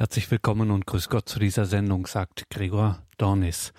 Herzlich 0.00 0.30
willkommen 0.30 0.70
und 0.70 0.86
grüß 0.86 1.10
Gott 1.10 1.28
zu 1.28 1.38
dieser 1.38 1.66
Sendung, 1.66 2.06
sagt 2.06 2.48
Gregor 2.48 3.02
Dornis. 3.18 3.74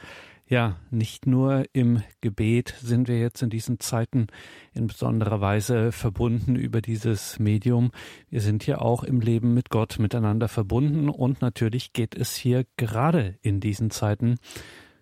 Ja, 0.46 0.75
nicht 0.92 1.25
nur 1.25 1.66
im 1.74 2.04
Gebet 2.21 2.75
sind 2.79 3.08
wir 3.08 3.20
jetzt 3.20 3.42
in 3.42 3.50
diesen 3.50 3.79
Zeiten 3.79 4.28
in 4.71 4.86
besonderer 4.86 5.42
Weise 5.42 5.92
verbunden 5.92 6.55
über 6.55 6.79
dieses 6.79 7.39
Medium. 7.39 7.89
Wir 8.29 8.39
sind 8.39 8.62
hier 8.62 8.84
auch 8.84 9.04
im 9.04 9.20
Leben 9.20 9.55
mit 9.55 9.71
Gott 9.71 9.97
miteinander 9.97 10.47
verbunden 10.47 11.10
und 11.10 11.42
natürlich 11.42 11.92
geht 11.92 12.14
es 12.14 12.36
hier 12.36 12.66
gerade 12.78 13.40
in 13.42 13.60
diesen 13.60 13.90
Zeiten 13.90 14.38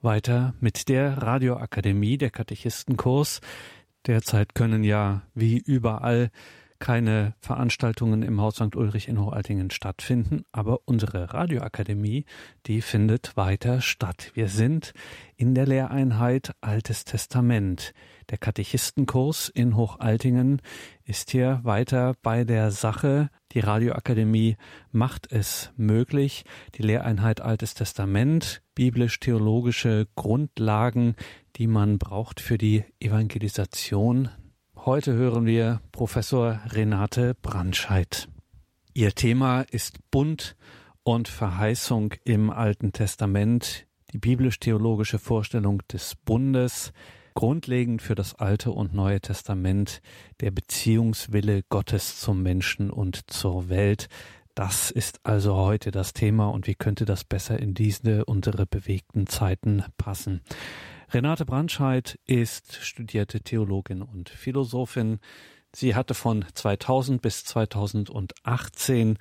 weiter 0.02 0.54
mit 0.62 0.88
der 0.88 1.22
Radioakademie, 1.22 2.18
der 2.18 2.30
Katechistenkurs. 2.30 3.42
Derzeit 4.08 4.56
können 4.56 4.86
ja 4.86 5.24
wie 5.34 5.58
überall 5.58 6.32
keine 6.80 7.36
Veranstaltungen 7.42 8.24
im 8.24 8.42
Haus 8.42 8.56
St. 8.56 8.76
Ulrich 8.76 9.08
in 9.08 9.20
Hochaltingen 9.20 9.70
stattfinden, 9.70 10.44
aber 10.52 10.80
unsere 10.86 11.34
Radioakademie, 11.34 12.26
die 12.66 12.82
findet 12.82 13.36
weiter 13.36 13.82
statt. 13.82 14.32
Wir 14.34 14.48
sind 14.48 14.94
in 15.36 15.56
der 15.56 15.68
Lehreinheit 15.68 16.54
Altes 16.62 17.06
Testament. 17.06 17.94
Der 18.30 18.38
Katechistenkurs 18.38 19.50
in 19.50 19.76
Hochaltingen 19.76 20.62
ist 21.04 21.32
hier 21.32 21.60
weiter 21.64 22.16
bei 22.22 22.44
der 22.44 22.72
Sache. 22.72 23.30
Die 23.52 23.60
Radioakademie 23.60 24.58
macht 24.92 25.32
es 25.32 25.72
möglich, 25.76 26.46
die 26.76 26.84
Lehreinheit 26.84 27.42
Altes 27.42 27.74
Testament, 27.74 28.62
biblisch-theologische 28.76 30.08
Grundlagen, 30.16 31.16
die 31.56 31.68
man 31.68 31.98
braucht 31.98 32.40
für 32.40 32.58
die 32.58 32.86
Evangelisation 33.00 34.30
Heute 34.86 35.12
hören 35.14 35.46
wir 35.46 35.82
Professor 35.92 36.62
Renate 36.68 37.36
Brandscheid. 37.42 38.30
Ihr 38.94 39.12
Thema 39.12 39.64
ist 39.70 39.98
Bund 40.10 40.56
und 41.04 41.28
Verheißung 41.28 42.14
im 42.24 42.50
Alten 42.50 42.94
Testament, 42.94 43.88
die 44.14 44.20
biblisch-theologische 44.20 45.20
Vorstellung 45.20 45.82
des 45.92 46.16
Bundes, 46.16 46.94
grundlegend 47.36 48.02
für 48.02 48.16
das 48.16 48.36
Alte 48.36 48.72
und 48.72 48.94
Neue 48.94 49.20
Testament, 49.20 50.02
der 50.40 50.52
Beziehungswille 50.52 51.64
Gottes 51.68 52.22
zum 52.22 52.42
Menschen 52.42 52.90
und 52.90 53.30
zur 53.30 53.68
Welt. 53.68 54.08
Das 54.56 54.92
ist 54.92 55.20
also 55.24 55.58
heute 55.58 55.92
das 55.92 56.14
Thema 56.14 56.48
und 56.48 56.68
wie 56.68 56.76
könnte 56.76 57.04
das 57.04 57.26
besser 57.26 57.60
in 57.60 57.74
diese 57.74 58.24
unsere 58.24 58.66
bewegten 58.66 59.28
Zeiten 59.28 59.84
passen? 59.98 60.40
Renate 61.12 61.44
Brandscheid 61.44 62.20
ist 62.28 62.76
studierte 62.84 63.42
Theologin 63.42 64.04
und 64.04 64.30
Philosophin. 64.30 65.20
Sie 65.74 65.96
hatte 65.96 66.14
von 66.14 66.46
2000 66.54 67.20
bis 67.20 67.46
2018 67.46 69.18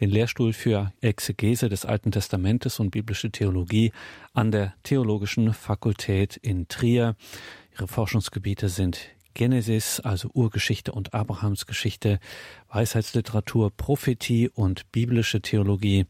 den 0.00 0.10
Lehrstuhl 0.10 0.52
für 0.52 0.92
Exegese 1.00 1.70
des 1.70 1.86
Alten 1.86 2.12
Testamentes 2.12 2.78
und 2.78 2.90
biblische 2.90 3.30
Theologie 3.30 3.92
an 4.34 4.50
der 4.50 4.74
Theologischen 4.82 5.54
Fakultät 5.54 6.36
in 6.36 6.68
Trier. 6.68 7.16
Ihre 7.72 7.88
Forschungsgebiete 7.88 8.68
sind 8.68 8.98
Genesis, 9.34 10.00
also 10.00 10.30
Urgeschichte 10.32 10.92
und 10.92 11.14
Abrahamsgeschichte, 11.14 12.18
Weisheitsliteratur, 12.68 13.70
Prophetie 13.70 14.48
und 14.48 14.90
biblische 14.92 15.40
Theologie. 15.40 16.06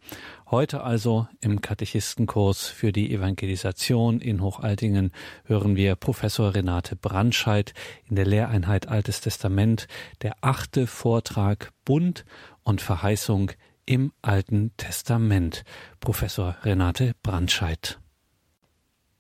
Heute 0.50 0.82
also 0.82 1.28
im 1.40 1.60
Katechistenkurs 1.60 2.66
für 2.66 2.92
die 2.92 3.12
Evangelisation 3.12 4.20
in 4.20 4.42
Hochaltingen 4.42 5.12
hören 5.44 5.76
wir 5.76 5.94
Professor 5.96 6.54
Renate 6.54 6.96
Brandscheid 6.96 7.74
in 8.08 8.16
der 8.16 8.26
Lehreinheit 8.26 8.88
Altes 8.88 9.20
Testament, 9.20 9.86
der 10.22 10.36
achte 10.40 10.86
Vortrag 10.86 11.70
Bund 11.84 12.24
und 12.62 12.80
Verheißung 12.80 13.52
im 13.86 14.12
Alten 14.22 14.72
Testament. 14.76 15.64
Professor 16.00 16.56
Renate 16.62 17.14
Brandscheid. 17.22 17.98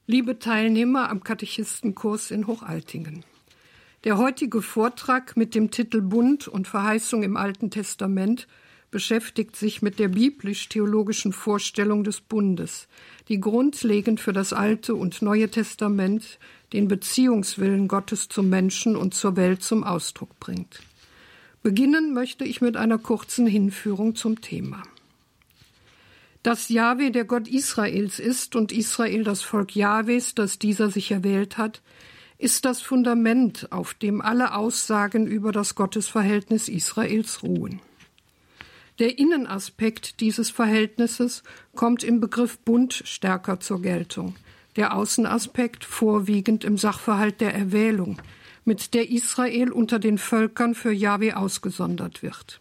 Liebe 0.06 0.38
Teilnehmer 0.40 1.08
am 1.08 1.22
Katechistenkurs 1.22 2.32
in 2.32 2.48
Hochaltingen. 2.48 3.24
Der 4.04 4.16
heutige 4.16 4.62
Vortrag 4.62 5.36
mit 5.36 5.54
dem 5.54 5.70
Titel 5.70 6.00
Bund 6.00 6.48
und 6.48 6.66
Verheißung 6.66 7.22
im 7.22 7.36
Alten 7.36 7.70
Testament 7.70 8.48
beschäftigt 8.90 9.56
sich 9.56 9.82
mit 9.82 9.98
der 9.98 10.08
biblisch-theologischen 10.08 11.34
Vorstellung 11.34 12.02
des 12.02 12.22
Bundes, 12.22 12.88
die 13.28 13.40
grundlegend 13.40 14.18
für 14.18 14.32
das 14.32 14.54
Alte 14.54 14.94
und 14.94 15.20
Neue 15.20 15.50
Testament 15.50 16.38
den 16.72 16.88
Beziehungswillen 16.88 17.88
Gottes 17.88 18.30
zum 18.30 18.48
Menschen 18.48 18.96
und 18.96 19.14
zur 19.14 19.36
Welt 19.36 19.62
zum 19.62 19.84
Ausdruck 19.84 20.40
bringt. 20.40 20.80
Beginnen 21.62 22.14
möchte 22.14 22.44
ich 22.44 22.62
mit 22.62 22.78
einer 22.78 22.96
kurzen 22.96 23.46
Hinführung 23.46 24.14
zum 24.14 24.40
Thema. 24.40 24.82
Dass 26.42 26.70
Jahwe 26.70 27.10
der 27.10 27.26
Gott 27.26 27.48
Israels 27.48 28.18
ist 28.18 28.56
und 28.56 28.72
Israel 28.72 29.24
das 29.24 29.42
Volk 29.42 29.76
Jahwes, 29.76 30.34
das 30.34 30.58
dieser 30.58 30.88
sich 30.88 31.10
erwählt 31.10 31.58
hat, 31.58 31.82
ist 32.40 32.64
das 32.64 32.80
Fundament, 32.80 33.70
auf 33.70 33.92
dem 33.92 34.22
alle 34.22 34.54
Aussagen 34.54 35.26
über 35.26 35.52
das 35.52 35.74
Gottesverhältnis 35.74 36.68
Israels 36.68 37.42
ruhen. 37.42 37.80
Der 38.98 39.18
Innenaspekt 39.18 40.20
dieses 40.20 40.50
Verhältnisses 40.50 41.42
kommt 41.74 42.02
im 42.02 42.20
Begriff 42.20 42.58
Bund 42.58 43.02
stärker 43.04 43.60
zur 43.60 43.82
Geltung, 43.82 44.36
der 44.76 44.94
Außenaspekt 44.94 45.84
vorwiegend 45.84 46.64
im 46.64 46.78
Sachverhalt 46.78 47.40
der 47.40 47.54
Erwählung, 47.54 48.20
mit 48.64 48.94
der 48.94 49.10
Israel 49.10 49.70
unter 49.70 49.98
den 49.98 50.16
Völkern 50.16 50.74
für 50.74 50.92
Jahwe 50.92 51.36
ausgesondert 51.36 52.22
wird. 52.22 52.60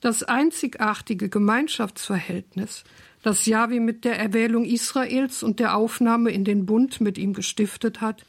Das 0.00 0.22
einzigartige 0.24 1.28
Gemeinschaftsverhältnis, 1.28 2.84
das 3.22 3.46
Jahwe 3.46 3.80
mit 3.80 4.04
der 4.04 4.18
Erwählung 4.18 4.64
Israels 4.64 5.42
und 5.42 5.60
der 5.60 5.76
Aufnahme 5.76 6.30
in 6.30 6.44
den 6.44 6.66
Bund 6.66 7.00
mit 7.00 7.18
ihm 7.18 7.34
gestiftet 7.34 8.00
hat, 8.00 8.24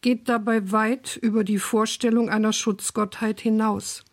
geht 0.00 0.28
dabei 0.28 0.70
weit 0.72 1.16
über 1.16 1.44
die 1.44 1.58
Vorstellung 1.58 2.28
einer 2.28 2.52
Schutzgottheit 2.52 3.40
hinaus. 3.40 4.04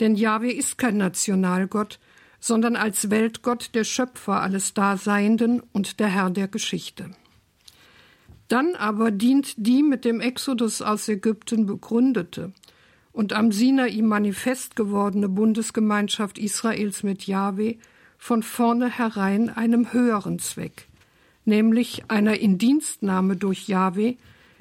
Denn 0.00 0.16
Jahwe 0.16 0.52
ist 0.52 0.78
kein 0.78 0.96
Nationalgott, 0.96 1.98
sondern 2.40 2.76
als 2.76 3.10
Weltgott 3.10 3.74
der 3.74 3.84
Schöpfer 3.84 4.42
alles 4.42 4.74
Daseienden 4.74 5.62
und 5.72 5.98
der 5.98 6.08
Herr 6.08 6.30
der 6.30 6.48
Geschichte. 6.48 7.10
Dann 8.48 8.74
aber 8.74 9.10
dient 9.10 9.54
die 9.56 9.82
mit 9.82 10.04
dem 10.04 10.20
Exodus 10.20 10.82
aus 10.82 11.08
Ägypten 11.08 11.66
begründete 11.66 12.52
und 13.12 13.32
am 13.32 13.52
Sinai 13.52 14.02
manifest 14.02 14.76
gewordene 14.76 15.28
Bundesgemeinschaft 15.28 16.38
Israels 16.38 17.02
mit 17.02 17.26
Jahwe 17.26 17.76
von 18.18 18.42
vornherein 18.42 19.48
einem 19.48 19.92
höheren 19.92 20.38
Zweck, 20.38 20.88
nämlich 21.44 22.04
einer 22.08 22.38
Indienstnahme 22.38 23.36
durch 23.36 23.68
Jahwe 23.68 24.16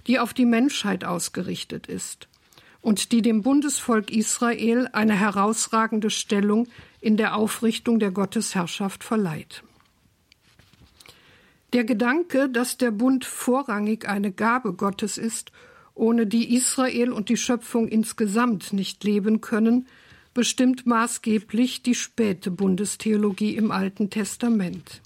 die 0.07 0.19
auf 0.19 0.33
die 0.33 0.45
Menschheit 0.45 1.05
ausgerichtet 1.05 1.87
ist 1.87 2.27
und 2.81 3.11
die 3.11 3.21
dem 3.21 3.41
Bundesvolk 3.41 4.11
Israel 4.11 4.89
eine 4.91 5.17
herausragende 5.17 6.09
Stellung 6.09 6.67
in 6.99 7.17
der 7.17 7.35
Aufrichtung 7.35 7.99
der 7.99 8.11
Gottesherrschaft 8.11 9.03
verleiht. 9.03 9.63
Der 11.71 11.85
Gedanke, 11.85 12.49
dass 12.49 12.77
der 12.77 12.91
Bund 12.91 13.25
vorrangig 13.25 14.07
eine 14.07 14.31
Gabe 14.31 14.73
Gottes 14.73 15.17
ist, 15.17 15.51
ohne 15.95 16.27
die 16.27 16.53
Israel 16.55 17.11
und 17.11 17.29
die 17.29 17.37
Schöpfung 17.37 17.87
insgesamt 17.87 18.73
nicht 18.73 19.03
leben 19.03 19.41
können, 19.41 19.87
bestimmt 20.33 20.85
maßgeblich 20.85 21.83
die 21.83 21.95
späte 21.95 22.51
Bundestheologie 22.51 23.55
im 23.55 23.71
Alten 23.71 24.09
Testament. 24.09 25.01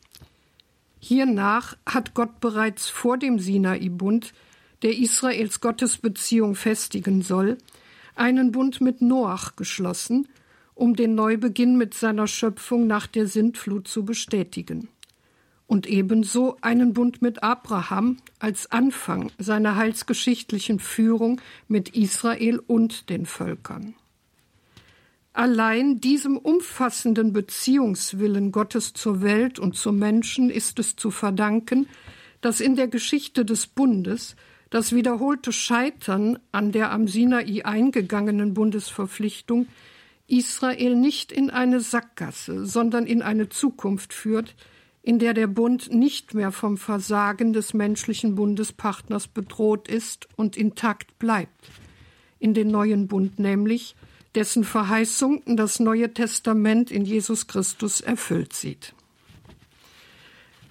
Hiernach 1.00 1.78
hat 1.86 2.14
Gott 2.14 2.40
bereits 2.40 2.90
vor 2.90 3.18
dem 3.18 3.40
Sinai-Bund 3.40 4.34
der 4.84 4.98
Israels 4.98 5.62
Gottesbeziehung 5.62 6.56
festigen 6.56 7.22
soll, 7.22 7.58
einen 8.16 8.52
Bund 8.52 8.82
mit 8.82 9.02
Noach 9.02 9.56
geschlossen, 9.56 10.28
um 10.74 10.96
den 10.96 11.16
Neubeginn 11.16 11.78
mit 11.78 11.94
seiner 11.94 12.28
Schöpfung 12.28 12.88
nach 12.88 13.08
der 13.08 13.28
Sintflut 13.28 13.88
zu 13.88 14.06
bestätigen. 14.06 14.90
Und 15.66 15.88
ebenso 15.88 16.58
einen 16.62 16.94
Bund 16.94 17.22
mit 17.22 17.44
Abraham 17.44 18.18
als 18.40 18.72
Anfang 18.72 19.32
seiner 19.38 19.76
heilsgeschichtlichen 19.76 20.80
Führung 20.80 21.42
mit 21.68 21.90
Israel 21.90 22.60
und 22.60 23.10
den 23.10 23.26
Völkern. 23.26 23.96
Allein 25.34 26.00
diesem 26.00 26.38
umfassenden 26.38 27.34
Beziehungswillen 27.34 28.52
Gottes 28.52 28.94
zur 28.94 29.22
Welt 29.22 29.60
und 29.60 29.76
zum 29.76 30.00
Menschen 30.00 30.50
ist 30.50 30.80
es 30.80 30.96
zu 30.96 31.12
verdanken, 31.12 31.88
dass 32.42 32.60
in 32.60 32.76
der 32.76 32.88
Geschichte 32.88 33.46
des 33.46 33.68
Bundes 33.68 34.36
das 34.70 34.94
wiederholte 34.94 35.52
Scheitern 35.52 36.40
an 36.52 36.72
der 36.72 36.92
am 36.92 37.08
Sinai 37.08 37.64
eingegangenen 37.64 38.54
Bundesverpflichtung 38.54 39.68
Israel 40.28 40.96
nicht 40.96 41.32
in 41.32 41.50
eine 41.50 41.80
Sackgasse, 41.80 42.66
sondern 42.66 43.06
in 43.06 43.22
eine 43.22 43.48
Zukunft 43.50 44.14
führt, 44.14 44.56
in 45.02 45.20
der 45.20 45.34
der 45.34 45.48
Bund 45.48 45.94
nicht 45.94 46.34
mehr 46.34 46.52
vom 46.52 46.78
Versagen 46.78 47.54
des 47.54 47.74
menschlichen 47.74 48.36
Bundespartners 48.36 49.30
bedroht 49.30 49.88
ist 49.88 50.28
und 50.36 50.58
intakt 50.58 51.18
bleibt. 51.18 51.70
In 52.40 52.54
den 52.54 52.68
neuen 52.68 53.08
Bund 53.08 53.40
nämlich, 53.40 53.96
dessen 54.36 54.66
Verheißung 54.66 55.44
das 55.46 55.80
Neue 55.80 56.14
Testament 56.14 56.92
in 56.92 57.06
Jesus 57.06 57.48
Christus 57.48 58.02
erfüllt 58.02 58.52
sieht. 58.52 58.94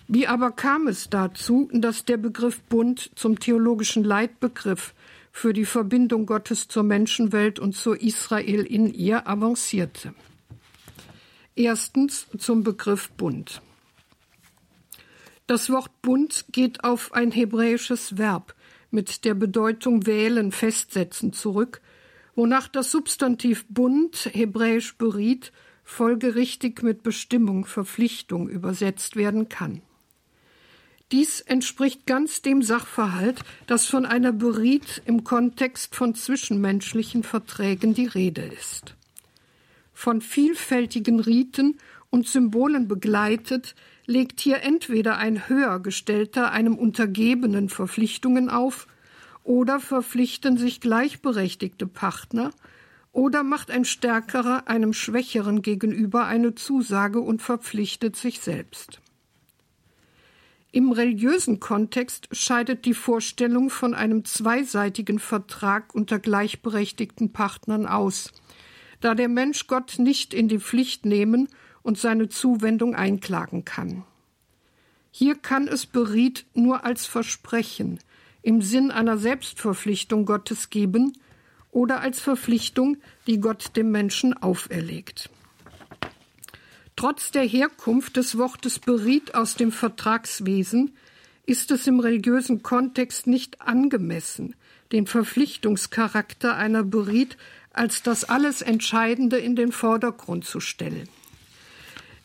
Wie 0.08 0.26
aber 0.28 0.52
kam 0.52 0.86
es 0.86 1.10
dazu, 1.10 1.68
dass 1.72 2.04
der 2.04 2.16
Begriff 2.16 2.60
Bund 2.62 3.10
zum 3.16 3.40
theologischen 3.40 4.04
Leitbegriff 4.04 4.94
für 5.32 5.52
die 5.52 5.64
Verbindung 5.64 6.26
Gottes 6.26 6.68
zur 6.68 6.84
Menschenwelt 6.84 7.58
und 7.58 7.74
zu 7.74 7.92
Israel 7.92 8.62
in 8.62 8.92
ihr 8.92 9.28
avancierte? 9.28 10.14
Erstens 11.56 12.28
zum 12.38 12.62
Begriff 12.62 13.10
Bund. 13.12 13.62
Das 15.48 15.70
Wort 15.70 15.90
Bund 16.02 16.46
geht 16.52 16.84
auf 16.84 17.12
ein 17.12 17.32
hebräisches 17.32 18.16
Verb 18.16 18.54
mit 18.90 19.24
der 19.24 19.34
Bedeutung 19.34 20.06
wählen, 20.06 20.52
festsetzen 20.52 21.32
zurück, 21.32 21.80
wonach 22.36 22.68
das 22.68 22.92
Substantiv 22.92 23.66
Bund, 23.68 24.30
hebräisch 24.32 24.96
beriet, 24.96 25.52
folgerichtig 25.82 26.82
mit 26.82 27.02
Bestimmung, 27.02 27.64
Verpflichtung 27.64 28.48
übersetzt 28.48 29.16
werden 29.16 29.48
kann. 29.48 29.82
Dies 31.12 31.40
entspricht 31.40 32.04
ganz 32.06 32.42
dem 32.42 32.62
Sachverhalt, 32.62 33.38
dass 33.68 33.86
von 33.86 34.04
einer 34.04 34.32
Beriet 34.32 35.02
im 35.06 35.22
Kontext 35.22 35.94
von 35.94 36.16
zwischenmenschlichen 36.16 37.22
Verträgen 37.22 37.94
die 37.94 38.06
Rede 38.06 38.42
ist. 38.42 38.96
Von 39.92 40.20
vielfältigen 40.20 41.20
Riten 41.20 41.78
und 42.10 42.26
Symbolen 42.26 42.88
begleitet, 42.88 43.76
legt 44.06 44.40
hier 44.40 44.62
entweder 44.62 45.16
ein 45.18 45.48
Höhergestellter 45.48 46.50
einem 46.50 46.76
Untergebenen 46.76 47.68
Verpflichtungen 47.68 48.50
auf, 48.50 48.88
oder 49.44 49.78
verpflichten 49.78 50.58
sich 50.58 50.80
gleichberechtigte 50.80 51.86
Partner, 51.86 52.50
oder 53.12 53.44
macht 53.44 53.70
ein 53.70 53.84
Stärkerer 53.84 54.66
einem 54.66 54.92
Schwächeren 54.92 55.62
gegenüber 55.62 56.26
eine 56.26 56.56
Zusage 56.56 57.20
und 57.20 57.42
verpflichtet 57.42 58.16
sich 58.16 58.40
selbst. 58.40 59.00
Im 60.76 60.92
religiösen 60.92 61.58
Kontext 61.58 62.28
scheidet 62.32 62.84
die 62.84 62.92
Vorstellung 62.92 63.70
von 63.70 63.94
einem 63.94 64.26
zweiseitigen 64.26 65.18
Vertrag 65.18 65.94
unter 65.94 66.18
gleichberechtigten 66.18 67.32
Partnern 67.32 67.86
aus, 67.86 68.30
da 69.00 69.14
der 69.14 69.30
Mensch 69.30 69.68
Gott 69.68 69.94
nicht 69.98 70.34
in 70.34 70.48
die 70.48 70.58
Pflicht 70.58 71.06
nehmen 71.06 71.48
und 71.82 71.96
seine 71.96 72.28
Zuwendung 72.28 72.94
einklagen 72.94 73.64
kann. 73.64 74.04
Hier 75.10 75.36
kann 75.36 75.66
es 75.66 75.86
Beriet 75.86 76.44
nur 76.52 76.84
als 76.84 77.06
Versprechen 77.06 77.98
im 78.42 78.60
Sinn 78.60 78.90
einer 78.90 79.16
Selbstverpflichtung 79.16 80.26
Gottes 80.26 80.68
geben 80.68 81.14
oder 81.70 82.00
als 82.02 82.20
Verpflichtung, 82.20 82.98
die 83.26 83.40
Gott 83.40 83.74
dem 83.76 83.92
Menschen 83.92 84.34
auferlegt. 84.34 85.30
Trotz 86.96 87.30
der 87.30 87.44
Herkunft 87.44 88.16
des 88.16 88.38
Wortes 88.38 88.78
beriet 88.78 89.34
aus 89.34 89.54
dem 89.54 89.70
Vertragswesen 89.70 90.96
ist 91.44 91.70
es 91.70 91.86
im 91.86 92.00
religiösen 92.00 92.62
Kontext 92.62 93.26
nicht 93.26 93.60
angemessen, 93.60 94.56
den 94.92 95.06
Verpflichtungscharakter 95.06 96.56
einer 96.56 96.82
Beriet 96.82 97.36
als 97.74 98.02
das 98.02 98.24
alles 98.24 98.62
Entscheidende 98.62 99.36
in 99.36 99.56
den 99.56 99.72
Vordergrund 99.72 100.46
zu 100.46 100.58
stellen. 100.58 101.06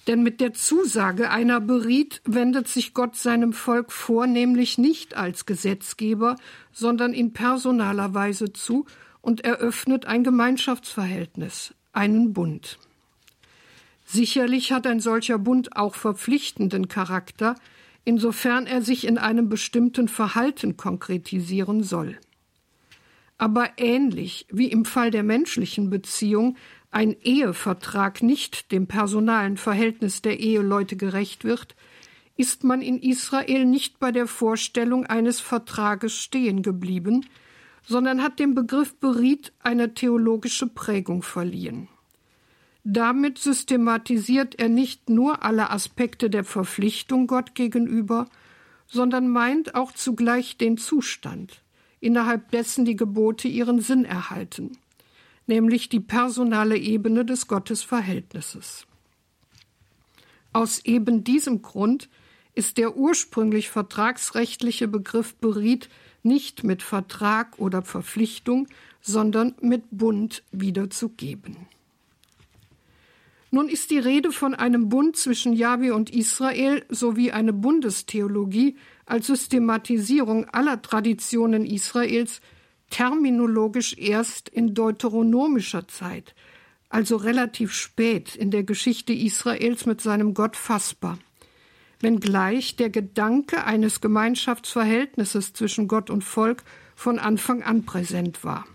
Denn 0.08 0.24
mit 0.24 0.40
der 0.40 0.54
Zusage 0.54 1.30
einer 1.30 1.60
Beriet 1.60 2.22
wendet 2.24 2.70
sich 2.70 2.94
Gott 2.94 3.18
seinem 3.18 3.52
Volk 3.52 3.92
vornehmlich 3.92 4.78
nicht 4.78 5.18
als 5.18 5.46
Gesetzgeber, 5.46 6.38
sondern 6.72 7.14
in 7.14 7.34
personaler 7.34 8.14
Weise 8.14 8.54
zu 8.54 8.86
und 9.20 9.42
eröffnet 9.44 10.06
ein 10.06 10.24
Gemeinschaftsverhältnis, 10.24 11.76
einen 11.92 12.32
Bund. 12.32 12.80
Sicherlich 14.14 14.74
hat 14.74 14.88
ein 14.88 15.00
solcher 15.00 15.38
Bund 15.38 15.78
auch 15.78 15.96
verpflichtenden 15.96 16.90
Charakter, 16.90 17.56
insofern 18.04 18.68
er 18.68 18.82
sich 18.82 19.08
in 19.08 19.18
einem 19.18 19.48
bestimmten 19.48 20.10
Verhalten 20.10 20.76
konkretisieren 20.76 21.82
soll. 21.82 22.18
Aber 23.38 23.70
ähnlich 23.78 24.48
wie 24.52 24.68
im 24.68 24.84
Fall 24.84 25.12
der 25.12 25.24
menschlichen 25.24 25.90
Beziehung 25.90 26.58
ein 26.92 27.16
Ehevertrag 27.22 28.22
nicht 28.22 28.74
dem 28.74 28.86
personalen 28.86 29.56
Verhältnis 29.56 30.22
der 30.22 30.42
Eheleute 30.42 30.98
gerecht 30.98 31.46
wird, 31.46 31.78
ist 32.36 32.66
man 32.66 32.82
in 32.82 33.00
Israel 33.00 33.64
nicht 33.64 33.98
bei 34.00 34.12
der 34.12 34.28
Vorstellung 34.28 35.06
eines 35.06 35.40
Vertrages 35.40 36.18
stehen 36.18 36.64
geblieben, 36.64 37.28
sondern 37.88 38.22
hat 38.22 38.40
dem 38.40 38.56
Begriff 38.56 38.94
Beriet 38.96 39.54
eine 39.60 39.94
theologische 39.94 40.68
Prägung 40.68 41.24
verliehen. 41.24 41.88
Damit 42.84 43.38
systematisiert 43.38 44.60
er 44.60 44.70
nicht 44.70 45.10
nur 45.10 45.44
alle 45.44 45.70
Aspekte 45.70 46.30
der 46.30 46.44
Verpflichtung 46.44 47.28
Gott 47.28 47.54
gegenüber, 47.54 48.28
sondern 48.88 49.30
meint 49.30 49.76
auch 49.76 49.92
zugleich 49.92 50.58
den 50.58 50.78
Zustand, 50.78 51.62
innerhalb 52.00 52.50
dessen 52.52 52.84
die 52.84 52.96
Gebote 52.96 53.48
ihren 53.48 53.80
Sinn 53.82 54.04
erhalten, 54.04 54.78
nämlich 55.46 55.90
die 55.90 56.00
personale 56.00 56.78
Ebene 56.78 57.24
des 57.24 57.48
Gottesverhältnisses. 57.48 58.88
Aus 60.52 60.84
eben 60.84 61.24
diesem 61.24 61.62
Grund 61.62 62.10
ist 62.56 62.78
der 62.78 62.98
ursprünglich 62.98 63.70
vertragsrechtliche 63.70 64.88
Begriff 64.88 65.36
Beriet 65.36 65.88
nicht 66.24 66.64
mit 66.64 66.84
Vertrag 66.84 67.58
oder 67.60 67.82
Verpflichtung, 67.82 68.68
sondern 69.02 69.56
mit 69.62 69.84
Bund 69.92 70.44
wiederzugeben. 70.52 71.56
Nun 73.54 73.68
ist 73.68 73.92
die 73.92 74.00
Rede 74.00 74.32
von 74.32 74.56
einem 74.56 74.88
Bund 74.88 75.18
zwischen 75.18 75.52
Jahwe 75.52 75.94
und 75.94 76.10
Israel 76.10 76.86
sowie 76.88 77.34
eine 77.34 77.52
Bundestheologie 77.52 78.78
als 79.06 79.28
Systematisierung 79.28 80.46
aller 80.46 80.82
Traditionen 80.82 81.66
Israels 81.66 82.40
terminologisch 82.90 83.98
erst 83.98 84.48
in 84.48 84.74
deuteronomischer 84.74 85.90
Zeit, 85.90 86.34
also 86.88 87.18
relativ 87.18 87.74
spät 87.74 88.38
in 88.38 88.52
der 88.52 88.64
Geschichte 88.64 89.12
Israels 89.12 89.86
mit 89.86 90.00
seinem 90.00 90.34
Gott 90.34 90.56
fassbar, 90.56 91.20
wenngleich 92.00 92.78
der 92.78 92.90
Gedanke 92.90 93.66
eines 93.66 94.00
Gemeinschaftsverhältnisses 94.00 95.52
zwischen 95.52 95.90
Gott 95.90 96.10
und 96.10 96.24
Volk 96.24 96.64
von 96.96 97.20
Anfang 97.20 97.64
an 97.64 97.84
präsent 97.84 98.46
war. 98.46 98.66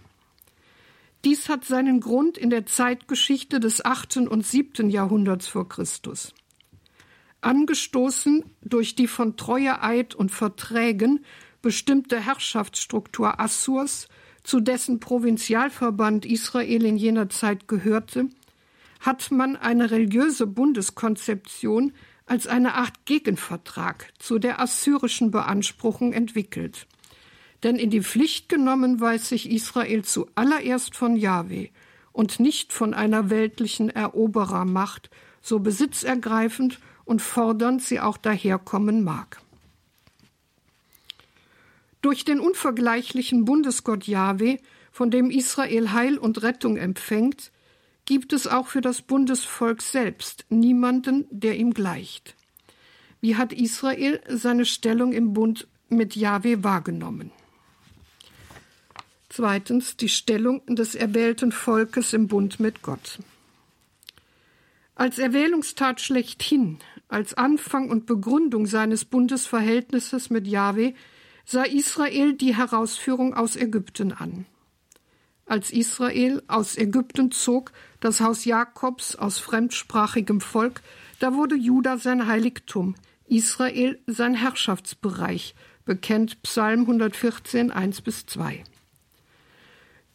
Dies 1.26 1.49
hat 1.49 1.64
seinen 1.64 1.99
Grund 1.99 2.38
in 2.38 2.50
der 2.50 2.67
Zeitgeschichte 2.67 3.58
des 3.58 3.84
8. 3.84 4.19
und 4.28 4.46
7. 4.46 4.88
Jahrhunderts 4.90 5.49
vor 5.49 5.69
Christus. 5.69 6.32
Angestoßen 7.40 8.44
durch 8.62 8.94
die 8.94 9.08
von 9.08 9.36
Treueeid 9.36 10.15
und 10.15 10.31
Verträgen 10.31 11.24
bestimmte 11.62 12.20
Herrschaftsstruktur 12.20 13.41
Assurs, 13.41 14.06
zu 14.44 14.60
dessen 14.60 15.00
Provinzialverband 15.00 16.24
Israel 16.27 16.84
in 16.84 16.96
jener 16.96 17.29
Zeit 17.29 17.67
gehörte, 17.67 18.29
hat 19.00 19.32
man 19.32 19.56
eine 19.56 19.91
religiöse 19.91 20.46
Bundeskonzeption 20.46 21.93
als 22.27 22.46
eine 22.46 22.74
Art 22.74 23.05
Gegenvertrag 23.05 24.12
zu 24.20 24.39
der 24.39 24.60
assyrischen 24.60 25.32
Beanspruchung 25.32 26.12
entwickelt. 26.12 26.86
Denn 27.67 27.81
in 27.81 27.91
die 27.91 28.03
Pflicht 28.03 28.49
genommen 28.49 29.01
weiß 29.01 29.29
sich 29.29 29.51
Israel 29.51 30.05
zuallererst 30.05 30.94
von 30.94 31.17
Jahwe 31.17 31.70
und 32.13 32.39
nicht 32.39 32.73
von 32.73 32.94
einer 32.94 33.29
weltlichen 33.29 33.91
Eroberermacht, 33.91 35.11
so 35.41 35.58
besitzergreifend 35.58 36.79
und 37.05 37.23
fordernd 37.23 37.82
sie 37.82 37.99
auch 37.99 38.19
daherkommen 38.19 39.03
mag. 39.03 39.41
Durch 42.03 42.25
den 42.25 42.39
unvergleichlichen 42.39 43.44
Bundesgott 43.44 44.06
Jahwe, 44.06 44.61
von 44.93 45.11
dem 45.11 45.32
Israel 45.32 45.91
Heil 45.91 46.19
und 46.19 46.44
Rettung 46.44 46.77
empfängt, 46.77 47.51
gibt 48.05 48.32
es 48.32 48.46
auch 48.46 48.69
für 48.69 48.81
das 48.81 49.03
Bundesvolk 49.03 49.82
selbst 49.82 50.46
niemanden, 50.51 51.27
der 51.32 51.56
ihm 51.56 51.75
gleicht. 51.75 52.37
Wie 53.20 53.35
hat 53.35 53.53
Israel 53.53 54.20
seine 54.29 54.67
Stellung 54.67 55.13
im 55.13 55.32
Bund 55.32 55.67
mit 55.89 56.15
Jahwe 56.15 56.63
wahrgenommen? 56.63 57.32
Zweitens 59.36 59.98
die 59.98 60.08
Stellung 60.08 60.64
des 60.64 60.94
erwählten 60.94 61.52
Volkes 61.52 62.14
im 62.14 62.26
Bund 62.26 62.58
mit 62.58 62.81
Gott. 62.81 63.19
Als 64.94 65.19
Erwählungstat 65.19 66.00
schlechthin, 66.00 66.78
als 67.08 67.34
Anfang 67.34 67.90
und 67.90 68.06
Begründung 68.06 68.66
seines 68.66 69.05
Bundesverhältnisses 69.05 70.31
mit 70.31 70.46
Jahwe, 70.46 70.94
sah 71.44 71.64
Israel 71.64 72.32
die 72.32 72.56
Herausführung 72.56 73.34
aus 73.34 73.56
Ägypten 73.56 74.12
an. 74.12 74.46
Als 75.44 75.70
Israel 75.70 76.43
aus 76.48 76.78
Ägypten 76.78 77.31
zog, 77.31 77.72
das 78.00 78.22
Haus 78.22 78.46
Jakobs 78.46 79.16
aus 79.16 79.38
fremdsprachigem 79.38 80.40
Volk, 80.40 80.81
da 81.19 81.34
wurde 81.34 81.56
Juda 81.56 81.98
sein 81.98 82.26
Heiligtum, 82.26 82.94
Israel 83.26 84.00
sein 84.06 84.32
Herrschaftsbereich, 84.32 85.55
bekennt 85.84 86.40
Psalm 86.40 86.81
114, 86.81 87.70
1 87.70 88.00
bis 88.00 88.24
2. 88.24 88.64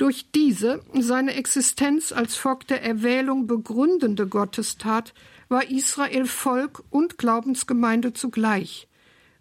Durch 0.02 0.32
diese 0.32 0.82
seine 0.96 1.36
Existenz 1.36 2.12
als 2.12 2.36
Volk 2.36 2.66
der 2.66 2.82
Erwählung 2.82 3.46
begründende 3.46 4.26
Gottestat 4.26 5.14
war 5.48 5.70
Israel 5.70 6.26
Volk 6.26 6.82
und 6.90 7.20
Glaubensgemeinde 7.20 8.12
zugleich, 8.12 8.88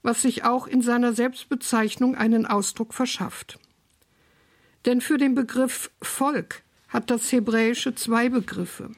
was 0.03 0.21
sich 0.21 0.45
auch 0.45 0.67
in 0.67 0.83
seiner 0.83 1.15
Selbstbezeichnung 1.15 2.15
einen 2.15 2.45
Ausdruck 2.45 2.93
verschafft. 2.93 3.59
Denn 4.85 5.01
für 5.01 5.17
den 5.17 5.35
Begriff 5.35 5.91
Volk 6.03 6.63
hat 6.89 7.09
das 7.09 7.33
Hebräische 7.33 7.95
zwei 7.95 8.29
Begriffe. 8.29 8.91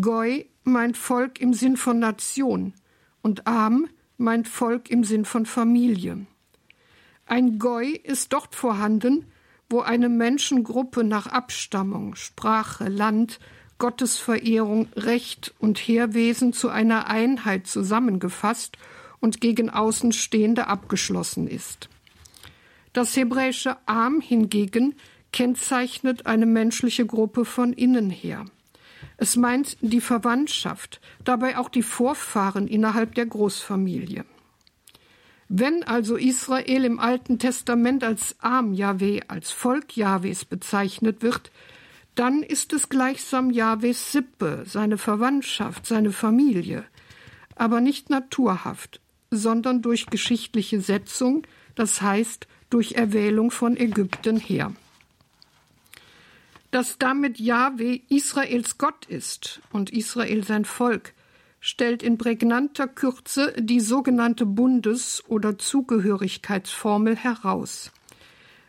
Goi 0.00 0.46
meint 0.62 0.96
Volk 0.96 1.40
im 1.40 1.54
Sinn 1.54 1.76
von 1.76 1.98
Nation 1.98 2.72
und 3.20 3.48
Am 3.48 3.88
meint 4.16 4.46
Volk 4.46 4.90
im 4.90 5.02
Sinn 5.02 5.24
von 5.24 5.44
Familie. 5.44 6.24
Ein 7.26 7.58
Goi 7.58 7.88
ist 8.04 8.32
dort 8.32 8.54
vorhanden, 8.54 9.26
wo 9.72 9.80
eine 9.80 10.08
Menschengruppe 10.08 11.02
nach 11.02 11.26
Abstammung, 11.26 12.14
Sprache, 12.14 12.88
Land, 12.88 13.40
Gottesverehrung, 13.78 14.88
Recht 14.94 15.54
und 15.58 15.78
Heerwesen 15.78 16.52
zu 16.52 16.68
einer 16.68 17.08
Einheit 17.08 17.66
zusammengefasst 17.66 18.76
und 19.18 19.40
gegen 19.40 19.70
Außenstehende 19.70 20.66
abgeschlossen 20.68 21.48
ist. 21.48 21.88
Das 22.92 23.16
hebräische 23.16 23.76
Am 23.86 24.20
hingegen 24.20 24.94
kennzeichnet 25.32 26.26
eine 26.26 26.46
menschliche 26.46 27.06
Gruppe 27.06 27.44
von 27.44 27.72
innen 27.72 28.10
her. 28.10 28.44
Es 29.16 29.36
meint 29.36 29.78
die 29.80 30.02
Verwandtschaft, 30.02 31.00
dabei 31.24 31.56
auch 31.56 31.70
die 31.70 31.82
Vorfahren 31.82 32.68
innerhalb 32.68 33.14
der 33.14 33.26
Großfamilie. 33.26 34.24
Wenn 35.54 35.82
also 35.82 36.16
Israel 36.16 36.82
im 36.82 36.98
Alten 36.98 37.38
Testament 37.38 38.04
als 38.04 38.36
Arm 38.40 38.72
Jahweh, 38.72 39.20
als 39.28 39.50
Volk 39.50 39.98
Jahwes 39.98 40.46
bezeichnet 40.46 41.20
wird, 41.20 41.50
dann 42.14 42.42
ist 42.42 42.72
es 42.72 42.88
gleichsam 42.88 43.50
Jahwes 43.50 44.12
Sippe, 44.12 44.62
seine 44.66 44.96
Verwandtschaft, 44.96 45.84
seine 45.84 46.10
Familie, 46.10 46.86
aber 47.54 47.82
nicht 47.82 48.08
naturhaft, 48.08 49.02
sondern 49.30 49.82
durch 49.82 50.06
geschichtliche 50.06 50.80
Setzung, 50.80 51.46
das 51.74 52.00
heißt 52.00 52.46
durch 52.70 52.92
Erwählung 52.92 53.50
von 53.50 53.76
Ägypten 53.76 54.38
her. 54.38 54.72
Dass 56.70 56.96
damit 56.96 57.38
Jahwe 57.38 58.00
Israels 58.08 58.78
Gott 58.78 59.04
ist 59.04 59.60
und 59.70 59.90
Israel 59.90 60.44
sein 60.44 60.64
Volk, 60.64 61.12
stellt 61.64 62.02
in 62.02 62.18
prägnanter 62.18 62.88
Kürze 62.88 63.54
die 63.56 63.78
sogenannte 63.78 64.44
Bundes- 64.46 65.22
oder 65.28 65.58
Zugehörigkeitsformel 65.58 67.14
heraus. 67.14 67.92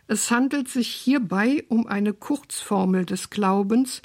Es 0.06 0.30
handelt 0.30 0.68
sich 0.68 0.88
hierbei 0.90 1.64
um 1.68 1.88
eine 1.88 2.12
Kurzformel 2.12 3.04
des 3.04 3.30
Glaubens, 3.30 4.00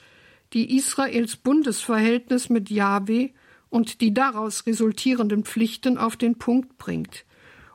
die 0.54 0.76
Israels 0.76 1.36
Bundesverhältnis 1.36 2.50
mit 2.50 2.72
Jahwe 2.72 3.30
und 3.70 4.02
die 4.02 4.12
daraus 4.12 4.66
resultierenden 4.66 5.44
Pflichten 5.44 6.00
auf 6.00 6.18
den 6.18 6.40
Punkt 6.40 6.80
bringt 6.80 7.26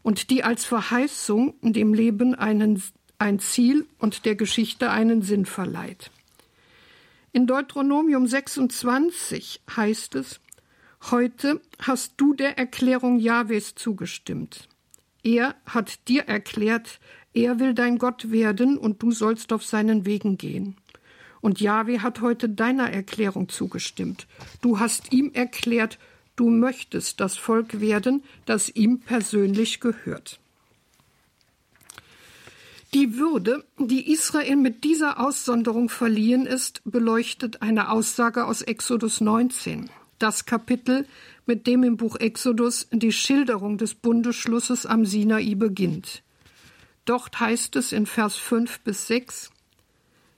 und 0.02 0.30
die 0.30 0.42
als 0.42 0.64
Verheißung 0.64 1.54
dem 1.62 1.94
Leben 1.94 2.35
einen, 2.35 2.83
ein 3.18 3.38
Ziel 3.38 3.87
und 3.99 4.25
der 4.25 4.35
Geschichte 4.35 4.90
einen 4.90 5.23
Sinn 5.23 5.47
verleiht. 5.47 6.11
In 7.30 7.47
Deuteronomium 7.47 8.26
26 8.26 9.61
heißt 9.76 10.16
es, 10.16 10.40
Heute 11.11 11.61
hast 11.80 12.14
du 12.16 12.32
der 12.32 12.56
Erklärung 12.56 13.18
Jahwes 13.18 13.75
zugestimmt. 13.75 14.68
Er 15.23 15.54
hat 15.66 16.08
dir 16.08 16.23
erklärt, 16.23 16.99
er 17.34 17.61
will 17.61 17.75
dein 17.75 17.99
Gott 17.99 18.30
werden 18.30 18.78
und 18.78 19.02
du 19.02 19.11
sollst 19.11 19.52
auf 19.52 19.66
seinen 19.66 20.06
Wegen 20.06 20.38
gehen. 20.38 20.76
Und 21.42 21.61
Jahwe 21.61 22.00
hat 22.00 22.23
heute 22.23 22.49
deiner 22.49 22.90
Erklärung 22.90 23.50
zugestimmt. 23.50 24.26
Du 24.62 24.78
hast 24.80 25.12
ihm 25.12 25.30
erklärt, 25.34 25.99
du 26.37 26.49
möchtest 26.49 27.20
das 27.20 27.37
Volk 27.37 27.82
werden, 27.82 28.23
das 28.46 28.70
ihm 28.70 29.00
persönlich 29.00 29.80
gehört. 29.80 30.40
Die 32.94 33.18
Würde, 33.18 33.62
die 33.78 34.11
Israel 34.11 34.56
mit 34.56 34.84
dieser 34.84 35.20
Aussonderung 35.20 35.90
verliehen 35.90 36.46
ist, 36.46 36.80
beleuchtet 36.87 37.61
eine 37.61 37.90
Aussage 37.90 38.46
aus 38.46 38.62
Exodus 38.62 39.20
19, 39.20 39.90
das 40.18 40.47
Kapitel, 40.47 41.06
mit 41.47 41.66
dem 41.66 41.83
im 41.83 41.97
Buch 41.97 42.16
Exodus 42.16 42.88
die 42.92 43.12
Schilderung 43.12 43.78
des 43.78 43.94
Bundesschlusses 43.94 44.87
am 44.87 45.04
Sinai 45.04 45.54
beginnt. 45.54 46.23
Dort 47.04 47.38
heißt 47.38 47.76
es 47.76 47.92
in 47.92 48.06
Vers 48.06 48.37
5 48.37 48.80
bis 48.80 49.06
6, 49.06 49.50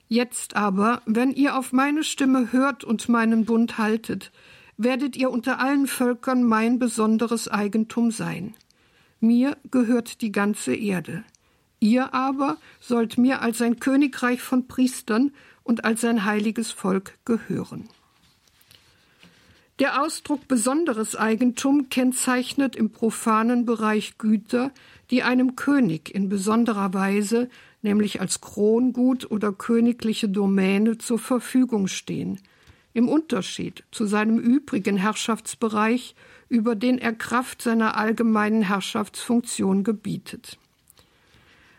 Jetzt 0.09 0.55
aber, 0.55 1.01
wenn 1.05 1.31
ihr 1.33 1.57
auf 1.57 1.73
meine 1.73 2.03
Stimme 2.03 2.53
hört 2.53 2.83
und 2.83 3.09
meinen 3.09 3.45
Bund 3.45 3.77
haltet, 3.77 4.31
werdet 4.77 5.17
ihr 5.17 5.29
unter 5.29 5.59
allen 5.59 5.87
Völkern 5.87 6.43
mein 6.43 6.79
besonderes 6.79 7.47
Eigentum 7.49 8.11
sein. 8.11 8.55
Mir 9.19 9.57
gehört 9.69 10.21
die 10.21 10.31
ganze 10.31 10.75
Erde. 10.75 11.23
Ihr 11.79 12.13
aber 12.13 12.57
sollt 12.79 13.17
mir 13.17 13.41
als 13.41 13.61
ein 13.61 13.79
Königreich 13.79 14.41
von 14.41 14.67
Priestern 14.67 15.31
und 15.63 15.83
als 15.83 16.05
ein 16.05 16.23
heiliges 16.23 16.71
Volk 16.71 17.17
gehören. 17.25 17.89
Der 19.79 20.01
Ausdruck 20.01 20.47
besonderes 20.47 21.15
Eigentum 21.15 21.89
kennzeichnet 21.89 22.75
im 22.75 22.89
profanen 22.89 23.65
Bereich 23.65 24.17
Güter, 24.17 24.71
die 25.11 25.21
einem 25.21 25.55
König 25.55 26.13
in 26.13 26.29
besonderer 26.29 26.95
Weise, 26.95 27.47
nämlich 27.83 28.19
als 28.19 28.41
Krongut 28.41 29.29
oder 29.29 29.53
königliche 29.53 30.29
Domäne 30.29 30.97
zur 30.97 31.19
Verfügung 31.19 31.87
stehen, 31.87 32.39
im 32.93 33.07
Unterschied 33.07 33.83
zu 33.91 34.07
seinem 34.07 34.39
übrigen 34.39 34.97
Herrschaftsbereich, 34.97 36.15
über 36.49 36.73
den 36.73 36.97
er 36.97 37.13
Kraft 37.13 37.61
seiner 37.61 37.97
allgemeinen 37.97 38.63
Herrschaftsfunktion 38.63 39.83
gebietet. 39.83 40.57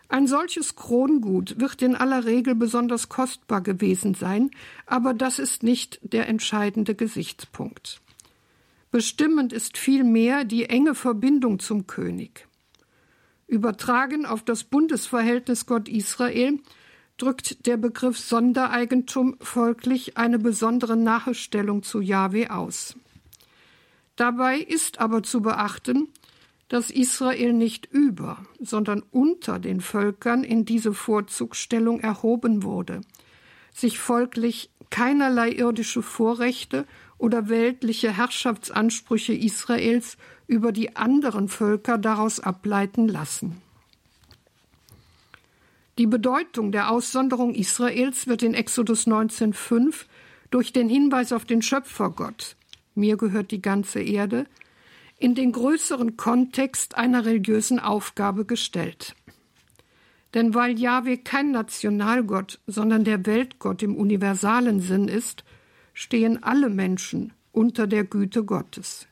Ein 0.09 0.27
solches 0.27 0.75
Krongut 0.75 1.61
wird 1.61 1.83
in 1.83 1.95
aller 1.95 2.25
Regel 2.25 2.55
besonders 2.55 3.11
kostbar 3.11 3.61
gewesen 3.61 4.15
sein, 4.15 4.51
aber 4.87 5.13
das 5.13 5.39
ist 5.39 5.63
nicht 5.63 6.01
der 6.03 6.29
entscheidende 6.29 6.95
Gesichtspunkt. 6.95 8.01
Bestimmend 8.91 9.53
ist 9.53 9.77
vielmehr 9.77 10.45
die 10.45 10.65
enge 10.65 10.95
Verbindung 10.95 11.59
zum 11.59 11.87
König. 11.87 12.49
Übertragen 13.47 14.25
auf 14.25 14.43
das 14.43 14.65
Bundesverhältnis 14.65 15.67
Gott 15.67 15.89
Israel 15.89 16.59
drückt 17.19 17.67
der 17.67 17.77
Begriff 17.77 18.19
Sondereigentum 18.19 19.37
folglich 19.41 20.17
eine 20.17 20.39
besondere 20.39 20.97
Nachstellung 20.97 21.83
zu 21.83 22.01
Jahwe 22.01 22.51
aus. 22.51 22.97
Dabei 24.17 24.59
ist 24.59 25.01
aber 25.01 25.23
zu 25.23 25.43
beachten, 25.43 26.09
dass 26.69 26.91
Israel 26.91 27.53
nicht 27.53 27.87
über, 27.87 28.45
sondern 28.61 29.03
unter 29.11 29.59
den 29.59 29.81
Völkern 29.81 30.45
in 30.45 30.65
diese 30.65 30.93
Vorzugsstellung 30.93 32.01
erhoben 32.01 32.63
wurde, 32.63 33.01
sich 33.73 33.99
folglich 33.99 34.71
keinerlei 34.91 35.51
irdische 35.51 36.03
Vorrechte 36.03 36.87
oder 37.17 37.49
weltliche 37.49 38.17
Herrschaftsansprüche 38.17 39.35
Israels 39.35 40.17
über 40.47 40.73
die 40.73 40.97
anderen 40.97 41.49
Völker 41.49 41.99
daraus 41.99 42.41
ableiten 42.41 43.09
lassen. 43.09 43.61
Die 45.99 46.07
Bedeutung 46.07 46.71
der 46.71 46.91
Aussonderung 46.91 47.55
Israels 47.55 48.29
wird 48.29 48.43
in 48.43 48.55
Exodus 48.55 49.07
19,5 49.07 50.05
durch 50.51 50.73
den 50.73 50.89
Hinweis 50.89 51.33
auf 51.33 51.45
den 51.45 51.61
Schöpfergott, 51.61 52.57
mir 52.95 53.17
gehört 53.17 53.51
die 53.51 53.61
ganze 53.61 54.01
Erde, 54.01 54.47
in 55.19 55.35
den 55.35 55.53
größeren 55.53 56.17
Kontext 56.17 56.97
einer 56.97 57.25
religiösen 57.25 57.81
Aufgabe 57.81 58.45
gestellt. 58.45 59.15
Denn 60.35 60.55
weil 60.55 60.79
Yahweh 60.79 61.17
kein 61.17 61.51
Nationalgott, 61.51 62.61
sondern 62.67 63.05
der 63.05 63.27
Weltgott 63.27 63.83
im 63.83 63.97
universalen 63.97 64.81
Sinn 64.81 65.09
ist, 65.09 65.45
stehen 65.95 66.43
alle 66.43 66.69
Menschen 66.69 67.33
unter 67.51 67.87
der 67.87 68.05
Güte 68.05 68.45
Gottes. 68.45 69.07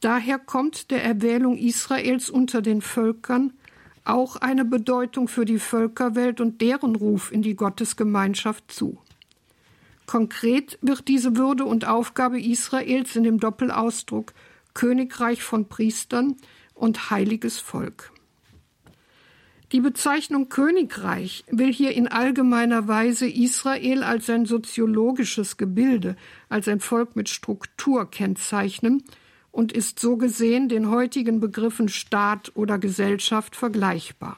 Daher 0.00 0.38
kommt 0.38 0.90
der 0.90 1.04
Erwählung 1.04 1.56
Israels 1.56 2.28
unter 2.28 2.60
den 2.60 2.82
Völkern 2.82 3.52
auch 4.04 4.36
eine 4.36 4.64
Bedeutung 4.64 5.28
für 5.28 5.44
die 5.44 5.60
Völkerwelt 5.60 6.40
und 6.40 6.60
deren 6.60 6.96
Ruf 6.96 7.30
in 7.30 7.42
die 7.42 7.54
Gottesgemeinschaft 7.54 8.70
zu. 8.72 8.98
Konkret 10.06 10.78
wird 10.82 11.06
diese 11.06 11.36
Würde 11.36 11.64
und 11.64 11.86
Aufgabe 11.86 12.40
Israels 12.40 13.14
in 13.14 13.22
dem 13.22 13.38
Doppelausdruck 13.38 14.34
Königreich 14.74 15.42
von 15.42 15.68
Priestern 15.68 16.36
und 16.74 17.10
heiliges 17.10 17.58
Volk. 17.58 18.12
Die 19.72 19.80
Bezeichnung 19.80 20.50
Königreich 20.50 21.44
will 21.50 21.72
hier 21.72 21.92
in 21.92 22.06
allgemeiner 22.06 22.88
Weise 22.88 23.26
Israel 23.26 24.02
als 24.02 24.28
ein 24.28 24.44
soziologisches 24.44 25.56
Gebilde, 25.56 26.16
als 26.50 26.68
ein 26.68 26.80
Volk 26.80 27.16
mit 27.16 27.30
Struktur 27.30 28.10
kennzeichnen 28.10 29.02
und 29.50 29.72
ist 29.72 29.98
so 29.98 30.18
gesehen 30.18 30.68
den 30.68 30.90
heutigen 30.90 31.40
Begriffen 31.40 31.88
Staat 31.88 32.52
oder 32.54 32.78
Gesellschaft 32.78 33.56
vergleichbar. 33.56 34.36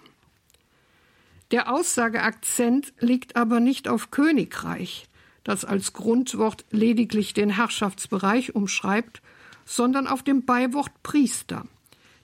Der 1.51 1.73
Aussageakzent 1.73 2.93
liegt 3.01 3.35
aber 3.35 3.59
nicht 3.59 3.89
auf 3.89 4.13
Königreich, 4.13 5.09
das 5.43 5.65
als 5.65 5.93
Grundwort 5.93 6.65
lediglich 6.71 7.35
den 7.35 7.51
Herrschaftsbereich 7.51 8.55
umschreibt, 8.55 9.21
sondern 9.65 10.07
auf 10.07 10.23
dem 10.23 10.45
Beiwort 10.45 11.03
Priester, 11.03 11.67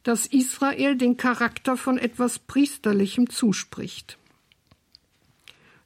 das 0.02 0.26
Israel 0.26 0.96
den 0.96 1.16
Charakter 1.16 1.76
von 1.76 1.98
etwas 1.98 2.38
Priesterlichem 2.38 3.28
zuspricht. 3.30 4.18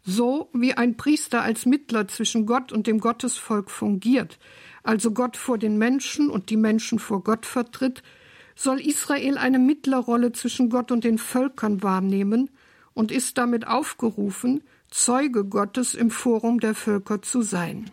So 0.04 0.50
wie 0.52 0.74
ein 0.74 0.96
Priester 0.96 1.42
als 1.42 1.64
Mittler 1.64 2.08
zwischen 2.08 2.44
Gott 2.44 2.72
und 2.72 2.86
dem 2.86 3.00
Gottesvolk 3.00 3.70
fungiert, 3.70 4.38
also 4.82 5.12
Gott 5.12 5.36
vor 5.36 5.56
den 5.56 5.78
Menschen 5.78 6.28
und 6.28 6.50
die 6.50 6.58
Menschen 6.58 6.98
vor 6.98 7.22
Gott 7.22 7.46
vertritt, 7.46 8.02
soll 8.54 8.80
Israel 8.80 9.38
eine 9.38 9.58
Mittlerrolle 9.58 10.32
zwischen 10.32 10.68
Gott 10.68 10.92
und 10.92 11.04
den 11.04 11.18
Völkern 11.18 11.82
wahrnehmen 11.82 12.50
und 12.92 13.10
ist 13.10 13.38
damit 13.38 13.66
aufgerufen, 13.66 14.62
Zeuge 14.90 15.44
Gottes 15.44 15.94
im 15.94 16.10
Forum 16.10 16.60
der 16.60 16.74
Völker 16.74 17.20
zu 17.20 17.42
sein. 17.42 17.90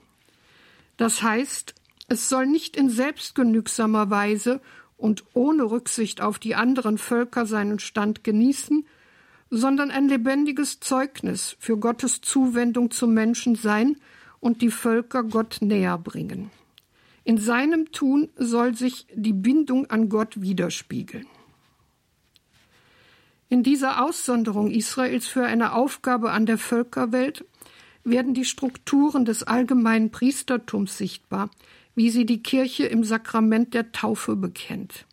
Das 0.98 1.24
heißt, 1.24 1.74
es 2.12 2.27
soll 2.27 2.46
nicht 2.46 2.75
in 2.75 2.89
selbstgenügsamer 2.89 4.10
Weise 4.10 4.60
und 4.98 5.24
ohne 5.34 5.63
Rücksicht 5.63 6.20
auf 6.20 6.39
die 6.39 6.56
anderen 6.56 6.98
Völker 6.98 7.46
seinen 7.46 7.80
Stand 7.80 8.25
genießen, 8.25 8.86
sondern 9.50 9.91
ein 9.91 10.10
lebendiges 10.10 10.82
Zeugnis 10.82 11.56
für 11.60 11.77
Gottes 11.77 12.20
Zuwendung 12.20 12.91
zum 12.91 13.13
Menschen 13.13 13.56
sein 13.56 13.96
und 14.41 14.62
die 14.62 14.72
Völker 14.72 15.24
Gott 15.24 15.60
näher 15.62 15.98
bringen. 15.98 16.51
In 17.24 17.38
seinem 17.38 17.94
Tun 17.94 18.27
soll 18.36 18.75
sich 18.75 19.08
die 19.13 19.32
Bindung 19.32 19.89
an 19.89 20.10
Gott 20.10 20.41
widerspiegeln. 20.41 21.27
In 23.48 23.63
dieser 23.63 24.03
Aussonderung 24.03 24.70
Israels 24.70 25.27
für 25.27 25.46
eine 25.46 25.72
Aufgabe 25.72 26.32
an 26.32 26.46
der 26.46 26.58
Völkerwelt 26.58 27.46
werden 28.03 28.34
die 28.34 28.46
Strukturen 28.46 29.24
des 29.24 29.44
allgemeinen 29.44 30.12
Priestertums 30.12 30.98
sichtbar, 30.98 31.50
wie 31.95 32.10
sie 32.10 32.25
die 32.25 32.41
Kirche 32.41 32.86
im 32.86 33.03
Sakrament 33.03 33.74
der 33.74 33.91
Taufe 33.91 34.36
bekennt. 34.36 35.05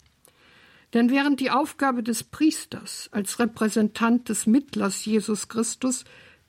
Denn 0.95 1.11
während 1.11 1.41
die 1.41 1.51
Aufgabe 1.51 2.03
des 2.03 2.25
Priesters 2.25 3.09
als 3.13 3.39
Repräsentant 3.39 4.29
des 4.29 4.47
Mittlers 4.47 5.05
Jesus 5.05 5.49
Christus 5.49 6.05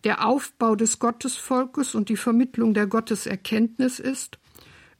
der 0.05 0.25
Aufbau 0.25 0.75
des 0.75 0.99
Gottesvolkes 0.99 1.93
und 1.93 2.07
die 2.09 2.15
Vermittlung 2.15 2.73
der 2.73 2.87
Gotteserkenntnis 2.87 3.99
ist, 3.99 4.39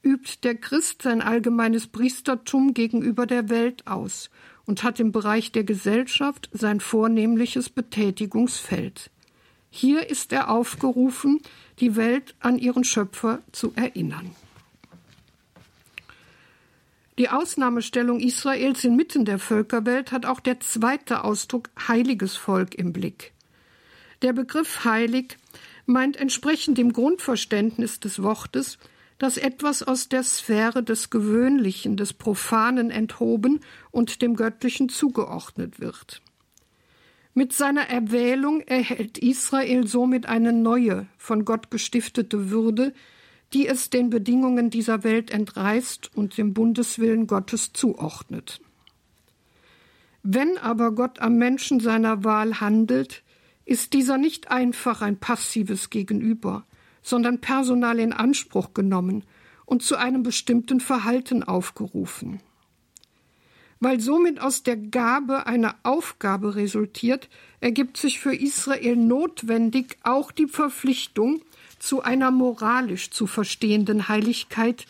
übt 0.03 0.39
der 0.43 0.55
Christ 0.55 1.01
sein 1.01 1.21
allgemeines 1.21 1.87
Priestertum 1.87 2.73
gegenüber 2.73 3.25
der 3.25 3.49
Welt 3.49 3.87
aus 3.87 4.29
und 4.65 4.83
hat 4.83 4.99
im 4.99 5.11
Bereich 5.11 5.51
der 5.51 5.63
Gesellschaft 5.63 6.49
sein 6.51 6.79
vornehmliches 6.79 7.69
Betätigungsfeld. 7.69 9.09
Hier 9.69 10.09
ist 10.09 10.33
er 10.33 10.49
aufgerufen, 10.49 11.39
die 11.79 11.95
Welt 11.95 12.35
an 12.39 12.57
ihren 12.57 12.83
Schöpfer 12.83 13.41
zu 13.51 13.71
erinnern. 13.75 14.35
Die 17.19 17.27
Ausnahmestellung 17.27 18.21
Israels 18.21 18.85
inmitten 18.85 19.25
der 19.25 19.39
Völkerwelt 19.39 20.13
hat 20.13 20.25
auch 20.25 20.39
der 20.39 20.61
zweite 20.61 21.25
Ausdruck 21.25 21.69
heiliges 21.89 22.37
Volk 22.37 22.75
im 22.75 22.93
Blick. 22.93 23.33
Der 24.21 24.31
Begriff 24.31 24.85
heilig 24.85 25.37
meint 25.85 26.15
entsprechend 26.15 26.77
dem 26.77 26.93
Grundverständnis 26.93 27.99
des 27.99 28.23
Wortes, 28.23 28.77
dass 29.17 29.35
etwas 29.35 29.83
aus 29.83 30.07
der 30.07 30.23
Sphäre 30.23 30.81
des 30.81 31.09
Gewöhnlichen, 31.09 31.97
des 31.97 32.13
Profanen 32.13 32.89
enthoben 32.89 33.59
und 33.91 34.21
dem 34.21 34.37
Göttlichen 34.37 34.87
zugeordnet 34.87 35.81
wird. 35.81 36.21
Mit 37.33 37.51
seiner 37.51 37.89
Erwählung 37.89 38.61
erhält 38.61 39.17
Israel 39.17 39.85
somit 39.85 40.25
eine 40.25 40.53
neue, 40.53 41.05
von 41.17 41.43
Gott 41.43 41.69
gestiftete 41.69 42.49
Würde, 42.49 42.93
die 43.53 43.67
es 43.67 43.89
den 43.89 44.09
Bedingungen 44.09 44.69
dieser 44.69 45.03
Welt 45.03 45.31
entreißt 45.31 46.11
und 46.15 46.37
dem 46.37 46.53
Bundeswillen 46.53 47.27
Gottes 47.27 47.73
zuordnet. 47.73 48.61
Wenn 50.21 50.57
aber 50.57 50.91
Gott 50.91 51.19
am 51.19 51.37
Menschen 51.37 51.79
seiner 51.79 52.23
Wahl 52.23 52.59
handelt, 52.59 53.23
ist 53.65 53.93
dieser 53.93 54.17
nicht 54.17 54.51
einfach 54.51 55.01
ein 55.01 55.17
passives 55.17 55.89
Gegenüber, 55.89 56.65
sondern 57.01 57.39
personal 57.39 57.99
in 57.99 58.13
Anspruch 58.13 58.73
genommen 58.73 59.23
und 59.65 59.83
zu 59.83 59.95
einem 59.95 60.23
bestimmten 60.23 60.79
Verhalten 60.79 61.43
aufgerufen. 61.43 62.41
Weil 63.79 63.99
somit 64.01 64.41
aus 64.41 64.63
der 64.63 64.75
Gabe 64.75 65.47
eine 65.47 65.75
Aufgabe 65.83 66.55
resultiert, 66.55 67.29
ergibt 67.61 67.95
sich 67.95 68.19
für 68.19 68.35
Israel 68.35 68.97
notwendig 68.97 69.97
auch 70.03 70.31
die 70.31 70.47
Verpflichtung, 70.47 71.41
zu 71.79 72.01
einer 72.01 72.31
moralisch 72.31 73.09
zu 73.11 73.27
verstehenden 73.27 74.07
Heiligkeit, 74.07 74.85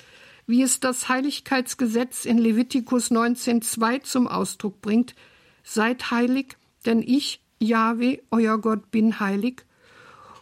wie 0.48 0.64
es 0.64 0.80
das 0.80 1.10
Heiligkeitsgesetz 1.10 2.26
in 2.26 2.38
Levitikus 2.38 3.12
19.2 3.12 4.04
zum 4.04 4.28
Ausdruck 4.28 4.82
bringt, 4.82 5.16
seid 5.64 6.12
heilig, 6.12 6.58
denn 6.86 7.02
ich, 7.02 7.42
Jahwe, 7.60 8.20
euer 8.32 8.58
Gott, 8.58 8.90
bin 8.92 9.20
heilig, 9.20 9.66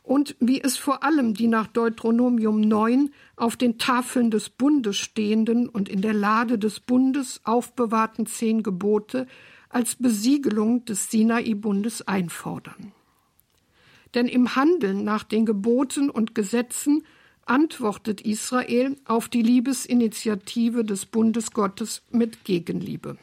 und 0.07 0.37
wie 0.39 0.61
es 0.61 0.77
vor 0.77 1.03
allem 1.03 1.33
die 1.33 1.47
nach 1.47 1.67
Deuteronomium 1.67 2.61
9 2.61 3.09
auf 3.35 3.57
den 3.57 3.77
Tafeln 3.77 4.31
des 4.31 4.49
Bundes 4.49 4.95
stehenden 4.95 5.67
und 5.67 5.89
in 5.89 6.01
der 6.01 6.13
Lade 6.13 6.57
des 6.57 6.79
Bundes 6.79 7.41
aufbewahrten 7.43 8.25
zehn 8.25 8.63
Gebote 8.63 9.27
als 9.67 9.95
Besiegelung 9.95 10.85
des 10.85 11.11
Sinai-Bundes 11.11 12.07
einfordern. 12.07 12.93
Denn 14.13 14.27
im 14.27 14.55
Handeln 14.55 15.03
nach 15.03 15.23
den 15.23 15.45
Geboten 15.45 16.09
und 16.09 16.35
Gesetzen 16.35 17.03
antwortet 17.45 18.21
Israel 18.21 18.97
auf 19.05 19.29
die 19.29 19.41
Liebesinitiative 19.41 20.83
des 20.83 21.05
Bundes 21.05 21.51
Gottes 21.51 22.03
mit 22.11 22.43
Gegenliebe. 22.43 23.17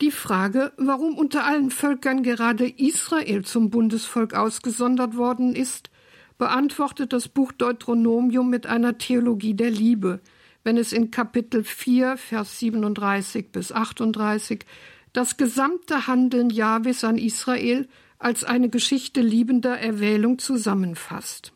Die 0.00 0.10
Frage, 0.10 0.72
warum 0.78 1.18
unter 1.18 1.44
allen 1.44 1.70
Völkern 1.70 2.22
gerade 2.22 2.66
Israel 2.66 3.44
zum 3.44 3.68
Bundesvolk 3.68 4.32
ausgesondert 4.32 5.16
worden 5.16 5.54
ist, 5.54 5.90
beantwortet 6.38 7.12
das 7.12 7.28
Buch 7.28 7.52
Deuteronomium 7.52 8.48
mit 8.48 8.66
einer 8.66 8.96
Theologie 8.96 9.52
der 9.52 9.70
Liebe, 9.70 10.20
wenn 10.64 10.78
es 10.78 10.94
in 10.94 11.10
Kapitel 11.10 11.64
4, 11.64 12.16
Vers 12.16 12.58
37 12.60 13.52
bis 13.52 13.72
38 13.72 14.64
das 15.12 15.36
gesamte 15.36 16.06
Handeln 16.06 16.50
Jahwes 16.50 17.04
an 17.04 17.18
Israel 17.18 17.88
als 18.20 18.44
eine 18.44 18.68
Geschichte 18.68 19.22
liebender 19.22 19.78
Erwählung 19.78 20.38
zusammenfasst. 20.38 21.52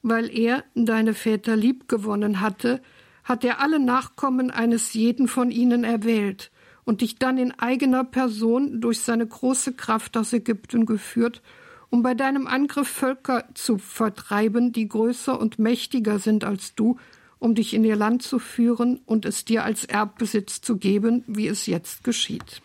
Weil 0.00 0.34
er 0.34 0.64
deine 0.74 1.12
Väter 1.12 1.56
liebgewonnen 1.56 2.40
hatte, 2.40 2.80
hat 3.24 3.44
er 3.44 3.60
alle 3.60 3.80
Nachkommen 3.80 4.50
eines 4.50 4.94
jeden 4.94 5.28
von 5.28 5.50
ihnen 5.50 5.84
erwählt 5.84 6.50
und 6.84 7.02
dich 7.02 7.16
dann 7.16 7.36
in 7.36 7.52
eigener 7.58 8.04
Person 8.04 8.80
durch 8.80 9.00
seine 9.00 9.26
große 9.26 9.74
Kraft 9.74 10.16
aus 10.16 10.32
Ägypten 10.32 10.86
geführt, 10.86 11.42
um 11.90 12.02
bei 12.02 12.14
deinem 12.14 12.46
Angriff 12.46 12.88
Völker 12.88 13.48
zu 13.54 13.76
vertreiben, 13.78 14.72
die 14.72 14.88
größer 14.88 15.38
und 15.38 15.58
mächtiger 15.58 16.20
sind 16.20 16.44
als 16.44 16.76
du, 16.76 16.96
um 17.40 17.56
dich 17.56 17.74
in 17.74 17.84
ihr 17.84 17.96
Land 17.96 18.22
zu 18.22 18.38
führen 18.38 19.00
und 19.04 19.24
es 19.24 19.44
dir 19.44 19.64
als 19.64 19.84
Erbbesitz 19.84 20.60
zu 20.60 20.76
geben, 20.76 21.24
wie 21.26 21.48
es 21.48 21.66
jetzt 21.66 22.04
geschieht. 22.04 22.62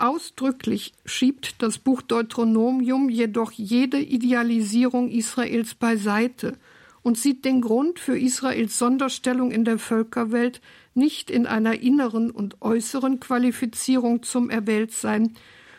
Ausdrücklich 0.00 0.94
schiebt 1.04 1.60
das 1.62 1.78
Buch 1.78 2.00
Deuteronomium 2.00 3.10
jedoch 3.10 3.52
jede 3.52 3.98
Idealisierung 3.98 5.10
Israels 5.10 5.74
beiseite 5.74 6.56
und 7.02 7.18
sieht 7.18 7.44
den 7.44 7.60
Grund 7.60 7.98
für 7.98 8.18
Israels 8.18 8.78
Sonderstellung 8.78 9.50
in 9.50 9.66
der 9.66 9.78
Völkerwelt 9.78 10.62
nicht 10.94 11.30
in 11.30 11.46
einer 11.46 11.80
inneren 11.80 12.30
und 12.30 12.62
äußeren 12.62 13.20
Qualifizierung 13.20 14.22
zum 14.22 14.48
Erwähltsein, 14.48 15.34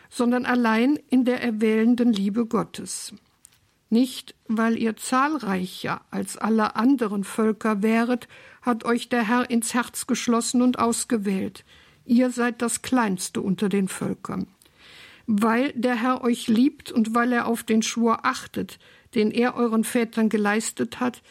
sondern 0.08 0.46
allein 0.46 1.00
in 1.10 1.24
der 1.24 1.42
erwählenden 1.42 2.12
Liebe 2.12 2.46
Gottes. 2.46 3.14
Nicht, 3.90 4.36
weil 4.46 4.78
ihr 4.78 4.96
zahlreicher 4.96 6.00
als 6.10 6.36
alle 6.36 6.76
anderen 6.76 7.24
Völker 7.24 7.82
wäret, 7.82 8.28
hat 8.62 8.84
euch 8.84 9.08
der 9.08 9.26
Herr 9.26 9.50
ins 9.50 9.74
Herz 9.74 10.06
geschlossen 10.06 10.62
und 10.62 10.78
ausgewählt, 10.78 11.64
ihr 12.04 12.30
seid 12.30 12.62
das 12.62 12.82
Kleinste 12.82 13.40
unter 13.40 13.68
den 13.68 13.88
Völkern. 13.88 14.46
Weil 15.26 15.72
der 15.72 15.94
Herr 15.94 16.22
euch 16.22 16.48
liebt 16.48 16.90
und 16.90 17.14
weil 17.14 17.32
er 17.32 17.46
auf 17.46 17.62
den 17.62 17.82
Schwur 17.82 18.24
achtet, 18.26 18.78
den 19.14 19.30
er 19.30 19.54
euren 19.54 19.84
Vätern 19.84 20.28
geleistet 20.28 21.00
hat, 21.00 21.22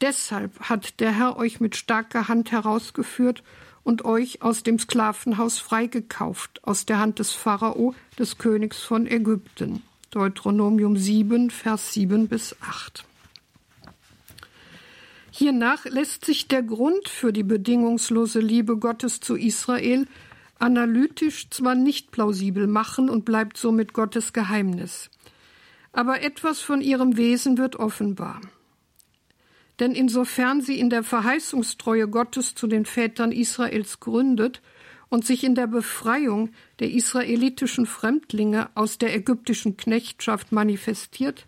deshalb 0.00 0.58
hat 0.60 1.00
der 1.00 1.12
Herr 1.12 1.36
euch 1.36 1.60
mit 1.60 1.76
starker 1.76 2.28
Hand 2.28 2.52
herausgeführt 2.52 3.42
und 3.82 4.04
euch 4.04 4.42
aus 4.42 4.62
dem 4.62 4.78
Sklavenhaus 4.78 5.58
freigekauft, 5.58 6.64
aus 6.64 6.86
der 6.86 6.98
Hand 6.98 7.18
des 7.18 7.32
Pharao, 7.32 7.94
des 8.18 8.38
Königs 8.38 8.80
von 8.80 9.06
Ägypten. 9.06 9.82
Deuteronomium 10.10 10.96
7, 10.96 11.50
Vers 11.50 11.92
7 11.92 12.28
bis 12.28 12.56
8. 12.60 13.04
Hiernach 15.36 15.84
lässt 15.86 16.24
sich 16.24 16.46
der 16.46 16.62
Grund 16.62 17.08
für 17.08 17.32
die 17.32 17.42
bedingungslose 17.42 18.38
Liebe 18.38 18.76
Gottes 18.76 19.18
zu 19.18 19.34
Israel 19.34 20.06
analytisch 20.60 21.50
zwar 21.50 21.74
nicht 21.74 22.12
plausibel 22.12 22.68
machen 22.68 23.10
und 23.10 23.24
bleibt 23.24 23.56
somit 23.56 23.92
Gottes 23.92 24.32
Geheimnis. 24.32 25.10
aber 25.94 26.22
etwas 26.22 26.60
von 26.60 26.80
ihrem 26.80 27.16
Wesen 27.16 27.56
wird 27.56 27.76
offenbar. 27.76 28.40
Denn 29.80 29.92
insofern 29.92 30.60
sie 30.60 30.78
in 30.78 30.90
der 30.90 31.02
Verheißungstreue 31.02 32.08
Gottes 32.08 32.54
zu 32.54 32.66
den 32.66 32.84
Vätern 32.84 33.32
Israels 33.32 34.00
gründet 34.00 34.60
und 35.08 35.24
sich 35.24 35.44
in 35.44 35.54
der 35.54 35.68
Befreiung 35.68 36.50
der 36.80 36.90
israelitischen 36.90 37.86
Fremdlinge 37.86 38.70
aus 38.74 38.98
der 38.98 39.14
ägyptischen 39.14 39.76
Knechtschaft 39.76 40.52
manifestiert, 40.52 41.46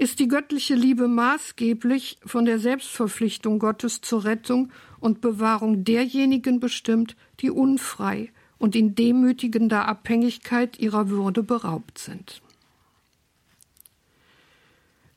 ist 0.00 0.18
die 0.18 0.28
göttliche 0.28 0.74
Liebe 0.74 1.08
maßgeblich 1.08 2.20
von 2.24 2.46
der 2.46 2.58
Selbstverpflichtung 2.58 3.58
Gottes 3.58 4.00
zur 4.00 4.24
Rettung 4.24 4.72
und 4.98 5.20
Bewahrung 5.20 5.84
derjenigen 5.84 6.58
bestimmt, 6.58 7.16
die 7.40 7.50
unfrei 7.50 8.32
und 8.56 8.74
in 8.74 8.94
demütigender 8.94 9.86
Abhängigkeit 9.86 10.78
ihrer 10.78 11.10
Würde 11.10 11.42
beraubt 11.42 11.98
sind. 11.98 12.40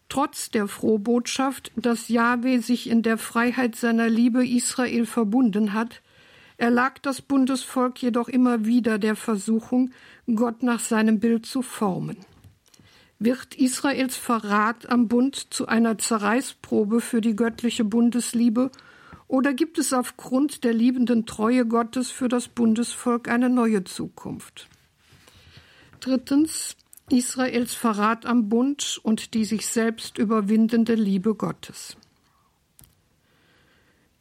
Trotz 0.10 0.52
der 0.52 0.68
Frohbotschaft, 0.68 1.72
dass 1.78 2.10
Jahwe 2.10 2.62
sich 2.62 2.90
in 2.90 3.04
der 3.04 3.18
Freiheit 3.18 3.78
seiner 3.78 4.10
Liebe 4.10 4.46
Israel 4.46 5.06
verbunden 5.06 5.72
hat, 5.72 6.02
erlag 6.58 7.02
das 7.02 7.22
Bundesvolk 7.22 8.04
jedoch 8.04 8.28
immer 8.28 8.66
wieder 8.66 9.00
der 9.00 9.16
Versuchung, 9.16 9.92
Gott 10.36 10.62
nach 10.62 10.82
seinem 10.82 11.22
Bild 11.22 11.46
zu 11.46 11.62
formen. 11.62 12.18
Wird 13.20 13.56
Israels 13.56 14.18
Verrat 14.18 14.90
am 14.90 15.08
Bund 15.08 15.54
zu 15.54 15.68
einer 15.68 15.98
Zerreißprobe 15.98 17.02
für 17.02 17.22
die 17.22 17.36
göttliche 17.36 17.86
Bundesliebe 17.86 18.72
oder 19.28 19.54
gibt 19.54 19.78
es 19.78 19.94
aufgrund 19.94 20.64
der 20.64 20.74
liebenden 20.74 21.26
Treue 21.26 21.66
Gottes 21.66 22.12
für 22.12 22.28
das 22.28 22.48
Bundesvolk 22.48 23.28
eine 23.28 23.50
neue 23.50 23.84
Zukunft? 23.84 24.68
Drittens 26.00 26.76
Israels 27.10 27.74
Verrat 27.74 28.26
am 28.26 28.50
Bund 28.50 29.00
und 29.04 29.34
die 29.34 29.46
sich 29.46 29.68
selbst 29.68 30.18
überwindende 30.18 30.96
Liebe 30.96 31.36
Gottes. 31.36 31.98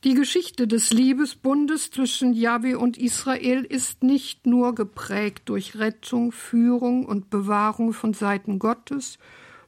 Die 0.05 0.15
Geschichte 0.15 0.67
des 0.67 0.91
Liebesbundes 0.91 1.93
zwischen 1.93 2.33
Jahwe 2.33 2.77
und 2.77 2.99
Israel 2.99 3.62
ist 3.65 4.03
nicht 4.03 4.47
nur 4.47 4.75
geprägt 4.75 5.43
durch 5.45 5.79
Rettung, 5.79 6.33
Führung 6.33 7.07
und 7.07 7.31
Bewahrung 7.31 7.93
von 7.93 8.12
Seiten 8.12 8.59
Gottes 8.59 9.19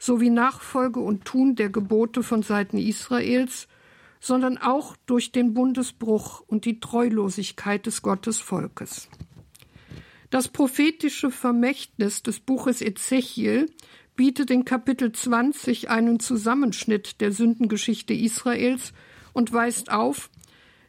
sowie 0.01 0.31
Nachfolge 0.31 0.99
und 0.99 1.25
Tun 1.25 1.55
der 1.55 1.71
Gebote 1.71 2.25
von 2.25 2.43
Seiten 2.43 2.79
Israels, 2.79 3.69
sondern 4.19 4.59
auch 4.59 4.97
durch 5.07 5.31
den 5.31 5.55
Bundesbruch 5.55 6.41
und 6.41 6.65
die 6.65 6.81
Treulosigkeit 6.81 7.87
des 7.87 8.03
Gottesvolkes. 8.03 9.09
Das 10.31 10.49
prophetische 10.49 11.31
Vermächtnis 11.31 12.25
des 12.25 12.41
Buches 12.41 12.83
Ezechiel 12.83 13.71
bietet 14.17 14.51
in 14.51 14.65
Kapitel 14.65 15.13
20 15.13 15.91
einen 15.91 16.19
Zusammenschnitt 16.19 17.21
der 17.21 17.31
Sündengeschichte 17.31 18.15
Israels 18.15 18.93
und 19.35 19.53
weist 19.53 19.91
auf, 19.91 20.31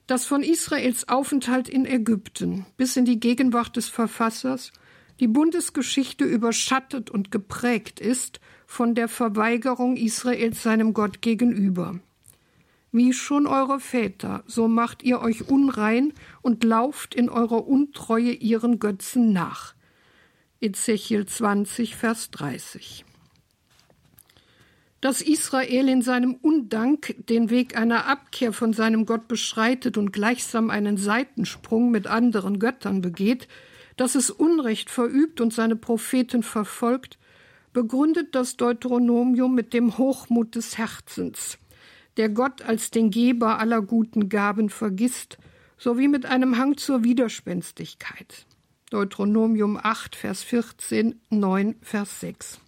dass 0.08 0.26
von 0.26 0.44
Israels 0.44 1.10
Aufenthalt 1.10 1.68
in 1.68 1.86
Ägypten 1.86 2.66
bis 2.78 2.96
in 2.96 3.04
die 3.04 3.20
Gegenwart 3.20 3.76
des 3.76 3.90
Verfassers 3.90 4.72
die 5.20 5.28
Bundesgeschichte 5.28 6.24
überschattet 6.24 7.10
und 7.10 7.32
geprägt 7.32 8.00
ist 8.00 8.40
von 8.66 8.96
der 8.96 9.08
Verweigerung 9.08 9.98
Israels 9.98 10.64
seinem 10.64 10.94
Gott 10.94 11.22
gegenüber. 11.22 12.00
Wie 12.92 13.12
schon 13.12 13.48
eure 13.48 13.80
Väter, 13.80 14.44
so 14.48 14.68
macht 14.68 15.04
ihr 15.04 15.20
euch 15.20 15.50
unrein 15.50 16.14
und 16.42 16.64
lauft 16.64 17.14
in 17.14 17.30
eurer 17.30 17.68
Untreue 17.68 18.32
ihren 18.32 18.80
Götzen 18.80 19.34
nach. 19.34 19.74
Ezechiel 20.62 21.26
20, 21.26 21.96
Vers 21.96 22.32
30 22.32 23.06
dass 25.06 25.22
Israel 25.22 25.88
in 25.88 26.02
seinem 26.02 26.34
Undank 26.34 27.13
den 27.30 27.52
Weg 27.52 27.78
einer 27.78 28.08
Abkehr 28.08 28.52
von 28.52 28.74
seinem 28.74 29.06
Gott 29.06 29.28
beschreitet 29.28 30.00
und 30.00 30.12
gleichsam 30.12 30.72
einen 30.72 30.98
Seitensprung 30.98 31.91
mit 31.91 32.08
anderen 32.08 32.58
Göttern 32.58 33.02
begeht, 33.02 33.48
dass 33.98 34.15
es 34.15 34.32
Unrecht 34.32 34.89
verübt 34.89 35.41
und 35.41 35.54
seine 35.54 35.76
Propheten 35.76 36.41
verfolgt, 36.41 37.20
begründet 37.72 38.34
das 38.34 38.58
Deuteronomium 38.58 39.54
mit 39.54 39.76
dem 39.76 40.00
Hochmut 40.00 40.56
des 40.56 40.80
Herzens, 40.80 41.60
der 42.18 42.30
Gott 42.30 42.63
als 42.63 42.89
den 42.89 43.12
Geber 43.12 43.60
aller 43.60 43.84
guten 43.84 44.28
Gaben 44.28 44.72
vergisst, 44.72 45.38
sowie 45.78 46.08
mit 46.08 46.26
einem 46.26 46.58
Hang 46.58 46.78
zur 46.78 47.04
Widerspenstigkeit. 47.04 48.48
Deuteronomium 48.89 49.80
8, 49.80 50.15
Vers 50.15 50.41
14, 50.41 51.22
9, 51.30 51.76
Vers 51.84 52.22
6. 52.22 52.60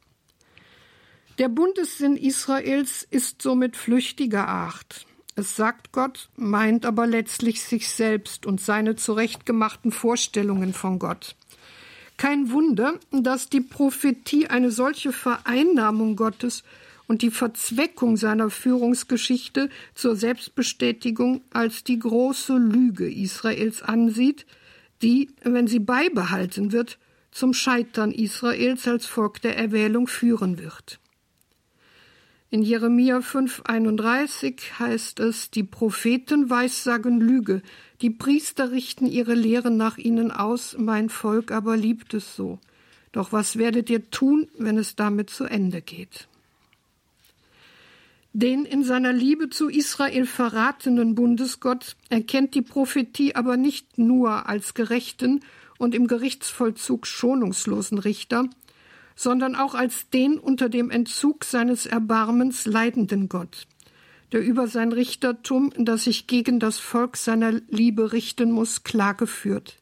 Der 1.38 1.50
Bundessinn 1.50 2.18
Israels 2.18 3.06
ist 3.12 3.44
somit 3.44 3.76
flüchtiger 3.76 4.48
Art. 4.48 5.06
Es 5.36 5.56
sagt 5.56 5.92
Gott, 5.92 6.30
meint 6.36 6.84
aber 6.84 7.06
letztlich 7.06 7.62
sich 7.62 7.90
selbst 7.90 8.48
und 8.48 8.60
seine 8.60 8.96
zurechtgemachten 8.96 9.92
Vorstellungen 9.92 10.74
von 10.74 10.98
Gott. 10.98 11.36
Kein 12.18 12.50
Wunder, 12.50 13.00
dass 13.12 13.50
die 13.50 13.62
Prophetie 13.62 14.48
eine 14.48 14.72
solche 14.72 15.12
Vereinnahmung 15.12 16.16
Gottes 16.16 16.64
und 17.08 17.22
die 17.22 17.30
Verzweckung 17.30 18.18
seiner 18.18 18.50
Führungsgeschichte 18.50 19.70
zur 19.94 20.16
Selbstbestätigung 20.16 21.42
als 21.52 21.84
die 21.84 22.00
große 22.00 22.58
Lüge 22.58 23.08
Israels 23.12 23.84
ansieht, 23.84 24.48
die, 25.04 25.30
wenn 25.44 25.68
sie 25.68 25.80
beibehalten 25.80 26.72
wird, 26.72 26.98
zum 27.30 27.54
Scheitern 27.54 28.12
Israels 28.12 28.88
als 28.88 29.06
Volk 29.06 29.40
der 29.44 29.56
Erwählung 29.56 30.08
führen 30.08 30.58
wird. 30.58 31.00
In 32.50 32.64
Jeremia 32.64 33.18
5,31 33.18 34.80
heißt 34.80 35.20
es, 35.20 35.52
die 35.52 35.64
Propheten 35.64 36.50
weissagen 36.50 37.20
Lüge, 37.20 37.62
die 38.02 38.10
Priester 38.10 38.72
richten 38.72 39.06
ihre 39.06 39.34
Lehren 39.34 39.76
nach 39.76 39.98
ihnen 39.98 40.32
aus, 40.32 40.78
mein 40.80 41.10
Volk 41.10 41.52
aber 41.52 41.76
liebt 41.76 42.14
es 42.14 42.38
so. 42.38 42.60
Doch 43.12 43.34
was 43.34 43.58
werdet 43.58 43.90
ihr 43.90 44.10
tun, 44.12 44.48
wenn 44.58 44.78
es 44.78 44.96
damit 44.96 45.30
zu 45.30 45.44
Ende 45.44 45.82
geht? 45.82 46.30
Den 48.32 48.64
in 48.66 48.84
seiner 48.84 49.12
Liebe 49.12 49.50
zu 49.50 49.68
Israel 49.68 50.26
verratenen 50.26 51.16
Bundesgott 51.16 51.98
erkennt 52.10 52.56
die 52.56 52.62
Prophetie 52.62 53.36
aber 53.36 53.58
nicht 53.58 53.98
nur 53.98 54.48
als 54.48 54.74
gerechten 54.74 55.42
und 55.80 55.96
im 55.96 56.08
Gerichtsvollzug 56.08 57.08
schonungslosen 57.08 57.98
Richter, 57.98 58.48
sondern 59.18 59.56
auch 59.56 59.74
als 59.74 60.10
den 60.12 60.38
unter 60.38 60.70
dem 60.70 60.92
Entzug 60.92 61.44
seines 61.44 61.88
Erbarmens 61.88 62.66
leidenden 62.68 63.28
Gott, 63.28 63.68
der 64.32 64.46
über 64.46 64.68
sein 64.68 64.92
Richtertum, 64.94 65.74
das 65.76 66.04
sich 66.04 66.28
gegen 66.28 66.60
das 66.60 66.78
Volk 66.78 67.18
seiner 67.18 67.52
Liebe 67.68 68.14
richten 68.14 68.52
muss, 68.52 68.84
Klage 68.84 69.26
führt. 69.26 69.80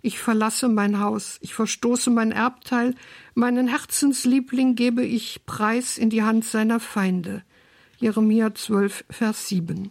Ich 0.00 0.18
verlasse 0.18 0.70
mein 0.70 0.98
Haus, 0.98 1.36
ich 1.42 1.52
verstoße 1.52 2.08
mein 2.08 2.32
Erbteil, 2.32 2.94
meinen 3.34 3.68
Herzensliebling 3.68 4.76
gebe 4.76 5.04
ich 5.04 5.44
preis 5.44 5.98
in 5.98 6.08
die 6.08 6.22
Hand 6.22 6.46
seiner 6.46 6.80
Feinde. 6.80 7.42
Jeremia 7.98 8.54
12, 8.54 9.04
Vers 9.10 9.48
7. 9.48 9.90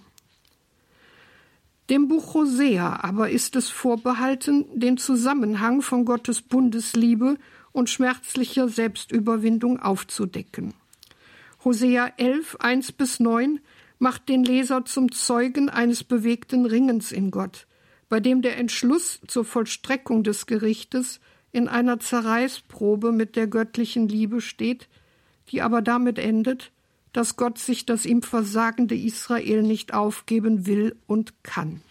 Dem 1.92 2.08
Buch 2.08 2.34
Hosea 2.34 3.04
aber 3.04 3.30
ist 3.30 3.56
es 3.56 3.70
vorbehalten, 3.70 4.66
den 4.74 4.98
Zusammenhang 4.98 5.84
von 5.84 6.06
Gottes 6.06 6.42
Bundesliebe 6.42 7.38
und 7.72 7.90
schmerzlicher 7.90 8.70
Selbstüberwindung 8.70 9.80
aufzudecken. 9.80 10.74
Hosea 11.64 12.14
11, 12.18 12.58
1 12.60 12.92
bis 12.94 13.20
9 13.20 13.60
macht 14.00 14.30
den 14.30 14.44
Leser 14.44 14.86
zum 14.86 15.12
Zeugen 15.12 15.70
eines 15.70 16.04
bewegten 16.04 16.66
Ringens 16.66 17.12
in 17.12 17.32
Gott, 17.32 17.68
bei 18.08 18.20
dem 18.20 18.42
der 18.42 18.58
Entschluss 18.58 19.20
zur 19.28 19.44
Vollstreckung 19.44 20.24
des 20.24 20.46
Gerichtes 20.46 21.20
in 21.52 21.68
einer 21.68 22.00
Zerreißprobe 22.00 23.12
mit 23.12 23.36
der 23.36 23.48
göttlichen 23.48 24.08
Liebe 24.08 24.40
steht, 24.42 24.88
die 25.50 25.62
aber 25.62 25.82
damit 25.82 26.18
endet, 26.18 26.72
dass 27.12 27.36
Gott 27.36 27.58
sich 27.58 27.86
das 27.86 28.06
ihm 28.06 28.22
versagende 28.22 28.96
Israel 28.96 29.64
nicht 29.64 29.94
aufgeben 29.94 30.66
will 30.66 30.96
und 31.08 31.44
kann. 31.44 31.82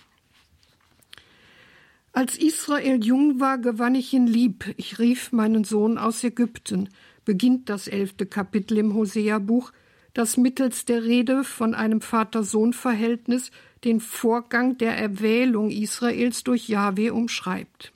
Als 2.13 2.37
Israel 2.37 3.05
jung 3.05 3.39
war, 3.39 3.59
gewann 3.59 3.95
ich 3.95 4.13
ihn 4.13 4.27
lieb. 4.27 4.75
Ich 4.77 4.99
rief 4.99 5.33
meinen 5.33 5.65
Sohn 5.65 5.99
aus 5.99 6.25
Ägypten, 6.25 6.89
beginnt 7.25 7.69
das 7.69 7.87
elfte 7.87 8.27
Kapitel 8.27 8.79
im 8.79 8.95
Hosea-Buch, 8.95 9.73
das 10.15 10.37
mittels 10.37 10.85
der 10.85 11.05
Rede 11.05 11.45
von 11.45 11.75
einem 11.75 12.01
Vater-Sohn-Verhältnis 12.01 13.51
den 13.85 14.01
Vorgang 14.01 14.79
der 14.79 14.97
Erwählung 14.97 15.71
Israels 15.71 16.43
durch 16.43 16.69
Jahwe 16.69 17.13
umschreibt. 17.13 17.93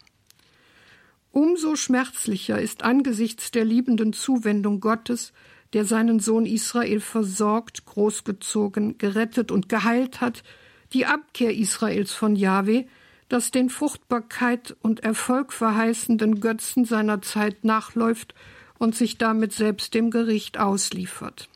Umso 1.33 1.77
schmerzlicher 1.77 2.61
ist 2.61 2.85
angesichts 2.85 3.51
der 3.51 3.65
liebenden 3.65 4.13
Zuwendung 4.13 4.81
Gottes, 4.81 5.33
der 5.73 5.87
seinen 5.87 6.21
Sohn 6.21 6.45
Israel 6.45 7.01
versorgt, 7.01 7.87
großgezogen, 7.87 8.99
gerettet 8.99 9.51
und 9.51 9.71
geheilt 9.71 10.21
hat, 10.21 10.45
die 10.93 11.07
Abkehr 11.07 11.57
Israels 11.57 12.13
von 12.13 12.37
Jahwe, 12.37 12.85
das 13.33 13.51
den 13.51 13.71
Fruchtbarkeit 13.71 14.77
und 14.83 15.01
Erfolg 15.01 15.55
verheißenden 15.55 16.41
Götzen 16.41 16.85
seiner 16.85 17.23
Zeit 17.23 17.65
nachläuft 17.65 18.35
und 18.79 18.95
sich 18.95 19.17
damit 19.17 19.55
selbst 19.55 19.95
dem 19.95 20.11
Gericht 20.11 20.59
ausliefert. 20.59 21.49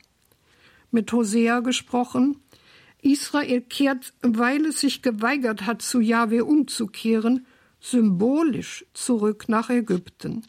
Mit 0.90 1.12
Hosea 1.12 1.60
gesprochen, 1.60 2.40
Israel 3.02 3.60
kehrt, 3.60 4.14
weil 4.22 4.64
es 4.64 4.80
sich 4.80 5.02
geweigert 5.02 5.66
hat, 5.66 5.82
zu 5.82 6.00
Jahwe 6.00 6.46
umzukehren, 6.46 7.44
symbolisch 7.78 8.86
zurück 8.94 9.44
nach 9.48 9.68
Ägypten, 9.68 10.46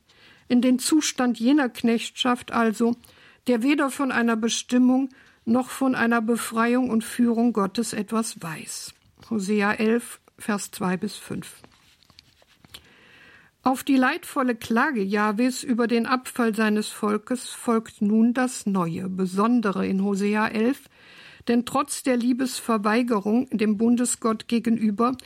in 0.48 0.62
den 0.62 0.80
Zustand 0.80 1.42
jener 1.42 1.68
Knechtschaft 1.68 2.54
also, 2.54 2.96
der 3.48 3.64
weder 3.64 3.90
von 3.90 4.14
einer 4.14 4.38
Bestimmung 4.38 5.10
noch 5.44 5.70
von 5.70 5.94
einer 5.94 6.22
Befreiung 6.22 6.90
und 6.90 7.04
Führung 7.04 7.52
Gottes 7.52 7.92
etwas 7.92 8.42
weiß. 8.42 8.94
Hosea 9.30 9.74
11, 9.74 10.22
Vers 10.40 10.72
2 10.72 10.98
bis 10.98 11.16
5. 11.16 11.62
Auf 13.64 13.84
die 13.84 13.98
leidvolle 13.98 14.56
Klage 14.56 15.02
Jahwes 15.02 15.64
über 15.64 15.88
den 15.88 16.06
Abfall 16.06 16.56
seines 16.56 16.88
Volkes 16.88 17.50
folgt 17.50 18.02
nun 18.02 18.34
das 18.34 18.66
Neue, 18.66 19.10
Besondere 19.10 19.86
in 19.86 20.04
Hosea 20.04 20.48
11, 20.48 20.84
denn 21.48 21.66
trotz 21.66 22.04
der 22.04 22.18
Liebesverweigerung 22.18 23.50
dem 23.50 23.78
Bundesgott 23.78 24.48
gegenüber 24.48 25.18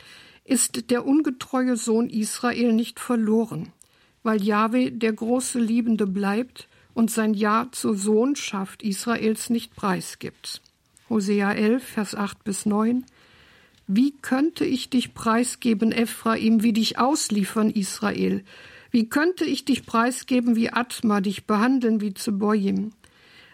ist 0.44 0.90
der 0.90 1.06
ungetreue 1.06 1.76
Sohn 1.76 2.08
Israel 2.08 2.72
nicht 2.72 2.98
verloren, 2.98 3.72
weil 4.22 4.42
Jahwe 4.42 4.90
der 4.90 5.12
große 5.12 5.60
Liebende 5.60 6.06
bleibt 6.06 6.68
und 6.94 7.10
sein 7.10 7.34
Ja 7.34 7.68
zur 7.70 7.96
Sohnschaft 7.96 8.82
Israels 8.82 9.50
nicht 9.50 9.76
preisgibt. 9.76 10.62
Hosea 11.08 11.52
11, 11.52 11.84
Vers 11.84 12.14
8 12.14 12.42
bis 12.42 12.66
9. 12.66 13.04
Wie 13.94 14.14
könnte 14.22 14.64
ich 14.64 14.88
dich 14.88 15.12
preisgeben, 15.12 15.92
Ephraim, 15.92 16.62
wie 16.62 16.72
dich 16.72 16.98
ausliefern, 16.98 17.68
Israel? 17.68 18.42
Wie 18.90 19.10
könnte 19.10 19.44
ich 19.44 19.66
dich 19.66 19.84
preisgeben 19.84 20.56
wie 20.56 20.70
Atma, 20.70 21.20
dich 21.20 21.44
behandeln 21.44 22.00
wie 22.00 22.14
Zeboim? 22.14 22.92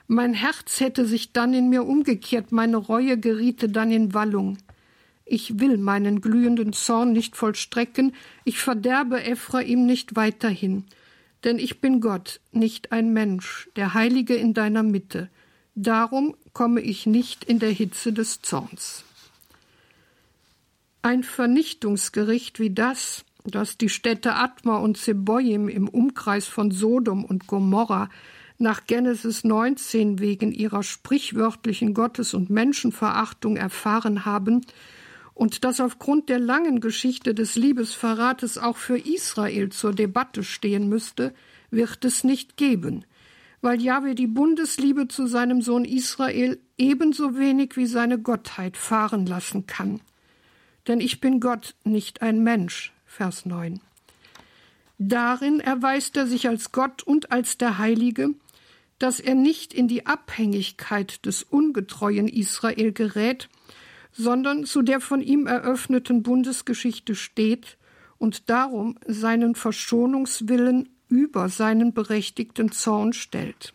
Mein 0.07 0.35
Herz 0.35 0.79
hätte 0.79 1.07
sich 1.07 1.33
dann 1.33 1.55
in 1.55 1.70
mir 1.70 1.83
umgekehrt, 1.83 2.53
meine 2.53 2.77
Reue 2.77 3.18
geriete 3.18 3.68
dann 3.68 3.90
in 3.90 4.14
Wallung. 4.14 4.59
Ich 5.24 5.59
will 5.59 5.77
meinen 5.77 6.20
glühenden 6.20 6.72
Zorn 6.72 7.12
nicht 7.12 7.35
vollstrecken, 7.35 8.14
ich 8.44 8.61
verderbe 8.61 9.24
Ephraim 9.24 9.87
nicht 9.87 10.14
weiterhin. 10.14 10.85
Denn 11.42 11.59
ich 11.59 11.81
bin 11.81 12.01
Gott, 12.01 12.40
nicht 12.53 12.92
ein 12.92 13.12
Mensch, 13.12 13.68
der 13.74 13.92
Heilige 13.92 14.37
in 14.37 14.55
deiner 14.55 14.85
Mitte. 14.85 15.31
Darum 15.74 16.37
komme 16.53 16.81
ich 16.81 17.07
nicht 17.07 17.42
in 17.42 17.59
der 17.59 17.70
Hitze 17.72 18.12
des 18.12 18.40
Zorns. 18.40 19.03
Ein 21.02 21.22
Vernichtungsgericht 21.22 22.58
wie 22.58 22.70
das, 22.70 23.24
das 23.44 23.78
die 23.78 23.88
Städte 23.88 24.34
Atma 24.34 24.78
und 24.78 24.96
Zeboim 24.96 25.68
im 25.68 25.88
Umkreis 25.88 26.46
von 26.46 26.70
Sodom 26.70 27.24
und 27.24 27.46
Gomorra 27.46 28.08
nach 28.58 28.84
Genesis 28.87 29.44
19 29.44 30.18
wegen 30.18 30.50
ihrer 30.50 30.82
sprichwörtlichen 30.82 31.94
Gottes- 31.94 32.34
und 32.34 32.50
Menschenverachtung 32.50 33.56
erfahren 33.56 34.24
haben, 34.24 34.62
und 35.34 35.62
das 35.62 35.80
aufgrund 35.80 36.28
der 36.28 36.40
langen 36.40 36.80
Geschichte 36.80 37.32
des 37.32 37.54
Liebesverrates 37.54 38.58
auch 38.58 38.76
für 38.76 38.98
Israel 38.98 39.68
zur 39.68 39.92
Debatte 39.92 40.42
stehen 40.42 40.88
müsste, 40.88 41.32
wird 41.70 42.04
es 42.04 42.24
nicht 42.24 42.56
geben, 42.56 43.04
weil 43.61 43.80
Jahwe 43.80 44.16
die 44.16 44.26
Bundesliebe 44.26 45.06
zu 45.06 45.28
seinem 45.28 45.62
Sohn 45.62 45.84
Israel 45.84 46.58
ebenso 46.76 47.38
wenig 47.38 47.76
wie 47.76 47.87
seine 47.87 48.18
Gottheit 48.18 48.76
fahren 48.76 49.26
lassen 49.26 49.68
kann. 49.68 50.00
Denn 50.88 51.01
ich 51.01 51.20
bin 51.20 51.38
Gott, 51.38 51.74
nicht 51.85 52.22
ein 52.22 52.42
Mensch. 52.42 52.92
Vers 53.07 53.44
9. 53.46 53.81
Darin 54.98 55.61
erweist 55.61 56.16
er 56.16 56.27
sich 56.27 56.48
als 56.48 56.72
Gott 56.72 57.03
und 57.03 57.31
als 57.31 57.59
der 57.59 57.79
Heilige, 57.79 58.31
dass 58.98 59.20
er 59.20 59.35
nicht 59.35 59.72
in 59.72 59.87
die 59.87 60.07
Abhängigkeit 60.07 61.24
des 61.24 61.44
ungetreuen 61.44 62.27
Israel 62.27 62.92
gerät, 62.92 63.48
sondern 64.12 64.64
zu 64.64 64.83
der 64.83 65.01
von 65.01 65.20
ihm 65.20 65.46
eröffneten 65.46 66.22
Bundesgeschichte 66.22 67.14
steht 67.14 67.77
und 68.18 68.51
darum 68.51 68.98
seinen 69.07 69.55
Verschonungswillen 69.55 70.88
über 71.09 71.48
seinen 71.48 71.92
berechtigten 71.92 72.72
Zorn 72.72 73.12
stellt. 73.12 73.74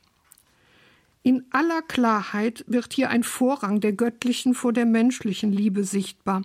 In 1.22 1.46
aller 1.52 1.82
Klarheit 1.84 2.66
wird 2.68 2.92
hier 2.92 3.10
ein 3.10 3.24
Vorrang 3.24 3.80
der 3.80 3.94
göttlichen 3.94 4.54
vor 4.54 4.74
der 4.74 4.86
menschlichen 4.86 5.54
Liebe 5.54 5.86
sichtbar, 5.86 6.42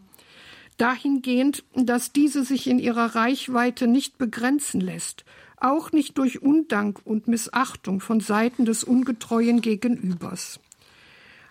dahingehend, 0.79 1.65
dass 1.75 2.13
diese 2.13 2.45
sich 2.45 2.67
in 2.67 2.79
ihrer 2.79 3.15
Reichweite 3.15 3.87
nicht 3.87 4.17
begrenzen 4.17 4.81
lässt, 4.81 5.25
auch 5.57 5.93
nicht 5.93 6.17
durch 6.19 6.41
Undank 6.41 7.01
und 7.05 7.29
Missachtung 7.29 8.01
von 8.01 8.21
Seiten 8.21 8.65
des 8.65 8.85
ungetreuen 8.85 9.61
Gegenübers. 9.61 10.61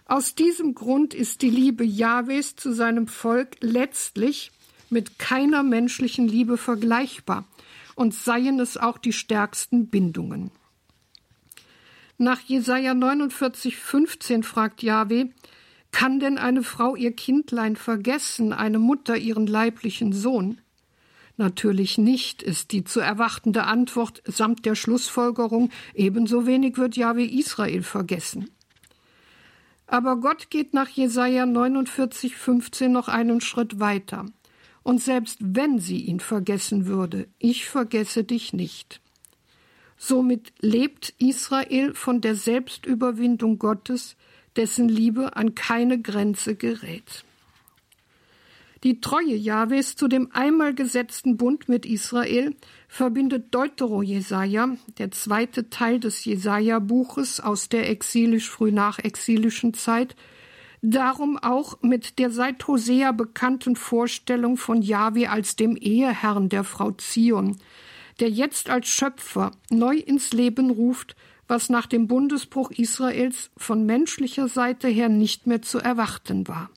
Aus 0.05 0.35
diesem 0.35 0.73
Grund 0.73 1.13
ist 1.13 1.41
die 1.41 1.49
Liebe 1.49 1.83
Jahwes 1.83 2.55
zu 2.55 2.73
seinem 2.73 3.07
Volk 3.07 3.57
letztlich 3.59 4.51
mit 4.89 5.19
keiner 5.19 5.63
menschlichen 5.63 6.29
Liebe 6.29 6.57
vergleichbar 6.57 7.45
und 7.95 8.13
seien 8.13 8.59
es 8.59 8.77
auch 8.77 8.97
die 8.97 9.11
stärksten 9.11 9.87
Bindungen. 9.87 10.51
Nach 12.17 12.39
Jesaja 12.39 12.93
49, 12.93 13.75
15 13.75 14.43
fragt 14.43 14.81
Jahwe, 14.81 15.29
kann 15.97 16.19
denn 16.19 16.37
eine 16.37 16.61
Frau 16.61 16.95
ihr 16.95 17.11
Kindlein 17.11 17.75
vergessen, 17.75 18.53
eine 18.53 18.77
Mutter 18.77 19.17
ihren 19.17 19.47
leiblichen 19.47 20.13
Sohn? 20.13 20.61
Natürlich 21.37 21.97
nicht, 21.97 22.43
ist 22.43 22.71
die 22.71 22.83
zu 22.83 22.99
erwartende 22.99 23.63
Antwort 23.63 24.21
samt 24.27 24.67
der 24.67 24.75
Schlussfolgerung, 24.75 25.71
ebenso 25.95 26.45
wenig 26.45 26.77
wird 26.77 26.97
Jahwe 26.97 27.25
Israel 27.25 27.81
vergessen. 27.81 28.51
Aber 29.87 30.17
Gott 30.17 30.51
geht 30.51 30.75
nach 30.75 30.89
Jesaja 30.89 31.47
49, 31.47 32.35
15 32.35 32.91
noch 32.91 33.07
einen 33.07 33.41
Schritt 33.41 33.79
weiter. 33.79 34.27
Und 34.83 35.01
selbst 35.01 35.39
wenn 35.41 35.79
sie 35.79 36.01
ihn 36.01 36.19
vergessen 36.19 36.85
würde, 36.85 37.27
ich 37.39 37.65
vergesse 37.65 38.23
dich 38.23 38.53
nicht. 38.53 39.01
Somit 39.97 40.53
lebt 40.59 41.15
Israel 41.17 41.95
von 41.95 42.21
der 42.21 42.35
Selbstüberwindung 42.35 43.57
Gottes, 43.57 44.15
dessen 44.57 44.89
Liebe 44.89 45.35
an 45.35 45.55
keine 45.55 46.01
Grenze 46.01 46.55
gerät. 46.55 47.23
Die 48.83 49.01
Treue 49.01 49.35
Jahwes 49.35 49.95
zu 49.95 50.07
dem 50.07 50.29
einmal 50.33 50.75
gesetzten 50.75 51.35
Bund 51.35 51.67
mit 51.67 51.85
Israel 51.85 52.55
verbindet 52.87 53.53
Deutero-Jesaja, 53.53 54.77
der 54.99 55.11
zweite 55.11 55.69
Teil 55.69 55.99
des 55.99 56.23
Jesaja-Buches 56.25 57.39
aus 57.39 57.69
der 57.69 57.89
exilisch-frühnachexilischen 57.89 59.73
Zeit, 59.73 60.15
darum 60.83 61.37
auch 61.37 61.81
mit 61.81 62.19
der 62.19 62.29
seit 62.29 62.67
Hosea 62.67 63.13
bekannten 63.13 63.75
Vorstellung 63.75 64.57
von 64.57 64.83
Jahwe 64.83 65.31
als 65.31 65.55
dem 65.55 65.75
Eheherrn 65.75 66.49
der 66.49 66.63
Frau 66.63 66.91
Zion, 66.91 67.57
der 68.19 68.29
jetzt 68.29 68.69
als 68.69 68.87
Schöpfer 68.87 69.51
neu 69.71 69.97
ins 69.97 70.33
Leben 70.33 70.69
ruft, 70.69 71.15
was 71.47 71.69
nach 71.69 71.85
dem 71.85 72.07
Bundesbruch 72.07 72.71
Israels 72.71 73.51
von 73.57 73.85
menschlicher 73.85 74.47
Seite 74.47 74.87
her 74.87 75.09
nicht 75.09 75.47
mehr 75.47 75.61
zu 75.61 75.79
erwarten 75.79 76.47
war. 76.47 76.69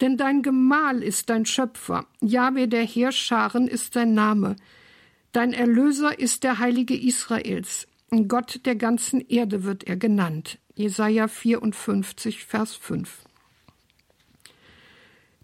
Denn 0.00 0.16
dein 0.16 0.42
Gemahl 0.42 1.02
ist 1.02 1.30
dein 1.30 1.46
Schöpfer, 1.46 2.06
Jahwe 2.20 2.66
der 2.66 2.84
Heerscharen 2.84 3.68
ist 3.68 3.94
sein 3.94 4.14
Name. 4.14 4.56
Dein 5.32 5.52
Erlöser 5.52 6.18
ist 6.18 6.44
der 6.44 6.58
Heilige 6.58 6.96
Israels. 6.98 7.86
Gott 8.28 8.60
der 8.64 8.76
ganzen 8.76 9.20
Erde 9.20 9.64
wird 9.64 9.84
er 9.84 9.96
genannt. 9.96 10.58
Jesaja 10.74 11.28
54, 11.28 12.44
Vers 12.44 12.74
5. 12.74 13.22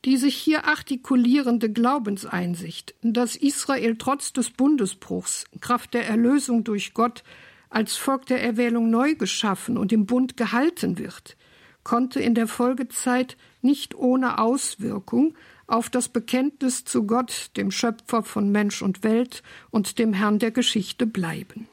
Die 0.05 0.17
sich 0.17 0.37
hier 0.37 0.65
artikulierende 0.67 1.71
Glaubenseinsicht, 1.71 2.95
dass 3.03 3.37
Israel 3.37 3.97
trotz 3.97 4.33
des 4.33 4.51
Bundesbruchs, 4.51 5.45
Kraft 5.61 5.95
der 5.95 6.07
Erlösung 6.07 6.65
durch 6.65 6.95
Gott, 6.95 7.23
als 7.71 7.97
Volk 7.97 8.27
der 8.27 8.43
Erwählung 8.43 8.91
neu 8.91 9.15
geschaffen 9.15 9.77
und 9.77 9.93
im 9.93 10.07
Bund 10.07 10.37
gehalten 10.37 10.99
wird, 10.99 11.37
konnte 11.85 12.21
in 12.21 12.35
der 12.35 12.47
Folgezeit 12.47 13.37
nicht 13.63 13.95
ohne 13.95 14.39
Auswirkung 14.39 15.35
auf 15.67 15.91
das 15.91 16.09
Bekenntnis 16.09 16.85
zu 16.85 17.07
Gott, 17.07 17.51
dem 17.57 17.71
Schöpfer 17.71 18.23
von 18.23 18.51
Mensch 18.51 18.83
und 18.83 19.05
Welt 19.05 19.43
und 19.71 19.99
dem 19.99 20.13
Herrn 20.13 20.39
der 20.39 20.51
Geschichte 20.51 21.07
bleiben. 21.07 21.69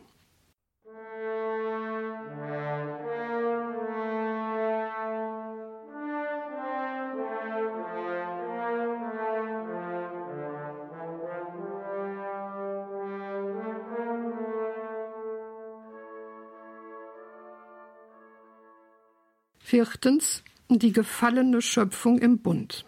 Viertens 19.76 20.42
die 20.70 20.94
gefallene 20.94 21.62
Schöpfung 21.62 22.18
im 22.18 22.38
Bund. 22.38 22.86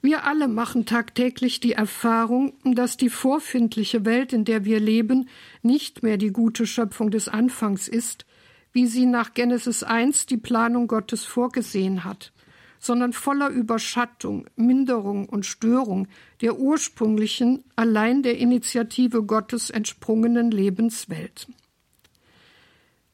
Wir 0.00 0.22
alle 0.22 0.46
machen 0.46 0.86
tagtäglich 0.86 1.58
die 1.58 1.72
Erfahrung, 1.72 2.52
dass 2.62 2.96
die 2.96 3.10
vorfindliche 3.10 4.04
Welt, 4.04 4.32
in 4.32 4.44
der 4.44 4.64
wir 4.64 4.78
leben, 4.78 5.28
nicht 5.62 6.04
mehr 6.04 6.16
die 6.16 6.30
gute 6.30 6.64
Schöpfung 6.64 7.10
des 7.10 7.26
Anfangs 7.26 7.88
ist, 7.88 8.24
wie 8.72 8.86
sie 8.86 9.06
nach 9.06 9.34
Genesis 9.34 9.82
1 9.82 10.26
die 10.26 10.36
Planung 10.36 10.86
Gottes 10.86 11.24
vorgesehen 11.24 12.04
hat, 12.04 12.32
sondern 12.78 13.12
voller 13.12 13.48
Überschattung, 13.48 14.46
Minderung 14.54 15.28
und 15.28 15.44
Störung 15.44 16.06
der 16.40 16.56
ursprünglichen, 16.56 17.64
allein 17.74 18.22
der 18.22 18.38
Initiative 18.38 19.24
Gottes 19.24 19.70
entsprungenen 19.70 20.52
Lebenswelt. 20.52 21.48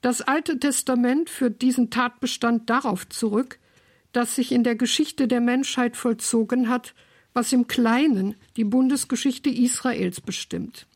Das 0.04 0.20
Alte 0.20 0.58
Testament 0.58 1.30
führt 1.30 1.62
diesen 1.62 1.88
Tatbestand 1.88 2.68
darauf 2.68 3.08
zurück, 3.08 3.58
dass 4.12 4.34
sich 4.34 4.52
in 4.52 4.62
der 4.62 4.74
Geschichte 4.74 5.26
der 5.26 5.40
Menschheit 5.40 5.96
vollzogen 5.96 6.68
hat, 6.68 6.94
was 7.32 7.54
im 7.54 7.68
Kleinen 7.68 8.34
die 8.58 8.64
Bundesgeschichte 8.64 9.48
Israels 9.48 10.20
bestimmt. 10.20 10.86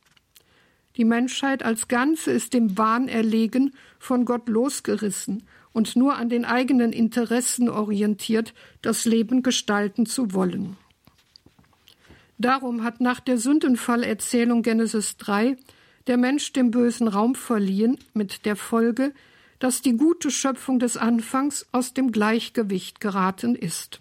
Die 0.98 1.06
Menschheit 1.06 1.62
als 1.62 1.88
Ganze 1.88 2.32
ist 2.32 2.52
dem 2.52 2.76
Wahn 2.76 3.08
erlegen, 3.08 3.72
von 3.98 4.26
Gott 4.26 4.46
losgerissen 4.46 5.44
und 5.72 5.96
nur 5.96 6.16
an 6.16 6.28
den 6.28 6.44
eigenen 6.44 6.92
Interessen 6.92 7.70
orientiert, 7.70 8.52
das 8.82 9.06
Leben 9.06 9.42
gestalten 9.42 10.04
zu 10.04 10.34
wollen. 10.34 10.76
Darum 12.36 12.84
hat 12.84 13.00
nach 13.00 13.20
der 13.20 13.38
Sündenfallerzählung 13.38 14.60
Genesis 14.60 15.16
3 15.16 15.56
der 16.08 16.16
Mensch 16.16 16.52
dem 16.52 16.70
Bösen 16.70 17.06
Raum 17.06 17.34
verliehen, 17.34 17.98
mit 18.14 18.44
der 18.46 18.56
Folge, 18.56 19.12
dass 19.58 19.82
die 19.82 19.96
gute 19.96 20.30
Schöpfung 20.30 20.78
des 20.78 20.96
Anfangs 20.96 21.66
aus 21.72 21.94
dem 21.94 22.12
Gleichgewicht 22.12 23.00
geraten 23.00 23.54
ist. 23.54 24.00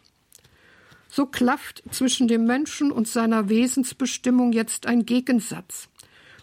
So 1.10 1.26
klafft 1.26 1.84
zwischen 1.92 2.28
dem 2.28 2.46
Menschen 2.46 2.92
und 2.92 3.08
seiner 3.08 3.50
Wesensbestimmung 3.50 4.54
jetzt 4.54 4.86
ein 4.86 5.06
Gegensatz, 5.06 5.90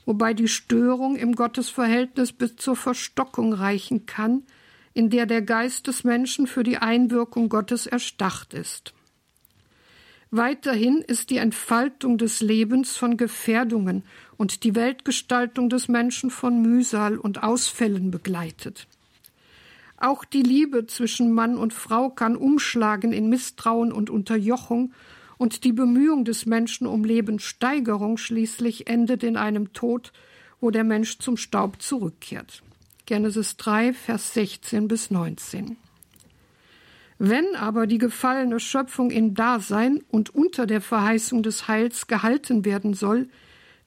wobei 0.05 0.35
die 0.35 0.49
Störung 0.49 1.17
im 1.17 1.35
Gottesverhältnis 1.35 2.33
bis 2.33 2.57
zur 2.57 2.77
Verstockung 2.77 3.53
reichen 3.53 4.07
kann, 4.07 4.43
in 4.93 5.11
der 5.11 5.27
der 5.27 5.43
Geist 5.43 5.87
des 5.87 6.05
Menschen 6.05 6.47
für 6.47 6.63
die 6.63 6.79
Einwirkung 6.79 7.49
Gottes 7.49 7.87
erstarrt 7.87 8.55
ist. 8.55 8.95
Weiterhin 10.37 10.97
ist 10.97 11.31
die 11.31 11.37
Entfaltung 11.37 12.19
des 12.19 12.41
Lebens 12.41 12.97
von 12.97 13.17
Gefährdungen 13.17 14.03
und 14.37 14.65
die 14.65 14.75
Weltgestaltung 14.75 15.69
des 15.69 15.87
Menschen 15.87 16.29
von 16.29 16.61
Mühsal 16.61 17.19
und 17.19 17.45
Ausfällen 17.45 18.11
begleitet. 18.11 18.89
Auch 19.97 20.25
die 20.25 20.43
Liebe 20.43 20.89
zwischen 20.89 21.31
Mann 21.31 21.57
und 21.57 21.73
Frau 21.73 22.11
kann 22.11 22.35
umschlagen 22.35 23.13
in 23.13 23.29
Misstrauen 23.29 23.93
und 23.93 24.11
Unterjochung, 24.11 24.93
und 25.39 25.63
die 25.63 25.73
Bemühung 25.73 26.25
des 26.25 26.47
Menschen 26.47 26.89
um 26.89 27.05
Lebenssteigerung 27.05 28.17
schließlich 28.17 28.89
endet 28.89 29.23
in 29.23 29.37
einem 29.37 29.73
Tod, 29.73 30.13
wo 30.61 30.73
der 30.73 30.83
Mensch 30.83 31.19
zum 31.19 31.37
Staub 31.37 31.81
zurückkehrt. 31.81 32.65
Genesis 33.07 33.57
3, 33.57 33.93
Vers 33.93 34.35
16 34.35 34.89
bis 34.89 35.13
19. 35.13 35.77
Wenn 37.27 37.57
aber 37.57 37.87
die 37.87 37.97
gefallene 37.97 38.61
Schöpfung 38.61 39.11
im 39.11 39.33
Dasein 39.33 40.05
und 40.11 40.35
unter 40.35 40.67
der 40.67 40.83
Verheißung 40.83 41.43
des 41.43 41.69
Heils 41.69 42.07
gehalten 42.07 42.67
werden 42.67 42.93
soll, 42.93 43.31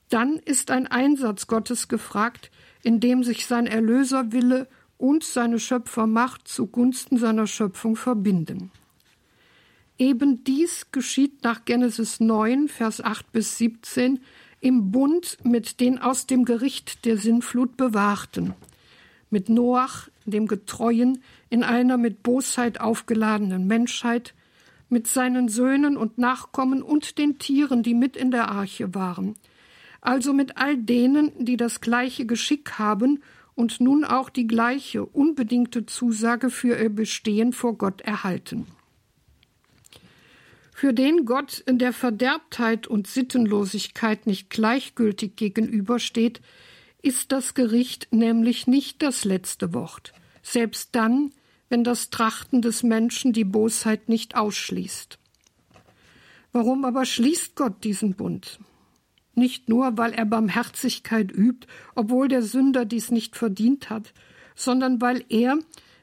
dann 0.09 0.37
ist 0.37 0.71
ein 0.71 0.87
Einsatz 0.87 1.45
Gottes 1.45 1.87
gefragt, 1.87 2.49
in 2.81 2.99
dem 2.99 3.23
sich 3.23 3.45
sein 3.45 3.67
Erlöserwille 3.67 4.67
und 4.97 5.23
seine 5.23 5.59
Schöpfermacht 5.59 6.47
zugunsten 6.47 7.19
seiner 7.19 7.45
Schöpfung 7.45 7.95
verbinden. 7.95 8.71
Eben 9.99 10.43
dies 10.43 10.87
geschieht 10.91 11.43
nach 11.43 11.63
Genesis 11.63 12.19
9, 12.19 12.69
Vers 12.69 13.01
8 13.01 13.31
bis 13.31 13.59
17 13.59 14.19
im 14.61 14.89
Bund 14.89 15.37
mit 15.43 15.79
den 15.79 15.99
aus 15.99 16.25
dem 16.25 16.43
Gericht 16.43 17.05
der 17.05 17.17
Sinnflut 17.17 17.77
Bewahrten, 17.77 18.55
mit 19.29 19.47
Noach, 19.47 20.09
dem 20.25 20.47
Getreuen, 20.47 21.21
in 21.49 21.63
einer 21.63 21.97
mit 21.97 22.23
Bosheit 22.23 22.79
aufgeladenen 22.79 23.67
Menschheit, 23.67 24.33
mit 24.89 25.07
seinen 25.07 25.49
Söhnen 25.49 25.97
und 25.97 26.17
Nachkommen 26.17 26.81
und 26.81 27.17
den 27.17 27.39
Tieren, 27.39 27.83
die 27.83 27.93
mit 27.93 28.15
in 28.15 28.31
der 28.31 28.49
Arche 28.49 28.93
waren, 28.95 29.35
also 30.01 30.33
mit 30.33 30.57
all 30.57 30.77
denen, 30.77 31.31
die 31.37 31.57
das 31.57 31.81
gleiche 31.81 32.25
Geschick 32.25 32.79
haben 32.79 33.21
und 33.55 33.81
nun 33.81 34.05
auch 34.05 34.29
die 34.29 34.47
gleiche 34.47 35.05
unbedingte 35.05 35.85
Zusage 35.85 36.49
für 36.49 36.77
ihr 36.79 36.89
Bestehen 36.89 37.53
vor 37.53 37.77
Gott 37.77 38.01
erhalten. 38.01 38.67
Für 40.73 40.93
den 40.93 41.25
Gott 41.25 41.63
in 41.65 41.79
der 41.79 41.91
Verderbtheit 41.91 42.85
und 42.85 43.07
Sittenlosigkeit 43.07 44.27
nicht 44.27 44.51
gleichgültig 44.51 45.35
gegenübersteht, 45.35 46.39
ist 47.01 47.31
das 47.31 47.55
Gericht 47.55 48.09
nämlich 48.11 48.67
nicht 48.67 49.01
das 49.01 49.25
letzte 49.25 49.73
Wort, 49.73 50.13
selbst 50.51 50.95
dann, 50.95 51.31
wenn 51.69 51.83
das 51.83 52.09
Trachten 52.09 52.61
des 52.61 52.83
Menschen 52.83 53.33
die 53.33 53.43
Bosheit 53.43 54.09
nicht 54.09 54.35
ausschließt. 54.35 55.19
Warum 56.51 56.85
aber 56.85 57.05
schließt 57.05 57.55
Gott 57.55 57.83
diesen 57.83 58.15
Bund? 58.15 58.59
nicht 59.37 59.69
nur, 59.69 59.97
weil 59.97 60.13
er 60.13 60.25
Barmherzigkeit 60.25 61.31
übt, 61.31 61.67
obwohl 61.95 62.27
der 62.27 62.41
Sünder 62.41 62.85
dies 62.85 63.11
nicht 63.11 63.37
verdient 63.37 63.89
hat, 63.89 64.13
sondern 64.55 64.99
weil 64.99 65.23
er, 65.29 65.59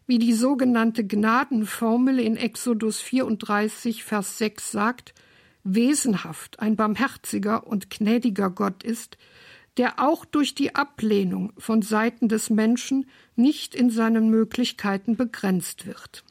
wie 0.06 0.18
die 0.18 0.32
sogenannte 0.32 1.04
Gnadenformel 1.04 2.20
in 2.20 2.36
Exodus 2.36 3.00
34, 3.00 4.04
Vers 4.04 4.38
6 4.38 4.70
sagt, 4.70 5.14
wesenhaft 5.64 6.60
ein 6.60 6.76
barmherziger 6.76 7.66
und 7.66 7.90
gnädiger 7.90 8.50
Gott 8.50 8.84
ist, 8.84 9.18
der 9.76 10.00
auch 10.00 10.24
durch 10.24 10.54
die 10.54 10.74
Ablehnung 10.74 11.52
von 11.58 11.82
Seiten 11.82 12.28
des 12.28 12.50
Menschen 12.50 13.06
nicht 13.36 13.74
in 13.74 13.90
seinen 13.90 14.30
Möglichkeiten 14.30 15.16
begrenzt 15.16 15.86
wird. 15.86 16.24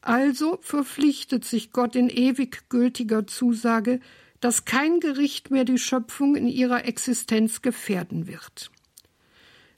Also 0.00 0.58
verpflichtet 0.62 1.44
sich 1.44 1.72
Gott 1.72 1.96
in 1.96 2.08
ewig 2.08 2.68
gültiger 2.68 3.26
Zusage, 3.26 4.00
dass 4.40 4.64
kein 4.64 5.00
Gericht 5.00 5.50
mehr 5.50 5.64
die 5.64 5.78
Schöpfung 5.78 6.36
in 6.36 6.46
ihrer 6.46 6.84
Existenz 6.84 7.60
gefährden 7.60 8.26
wird. 8.26 8.70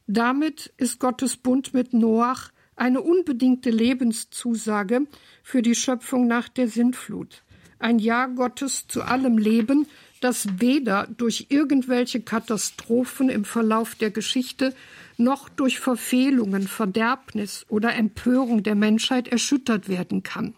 Damit 0.07 0.73
ist 0.77 1.01
Gottes 1.01 1.37
Bund 1.37 1.73
mit 1.73 1.93
Noach 1.95 2.51
eine 2.77 3.01
unbedingte 3.01 3.71
Lebenszusage 3.71 5.07
für 5.43 5.63
die 5.63 5.75
Schöpfung 5.75 6.27
nach 6.27 6.49
der 6.49 6.69
Sintflut, 6.69 7.43
ein 7.79 7.99
Ja 7.99 8.27
Gottes 8.27 8.87
zu 8.89 9.03
allem 9.03 9.39
Leben, 9.39 9.87
das 10.21 10.61
weder 10.61 11.09
durch 11.17 11.47
irgendwelche 11.49 12.21
Katastrophen 12.21 13.29
im 13.29 13.45
Verlauf 13.45 13.95
der 13.95 14.11
Geschichte 14.11 14.75
noch 15.17 15.49
durch 15.49 15.81
Verfehlungen, 15.81 16.69
Verderbnis 16.69 17.67
oder 17.69 17.95
Empörung 17.95 18.63
der 18.63 18.75
Menschheit 18.75 19.29
erschüttert 19.29 19.89
werden 19.89 20.23
kann. 20.23 20.55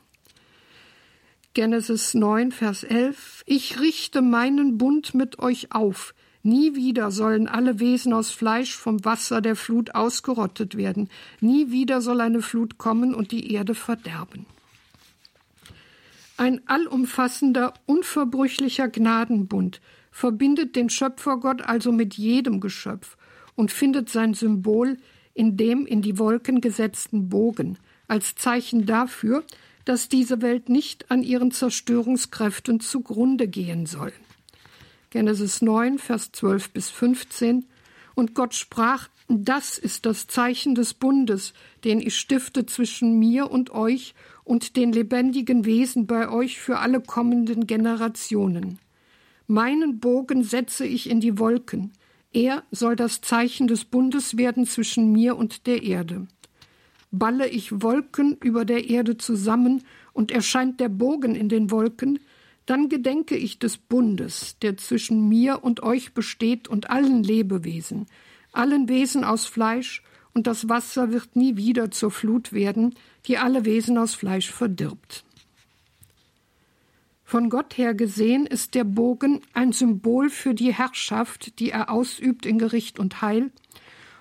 Genesis 1.54 2.14
9, 2.14 2.50
Vers 2.50 2.82
11. 2.82 3.42
Ich 3.46 3.78
richte 3.78 4.22
meinen 4.22 4.78
Bund 4.78 5.14
mit 5.14 5.38
euch 5.38 5.72
auf. 5.72 6.14
Nie 6.42 6.74
wieder 6.74 7.10
sollen 7.10 7.46
alle 7.46 7.78
Wesen 7.78 8.12
aus 8.12 8.30
Fleisch 8.30 8.74
vom 8.74 9.04
Wasser 9.04 9.40
der 9.40 9.54
Flut 9.54 9.94
ausgerottet 9.94 10.76
werden. 10.76 11.08
Nie 11.40 11.70
wieder 11.70 12.00
soll 12.00 12.20
eine 12.20 12.42
Flut 12.42 12.78
kommen 12.78 13.14
und 13.14 13.32
die 13.32 13.52
Erde 13.52 13.74
verderben. 13.74 14.46
Ein 16.42 16.60
allumfassender, 16.66 17.72
unverbrüchlicher 17.86 18.88
Gnadenbund 18.88 19.80
verbindet 20.10 20.74
den 20.74 20.90
Schöpfergott 20.90 21.62
also 21.62 21.92
mit 21.92 22.14
jedem 22.14 22.58
Geschöpf 22.58 23.16
und 23.54 23.70
findet 23.70 24.08
sein 24.08 24.34
Symbol 24.34 24.96
in 25.34 25.56
dem 25.56 25.86
in 25.86 26.02
die 26.02 26.18
Wolken 26.18 26.60
gesetzten 26.60 27.28
Bogen, 27.28 27.78
als 28.08 28.34
Zeichen 28.34 28.86
dafür, 28.86 29.44
dass 29.84 30.08
diese 30.08 30.42
Welt 30.42 30.68
nicht 30.68 31.12
an 31.12 31.22
ihren 31.22 31.52
Zerstörungskräften 31.52 32.80
zugrunde 32.80 33.46
gehen 33.46 33.86
soll. 33.86 34.12
Genesis 35.10 35.62
9, 35.62 36.00
Vers 36.00 36.32
12 36.32 36.70
bis 36.70 36.90
15. 36.90 37.66
Und 38.16 38.34
Gott 38.34 38.54
sprach, 38.54 39.10
das 39.32 39.78
ist 39.78 40.06
das 40.06 40.26
Zeichen 40.26 40.74
des 40.74 40.94
Bundes, 40.94 41.54
den 41.84 42.00
ich 42.00 42.16
stifte 42.18 42.66
zwischen 42.66 43.18
mir 43.18 43.50
und 43.50 43.70
euch 43.70 44.14
und 44.44 44.76
den 44.76 44.92
lebendigen 44.92 45.64
Wesen 45.64 46.06
bei 46.06 46.28
euch 46.28 46.60
für 46.60 46.78
alle 46.78 47.00
kommenden 47.00 47.66
Generationen. 47.66 48.78
Meinen 49.46 50.00
Bogen 50.00 50.44
setze 50.44 50.86
ich 50.86 51.08
in 51.08 51.20
die 51.20 51.38
Wolken. 51.38 51.92
Er 52.32 52.62
soll 52.70 52.96
das 52.96 53.20
Zeichen 53.20 53.66
des 53.66 53.84
Bundes 53.84 54.36
werden 54.36 54.66
zwischen 54.66 55.12
mir 55.12 55.36
und 55.36 55.66
der 55.66 55.82
Erde 55.82 56.26
balle 57.12 57.46
ich 57.46 57.82
Wolken 57.82 58.36
über 58.42 58.64
der 58.64 58.88
Erde 58.88 59.16
zusammen 59.16 59.84
und 60.12 60.32
erscheint 60.32 60.80
der 60.80 60.88
Bogen 60.88 61.36
in 61.36 61.48
den 61.48 61.70
Wolken, 61.70 62.18
dann 62.66 62.88
gedenke 62.88 63.36
ich 63.36 63.58
des 63.58 63.76
Bundes, 63.76 64.56
der 64.62 64.76
zwischen 64.76 65.28
mir 65.28 65.62
und 65.62 65.82
euch 65.82 66.14
besteht 66.14 66.68
und 66.68 66.90
allen 66.90 67.22
Lebewesen, 67.22 68.06
allen 68.52 68.88
Wesen 68.88 69.24
aus 69.24 69.46
Fleisch, 69.46 70.02
und 70.34 70.46
das 70.46 70.68
Wasser 70.68 71.12
wird 71.12 71.36
nie 71.36 71.56
wieder 71.56 71.90
zur 71.90 72.10
Flut 72.10 72.52
werden, 72.52 72.94
die 73.26 73.38
alle 73.38 73.64
Wesen 73.64 73.98
aus 73.98 74.14
Fleisch 74.14 74.50
verdirbt. 74.50 75.24
Von 77.24 77.48
Gott 77.48 77.78
her 77.78 77.94
gesehen 77.94 78.46
ist 78.46 78.74
der 78.74 78.84
Bogen 78.84 79.40
ein 79.54 79.72
Symbol 79.72 80.28
für 80.28 80.54
die 80.54 80.74
Herrschaft, 80.74 81.58
die 81.60 81.70
er 81.70 81.90
ausübt 81.90 82.44
in 82.44 82.58
Gericht 82.58 82.98
und 82.98 83.22
Heil 83.22 83.50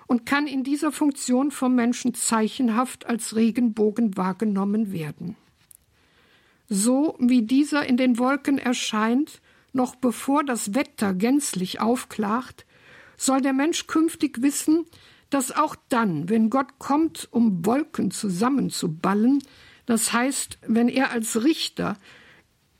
und 0.06 0.24
kann 0.24 0.46
in 0.46 0.64
dieser 0.64 0.92
Funktion 0.92 1.50
vom 1.50 1.74
Menschen 1.74 2.14
zeichenhaft 2.14 3.06
als 3.06 3.36
Regenbogen 3.36 4.16
wahrgenommen 4.16 4.92
werden. 4.92 5.36
So 6.68 7.16
wie 7.18 7.42
dieser 7.42 7.84
in 7.86 7.98
den 7.98 8.18
Wolken 8.18 8.56
erscheint, 8.56 9.42
noch 9.74 9.94
bevor 9.94 10.42
das 10.42 10.74
Wetter 10.74 11.12
gänzlich 11.12 11.80
aufklart, 11.80 12.64
soll 13.16 13.40
der 13.40 13.52
Mensch 13.52 13.86
künftig 13.86 14.42
wissen, 14.42 14.86
dass 15.30 15.50
auch 15.50 15.76
dann, 15.88 16.28
wenn 16.28 16.50
Gott 16.50 16.78
kommt, 16.78 17.28
um 17.30 17.64
Wolken 17.64 18.10
zusammenzuballen, 18.10 19.42
das 19.86 20.12
heißt, 20.12 20.58
wenn 20.66 20.88
er 20.88 21.10
als 21.10 21.42
Richter 21.42 21.96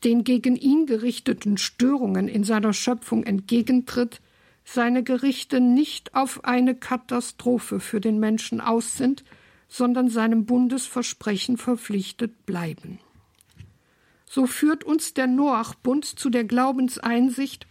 den 0.04 0.24
gegen 0.24 0.56
ihn 0.56 0.86
gerichteten 0.86 1.56
Störungen 1.58 2.28
in 2.28 2.44
seiner 2.44 2.72
Schöpfung 2.72 3.24
entgegentritt, 3.24 4.20
seine 4.64 5.02
Gerichte 5.02 5.60
nicht 5.60 6.14
auf 6.14 6.44
eine 6.44 6.74
Katastrophe 6.74 7.80
für 7.80 8.00
den 8.00 8.18
Menschen 8.18 8.60
aus 8.60 8.96
sind, 8.96 9.24
sondern 9.68 10.08
seinem 10.08 10.44
Bundesversprechen 10.44 11.56
verpflichtet 11.56 12.46
bleiben. 12.46 12.98
So 14.26 14.46
führt 14.46 14.84
uns 14.84 15.14
der 15.14 15.26
Noachbund 15.26 16.04
zu 16.04 16.30
der 16.30 16.44
Glaubenseinsicht, 16.44 17.66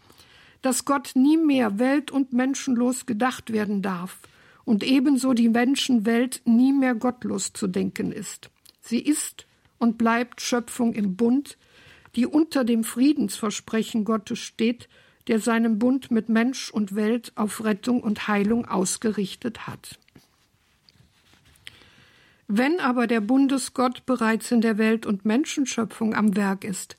dass 0.61 0.85
Gott 0.85 1.11
nie 1.15 1.37
mehr 1.37 1.79
welt- 1.79 2.11
und 2.11 2.33
menschenlos 2.33 3.05
gedacht 3.05 3.51
werden 3.51 3.81
darf 3.81 4.19
und 4.65 4.83
ebenso 4.83 5.33
die 5.33 5.49
Menschenwelt 5.49 6.41
nie 6.45 6.73
mehr 6.73 6.95
gottlos 6.95 7.53
zu 7.53 7.67
denken 7.67 8.11
ist. 8.11 8.49
Sie 8.81 8.99
ist 8.99 9.45
und 9.79 9.97
bleibt 9.97 10.41
Schöpfung 10.41 10.93
im 10.93 11.15
Bund, 11.15 11.57
die 12.15 12.25
unter 12.25 12.63
dem 12.63 12.83
Friedensversprechen 12.83 14.05
Gottes 14.05 14.39
steht, 14.39 14.87
der 15.27 15.39
seinen 15.39 15.79
Bund 15.79 16.11
mit 16.11 16.29
Mensch 16.29 16.71
und 16.71 16.95
Welt 16.95 17.31
auf 17.35 17.63
Rettung 17.63 18.01
und 18.01 18.27
Heilung 18.27 18.65
ausgerichtet 18.67 19.67
hat. 19.67 19.97
Wenn 22.47 22.79
aber 22.81 23.07
der 23.07 23.21
Bundesgott 23.21 24.05
bereits 24.05 24.51
in 24.51 24.59
der 24.59 24.77
Welt- 24.77 25.05
und 25.05 25.23
Menschenschöpfung 25.23 26.13
am 26.13 26.35
Werk 26.35 26.65
ist, 26.65 26.97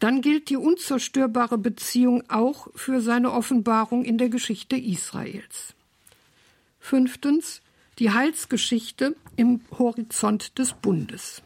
dann 0.00 0.22
gilt 0.22 0.48
die 0.48 0.56
unzerstörbare 0.56 1.58
Beziehung 1.58 2.24
auch 2.28 2.68
für 2.74 3.00
seine 3.00 3.32
Offenbarung 3.32 4.04
in 4.04 4.18
der 4.18 4.30
Geschichte 4.30 4.76
Israels. 4.76 5.74
Fünftens 6.80 7.62
die 7.98 8.10
Heilsgeschichte 8.10 9.14
im 9.36 9.60
Horizont 9.78 10.58
des 10.58 10.72
Bundes. 10.72 11.42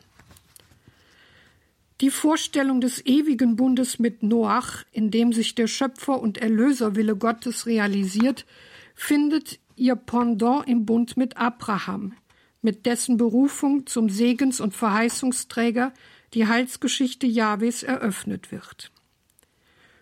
Die 2.00 2.10
Vorstellung 2.10 2.80
des 2.80 3.04
ewigen 3.06 3.56
Bundes 3.56 3.98
mit 3.98 4.22
Noach, 4.22 4.84
in 4.92 5.10
dem 5.10 5.32
sich 5.32 5.56
der 5.56 5.66
Schöpfer 5.66 6.20
und 6.20 6.38
Erlöserwille 6.38 7.16
Gottes 7.16 7.66
realisiert, 7.66 8.46
findet 8.94 9.58
ihr 9.74 9.96
Pendant 9.96 10.68
im 10.68 10.86
Bund 10.86 11.16
mit 11.16 11.36
Abraham, 11.36 12.14
mit 12.62 12.86
dessen 12.86 13.16
Berufung 13.16 13.86
zum 13.86 14.08
Segens- 14.08 14.60
und 14.60 14.74
Verheißungsträger 14.74 15.92
die 16.34 16.46
Heilsgeschichte 16.46 17.26
Jahwes 17.26 17.82
eröffnet 17.82 18.52
wird. 18.52 18.90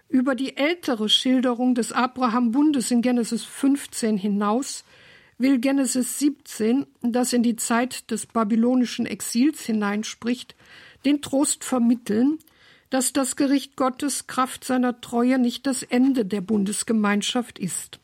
Über 0.09 0.35
die 0.35 0.57
ältere 0.57 1.09
Schilderung 1.09 1.75
des 1.75 1.93
Abraham-Bundes 1.93 2.91
in 2.91 3.03
Genesis 3.03 3.45
15 3.45 4.17
hinaus 4.17 4.85
will 5.39 5.59
Genesis 5.59 6.19
17, 6.19 6.87
das 7.01 7.33
in 7.33 7.43
die 7.43 7.57
Zeit 7.57 8.11
des 8.11 8.27
babylonischen 8.27 9.07
Exils 9.07 9.63
hineinspricht, 9.63 10.55
den 11.05 11.23
Trost 11.23 11.65
vermitteln, 11.65 12.39
dass 12.91 13.13
das 13.13 13.37
Gericht 13.37 13.77
Gottes 13.77 14.27
Kraft 14.27 14.65
seiner 14.65 15.01
Treue 15.01 15.39
nicht 15.39 15.67
das 15.67 15.83
Ende 15.83 16.25
der 16.27 16.43
Bundesgemeinschaft 16.43 17.59
ist. 17.59 17.99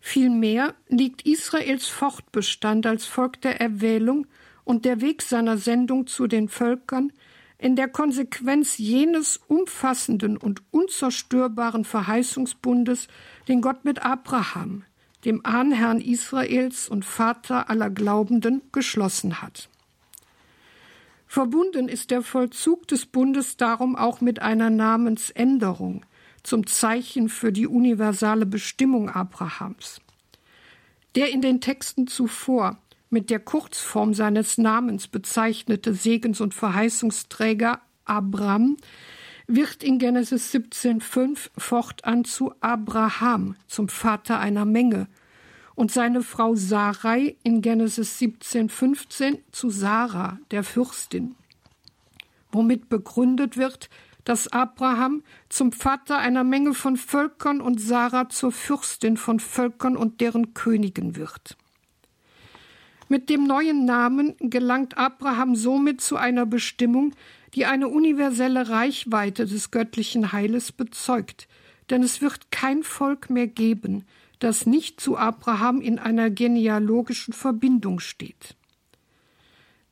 Vielmehr 0.00 0.74
liegt 0.88 1.22
Israels 1.22 1.86
Fortbestand 1.86 2.86
als 2.86 3.06
Volk 3.06 3.40
der 3.40 3.60
Erwählung 3.60 4.26
und 4.64 4.84
der 4.84 5.00
Weg 5.00 5.22
seiner 5.22 5.56
Sendung 5.58 6.06
zu 6.06 6.26
den 6.26 6.48
Völkern 6.48 7.12
in 7.58 7.76
der 7.76 7.88
Konsequenz 7.88 8.78
jenes 8.78 9.40
umfassenden 9.48 10.36
und 10.36 10.62
unzerstörbaren 10.70 11.84
Verheißungsbundes, 11.84 13.08
den 13.48 13.60
Gott 13.60 13.84
mit 13.84 14.04
Abraham, 14.04 14.84
dem 15.24 15.44
Ahnherrn 15.44 16.00
Israels 16.00 16.88
und 16.88 17.04
Vater 17.04 17.70
aller 17.70 17.90
Glaubenden, 17.90 18.62
geschlossen 18.72 19.40
hat. 19.40 19.68
Verbunden 21.26 21.88
ist 21.88 22.10
der 22.10 22.22
Vollzug 22.22 22.86
des 22.86 23.06
Bundes 23.06 23.56
darum 23.56 23.96
auch 23.96 24.20
mit 24.20 24.40
einer 24.40 24.70
Namensänderung 24.70 26.06
zum 26.44 26.66
Zeichen 26.66 27.28
für 27.28 27.50
die 27.50 27.66
universale 27.66 28.46
Bestimmung 28.46 29.10
Abrahams. 29.10 30.00
Der 31.16 31.30
in 31.30 31.40
den 31.40 31.60
Texten 31.60 32.06
zuvor 32.06 32.78
mit 33.14 33.30
der 33.30 33.38
Kurzform 33.38 34.12
seines 34.12 34.58
Namens 34.58 35.06
bezeichnete 35.06 35.94
Segens- 35.94 36.40
und 36.40 36.52
Verheißungsträger 36.52 37.80
Abram 38.04 38.76
wird 39.46 39.84
in 39.84 40.00
Genesis 40.00 40.52
17,5 40.52 41.50
fortan 41.56 42.24
zu 42.24 42.52
Abraham, 42.60 43.54
zum 43.68 43.88
Vater 43.88 44.40
einer 44.40 44.64
Menge, 44.64 45.06
und 45.76 45.92
seine 45.92 46.22
Frau 46.22 46.56
Sarai 46.56 47.36
in 47.44 47.62
Genesis 47.62 48.18
17,15 48.20 49.38
zu 49.52 49.70
Sarah, 49.70 50.38
der 50.50 50.64
Fürstin, 50.64 51.36
womit 52.50 52.88
begründet 52.88 53.56
wird, 53.56 53.90
dass 54.24 54.48
Abraham 54.48 55.22
zum 55.48 55.70
Vater 55.70 56.18
einer 56.18 56.42
Menge 56.42 56.74
von 56.74 56.96
Völkern 56.96 57.60
und 57.60 57.80
Sarah 57.80 58.28
zur 58.28 58.50
Fürstin 58.50 59.16
von 59.16 59.38
Völkern 59.38 59.96
und 59.96 60.20
deren 60.20 60.52
Königen 60.52 61.14
wird. 61.14 61.56
Mit 63.08 63.28
dem 63.28 63.46
neuen 63.46 63.84
Namen 63.84 64.34
gelangt 64.40 64.96
Abraham 64.96 65.56
somit 65.56 66.00
zu 66.00 66.16
einer 66.16 66.46
Bestimmung, 66.46 67.12
die 67.54 67.66
eine 67.66 67.88
universelle 67.88 68.68
Reichweite 68.68 69.46
des 69.46 69.70
göttlichen 69.70 70.32
Heiles 70.32 70.72
bezeugt, 70.72 71.46
denn 71.90 72.02
es 72.02 72.20
wird 72.20 72.50
kein 72.50 72.82
Volk 72.82 73.30
mehr 73.30 73.46
geben, 73.46 74.04
das 74.38 74.66
nicht 74.66 75.00
zu 75.00 75.16
Abraham 75.16 75.80
in 75.80 75.98
einer 75.98 76.30
genealogischen 76.30 77.32
Verbindung 77.32 78.00
steht. 78.00 78.56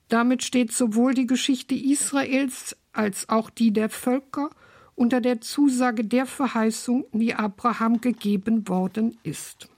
Damit 0.08 0.42
steht 0.42 0.72
sowohl 0.72 1.14
die 1.14 1.26
Geschichte 1.26 1.74
Israels 1.74 2.76
als 2.92 3.28
auch 3.28 3.48
die 3.48 3.72
der 3.72 3.88
Völker 3.88 4.50
unter 4.94 5.20
der 5.20 5.40
Zusage 5.40 6.04
der 6.04 6.26
Verheißung, 6.26 7.06
die 7.12 7.34
Abraham 7.34 8.00
gegeben 8.00 8.68
worden 8.68 9.16
ist. 9.22 9.68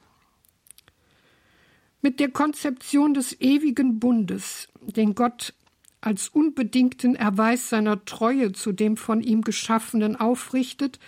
Mit 2.04 2.20
der 2.20 2.28
Konzeption 2.28 3.14
des 3.14 3.40
ewigen 3.40 3.98
Bundes, 3.98 4.68
den 4.82 5.14
Gott 5.14 5.54
als 6.02 6.28
unbedingten 6.28 7.14
Erweis 7.14 7.70
seiner 7.70 8.04
Treue 8.04 8.52
zu 8.52 8.72
dem 8.72 8.98
von 8.98 9.22
ihm 9.22 9.40
Geschaffenen 9.40 10.14
aufrichtet, 10.14 10.98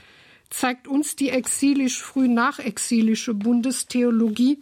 zeigt 0.49 0.89
uns 0.89 1.15
die 1.15 1.29
exilisch-früh 1.29 2.29
nachexilische 2.29 3.35
Bundestheologie 3.35 4.59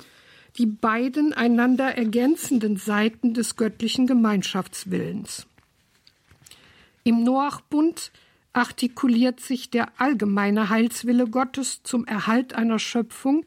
die 0.58 0.66
beiden 0.66 1.32
einander 1.34 1.96
ergänzenden 1.96 2.78
Seiten 2.78 3.32
des 3.32 3.54
göttlichen 3.54 4.08
Gemeinschaftswillens. 4.08 5.46
Im 7.04 7.22
Noachbund 7.22 8.10
artikuliert 8.52 9.38
sich 9.38 9.70
der 9.70 10.00
allgemeine 10.00 10.68
Heilswille 10.68 11.28
Gottes 11.28 11.84
zum 11.84 12.04
Erhalt 12.06 12.54
einer 12.54 12.80
Schöpfung, 12.80 13.46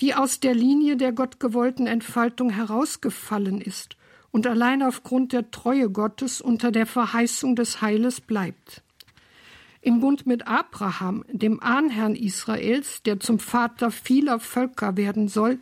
die 0.00 0.14
aus 0.14 0.40
der 0.40 0.54
Linie 0.54 0.96
der 0.96 1.12
gottgewollten 1.12 1.86
Entfaltung 1.86 2.50
herausgefallen 2.50 3.60
ist 3.60 3.96
und 4.30 4.46
allein 4.46 4.82
aufgrund 4.82 5.32
der 5.32 5.50
Treue 5.50 5.90
Gottes 5.90 6.40
unter 6.40 6.70
der 6.70 6.86
Verheißung 6.86 7.56
des 7.56 7.80
Heiles 7.80 8.20
bleibt. 8.20 8.82
Im 9.80 10.00
Bund 10.00 10.26
mit 10.26 10.46
Abraham, 10.46 11.24
dem 11.30 11.62
Ahnherrn 11.62 12.14
Israels, 12.14 13.02
der 13.02 13.20
zum 13.20 13.38
Vater 13.38 13.90
vieler 13.90 14.40
Völker 14.40 14.96
werden 14.96 15.28
soll, 15.28 15.58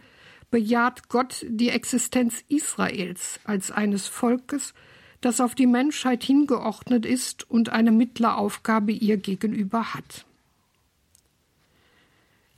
bejaht 0.51 1.09
Gott 1.09 1.45
die 1.49 1.69
Existenz 1.69 2.43
Israels 2.49 3.41
als 3.45 3.71
eines 3.71 4.07
Volkes, 4.07 4.75
das 5.21 5.41
auf 5.41 5.55
die 5.55 5.67
Menschheit 5.67 6.25
hingeordnet 6.25 7.05
ist 7.05 7.51
und 7.51 7.71
eine 7.71 7.93
Mittleraufgabe 7.93 8.93
ihr 8.93 9.17
gegenüber 9.17 9.95
hat. 9.95 10.25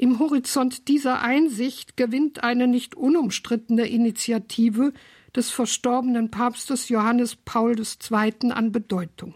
Im 0.00 0.20
Horizont 0.20 0.86
dieser 0.86 1.22
Einsicht 1.22 1.96
gewinnt 1.96 2.44
eine 2.44 2.68
nicht 2.68 2.94
unumstrittene 2.94 3.88
Initiative 3.88 4.92
des 5.34 5.50
verstorbenen 5.50 6.30
Papstes 6.30 6.88
Johannes 6.88 7.34
Paul 7.34 7.76
II. 7.76 8.52
an 8.52 8.70
Bedeutung. 8.70 9.34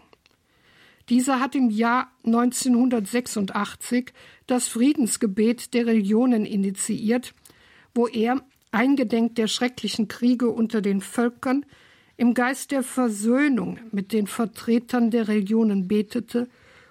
Dieser 1.09 1.41
hat 1.41 1.53
im 1.53 1.69
Jahr 1.69 2.13
1986 2.25 4.13
das 4.47 4.69
Friedensgebet 4.69 5.73
der 5.73 5.85
Religionen 5.85 6.45
initiiert, 6.45 7.33
wo 7.93 8.07
er, 8.07 8.41
eingedenk 8.71 9.35
der 9.35 9.47
schrecklichen 9.47 10.07
Kriege 10.07 10.49
unter 10.49 10.81
den 10.81 11.01
Völkern, 11.01 11.65
im 12.15 12.33
Geist 12.33 12.71
der 12.71 12.83
Versöhnung 12.83 13.79
mit 13.91 14.13
den 14.13 14.27
Vertretern 14.27 15.11
der 15.11 15.27
Religionen 15.27 15.89
betete 15.89 16.47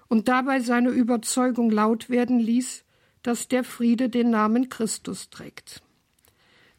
und 0.08 0.28
dabei 0.28 0.60
seine 0.60 0.90
Überzeugung 0.90 1.70
laut 1.70 2.10
werden 2.10 2.38
ließ, 2.38 2.81
dass 3.22 3.48
der 3.48 3.64
Friede 3.64 4.08
den 4.08 4.30
Namen 4.30 4.68
Christus 4.68 5.30
trägt. 5.30 5.82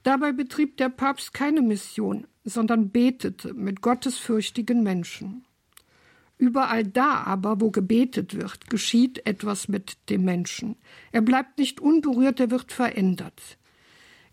Dabei 0.04 0.34
betrieb 0.34 0.78
der 0.78 0.90
Papst 0.90 1.34
keine 1.34 1.62
Mission, 1.62 2.28
sondern 2.44 2.90
betete 2.90 3.54
mit 3.54 3.82
gottesfürchtigen 3.82 4.84
Menschen. 4.84 5.46
Überall 6.38 6.84
da 6.84 7.24
aber, 7.24 7.62
wo 7.62 7.72
gebetet 7.72 8.36
wird, 8.36 8.70
geschieht 8.70 9.26
etwas 9.26 9.70
mit 9.70 9.98
dem 10.10 10.26
Menschen. 10.26 10.76
Er 11.14 11.22
bleibt 11.22 11.58
nicht 11.58 11.80
unberührt, 11.80 12.40
er 12.42 12.52
wird 12.52 12.74
verändert. 12.74 13.58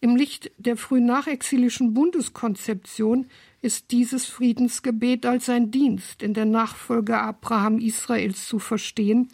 Im 0.01 0.17
Licht 0.17 0.51
der 0.57 0.77
frühnachexilischen 0.77 1.93
Bundeskonzeption 1.93 3.27
ist 3.61 3.91
dieses 3.91 4.25
Friedensgebet 4.25 5.27
als 5.27 5.51
ein 5.51 5.71
Dienst 5.71 6.23
in 6.23 6.33
der 6.33 6.47
Nachfolge 6.47 7.19
Abraham 7.19 7.79
Israels 7.79 8.49
zu 8.49 8.59
verstehen, 8.59 9.29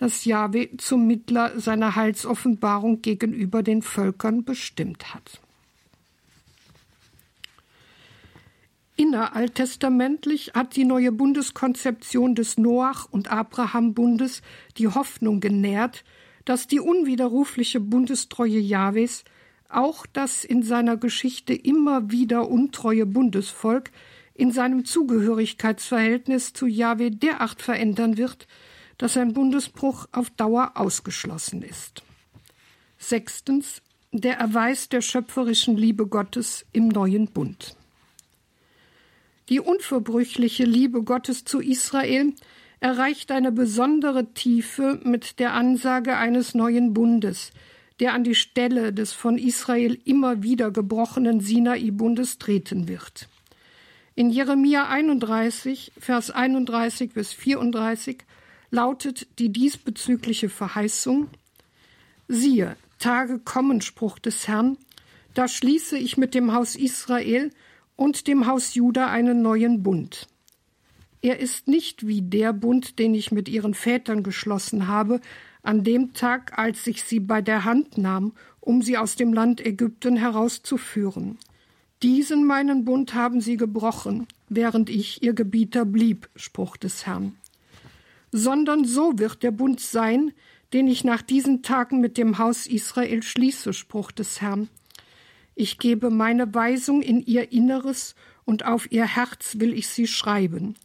das 0.00 0.24
Jahwe 0.24 0.70
zum 0.78 1.06
Mittler 1.06 1.60
seiner 1.60 1.94
Heilsoffenbarung 1.94 3.02
gegenüber 3.02 3.62
den 3.62 3.82
Völkern 3.82 4.44
bestimmt 4.44 5.12
hat. 5.14 5.42
Inneraltestamentlich 8.96 10.52
hat 10.54 10.74
die 10.74 10.84
neue 10.84 11.12
Bundeskonzeption 11.12 12.34
des 12.34 12.56
Noach- 12.56 13.08
und 13.10 13.30
Abraham-Bundes 13.30 14.40
die 14.78 14.88
Hoffnung 14.88 15.40
genährt, 15.40 16.02
dass 16.46 16.66
die 16.66 16.80
unwiderrufliche 16.80 17.80
Bundestreue 17.80 18.58
Jahwes 18.58 19.24
auch 19.68 20.06
das 20.06 20.44
in 20.44 20.62
seiner 20.62 20.96
Geschichte 20.96 21.52
immer 21.52 22.10
wieder 22.10 22.48
untreue 22.48 23.04
Bundesvolk 23.04 23.90
in 24.32 24.50
seinem 24.50 24.86
Zugehörigkeitsverhältnis 24.86 26.54
zu 26.54 26.66
Jahwe 26.66 27.10
derart 27.10 27.60
verändern 27.60 28.16
wird, 28.16 28.46
dass 29.00 29.16
ein 29.16 29.32
Bundesbruch 29.32 30.06
auf 30.12 30.28
Dauer 30.28 30.72
ausgeschlossen 30.74 31.62
ist. 31.62 32.02
Sechstens 32.98 33.80
der 34.12 34.36
Erweis 34.36 34.90
der 34.90 35.00
schöpferischen 35.00 35.74
Liebe 35.74 36.06
Gottes 36.06 36.66
im 36.72 36.88
neuen 36.88 37.28
Bund. 37.28 37.76
Die 39.48 39.58
unverbrüchliche 39.58 40.64
Liebe 40.64 41.02
Gottes 41.02 41.46
zu 41.46 41.60
Israel 41.60 42.34
erreicht 42.80 43.32
eine 43.32 43.52
besondere 43.52 44.34
Tiefe 44.34 45.00
mit 45.02 45.38
der 45.38 45.54
Ansage 45.54 46.18
eines 46.18 46.54
neuen 46.54 46.92
Bundes, 46.92 47.52
der 48.00 48.12
an 48.12 48.22
die 48.22 48.34
Stelle 48.34 48.92
des 48.92 49.14
von 49.14 49.38
Israel 49.38 49.98
immer 50.04 50.42
wieder 50.42 50.70
gebrochenen 50.70 51.40
Sinai-Bundes 51.40 52.36
treten 52.36 52.86
wird. 52.86 53.28
In 54.14 54.28
Jeremia 54.28 54.88
31, 54.88 55.92
Vers 55.98 56.30
31 56.30 57.14
bis 57.14 57.32
34 57.32 58.18
lautet 58.70 59.26
die 59.38 59.50
diesbezügliche 59.50 60.48
Verheißung 60.48 61.28
Siehe, 62.28 62.76
Tage 63.00 63.40
kommen, 63.40 63.80
Spruch 63.80 64.20
des 64.20 64.46
Herrn, 64.46 64.78
da 65.34 65.48
schließe 65.48 65.98
ich 65.98 66.16
mit 66.16 66.34
dem 66.34 66.52
Haus 66.52 66.76
Israel 66.76 67.50
und 67.96 68.28
dem 68.28 68.46
Haus 68.46 68.74
Juda 68.74 69.08
einen 69.08 69.42
neuen 69.42 69.82
Bund. 69.82 70.28
Er 71.22 71.40
ist 71.40 71.66
nicht 71.66 72.06
wie 72.06 72.22
der 72.22 72.52
Bund, 72.52 72.98
den 72.98 73.14
ich 73.14 73.32
mit 73.32 73.48
ihren 73.48 73.74
Vätern 73.74 74.22
geschlossen 74.22 74.86
habe, 74.86 75.20
an 75.62 75.82
dem 75.84 76.14
Tag, 76.14 76.58
als 76.58 76.86
ich 76.86 77.02
sie 77.02 77.20
bei 77.20 77.42
der 77.42 77.64
Hand 77.64 77.98
nahm, 77.98 78.32
um 78.60 78.80
sie 78.80 78.96
aus 78.96 79.16
dem 79.16 79.32
Land 79.32 79.64
Ägypten 79.64 80.16
herauszuführen. 80.16 81.36
Diesen 82.02 82.46
meinen 82.46 82.84
Bund 82.84 83.12
haben 83.14 83.40
sie 83.40 83.56
gebrochen, 83.56 84.26
während 84.48 84.88
ich 84.88 85.22
ihr 85.22 85.34
Gebieter 85.34 85.84
blieb, 85.84 86.30
Spruch 86.36 86.76
des 86.76 87.06
Herrn. 87.06 87.36
Sondern 88.32 88.84
so 88.84 89.18
wird 89.18 89.42
der 89.42 89.50
Bund 89.50 89.80
sein, 89.80 90.32
den 90.72 90.86
ich 90.86 91.04
nach 91.04 91.22
diesen 91.22 91.62
Tagen 91.62 92.00
mit 92.00 92.16
dem 92.16 92.38
Haus 92.38 92.66
Israel 92.66 93.22
schließe, 93.22 93.72
Spruch 93.72 94.12
des 94.12 94.40
Herrn. 94.40 94.68
Ich 95.54 95.78
gebe 95.78 96.10
meine 96.10 96.54
Weisung 96.54 97.02
in 97.02 97.20
ihr 97.20 97.52
Inneres 97.52 98.14
und 98.44 98.64
auf 98.64 98.90
ihr 98.92 99.04
Herz 99.04 99.56
will 99.58 99.74
ich 99.74 99.88
sie 99.88 100.06
schreiben. 100.06 100.76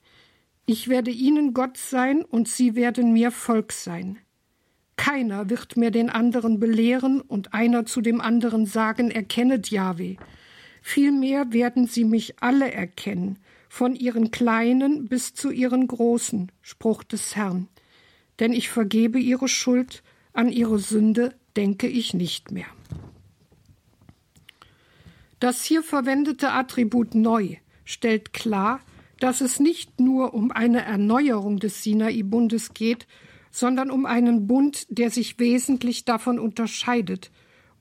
Ich 0.65 0.87
werde 0.87 1.11
ihnen 1.11 1.53
Gott 1.53 1.77
sein 1.77 2.23
und 2.23 2.47
sie 2.47 2.75
werden 2.75 3.13
mir 3.13 3.31
Volk 3.31 3.71
sein. 3.71 4.17
Keiner 4.97 5.49
wird 5.49 5.77
mehr 5.77 5.91
den 5.91 6.09
anderen 6.09 6.59
belehren 6.59 7.21
und 7.21 7.53
einer 7.53 7.85
zu 7.85 8.01
dem 8.01 8.21
anderen 8.21 8.65
sagen, 8.65 9.11
erkennet 9.11 9.69
Jahwe. 9.69 10.17
Vielmehr 10.81 11.51
werden 11.53 11.87
sie 11.87 12.05
mich 12.05 12.41
alle 12.41 12.71
erkennen, 12.71 13.37
von 13.75 13.93
ihren 13.93 14.31
Kleinen 14.31 15.09
bis 15.09 15.33
zu 15.33 15.51
ihren 15.51 15.87
Großen, 15.87 16.49
Spruch 16.61 17.03
des 17.03 17.35
Herrn. 17.35 17.67
Denn 18.39 18.53
ich 18.53 18.69
vergebe 18.69 19.19
ihre 19.19 19.49
Schuld, 19.49 20.01
an 20.31 20.47
ihre 20.47 20.79
Sünde 20.79 21.35
denke 21.57 21.87
ich 21.87 22.13
nicht 22.13 22.51
mehr. 22.51 22.67
Das 25.41 25.65
hier 25.65 25.83
verwendete 25.83 26.53
Attribut 26.53 27.15
neu 27.15 27.57
stellt 27.83 28.31
klar, 28.31 28.79
dass 29.19 29.41
es 29.41 29.59
nicht 29.59 29.99
nur 29.99 30.33
um 30.33 30.51
eine 30.51 30.85
Erneuerung 30.85 31.59
des 31.59 31.83
Sinai-Bundes 31.83 32.73
geht, 32.73 33.07
sondern 33.51 33.91
um 33.91 34.05
einen 34.05 34.47
Bund, 34.47 34.85
der 34.87 35.11
sich 35.11 35.37
wesentlich 35.37 36.05
davon 36.05 36.39
unterscheidet 36.39 37.29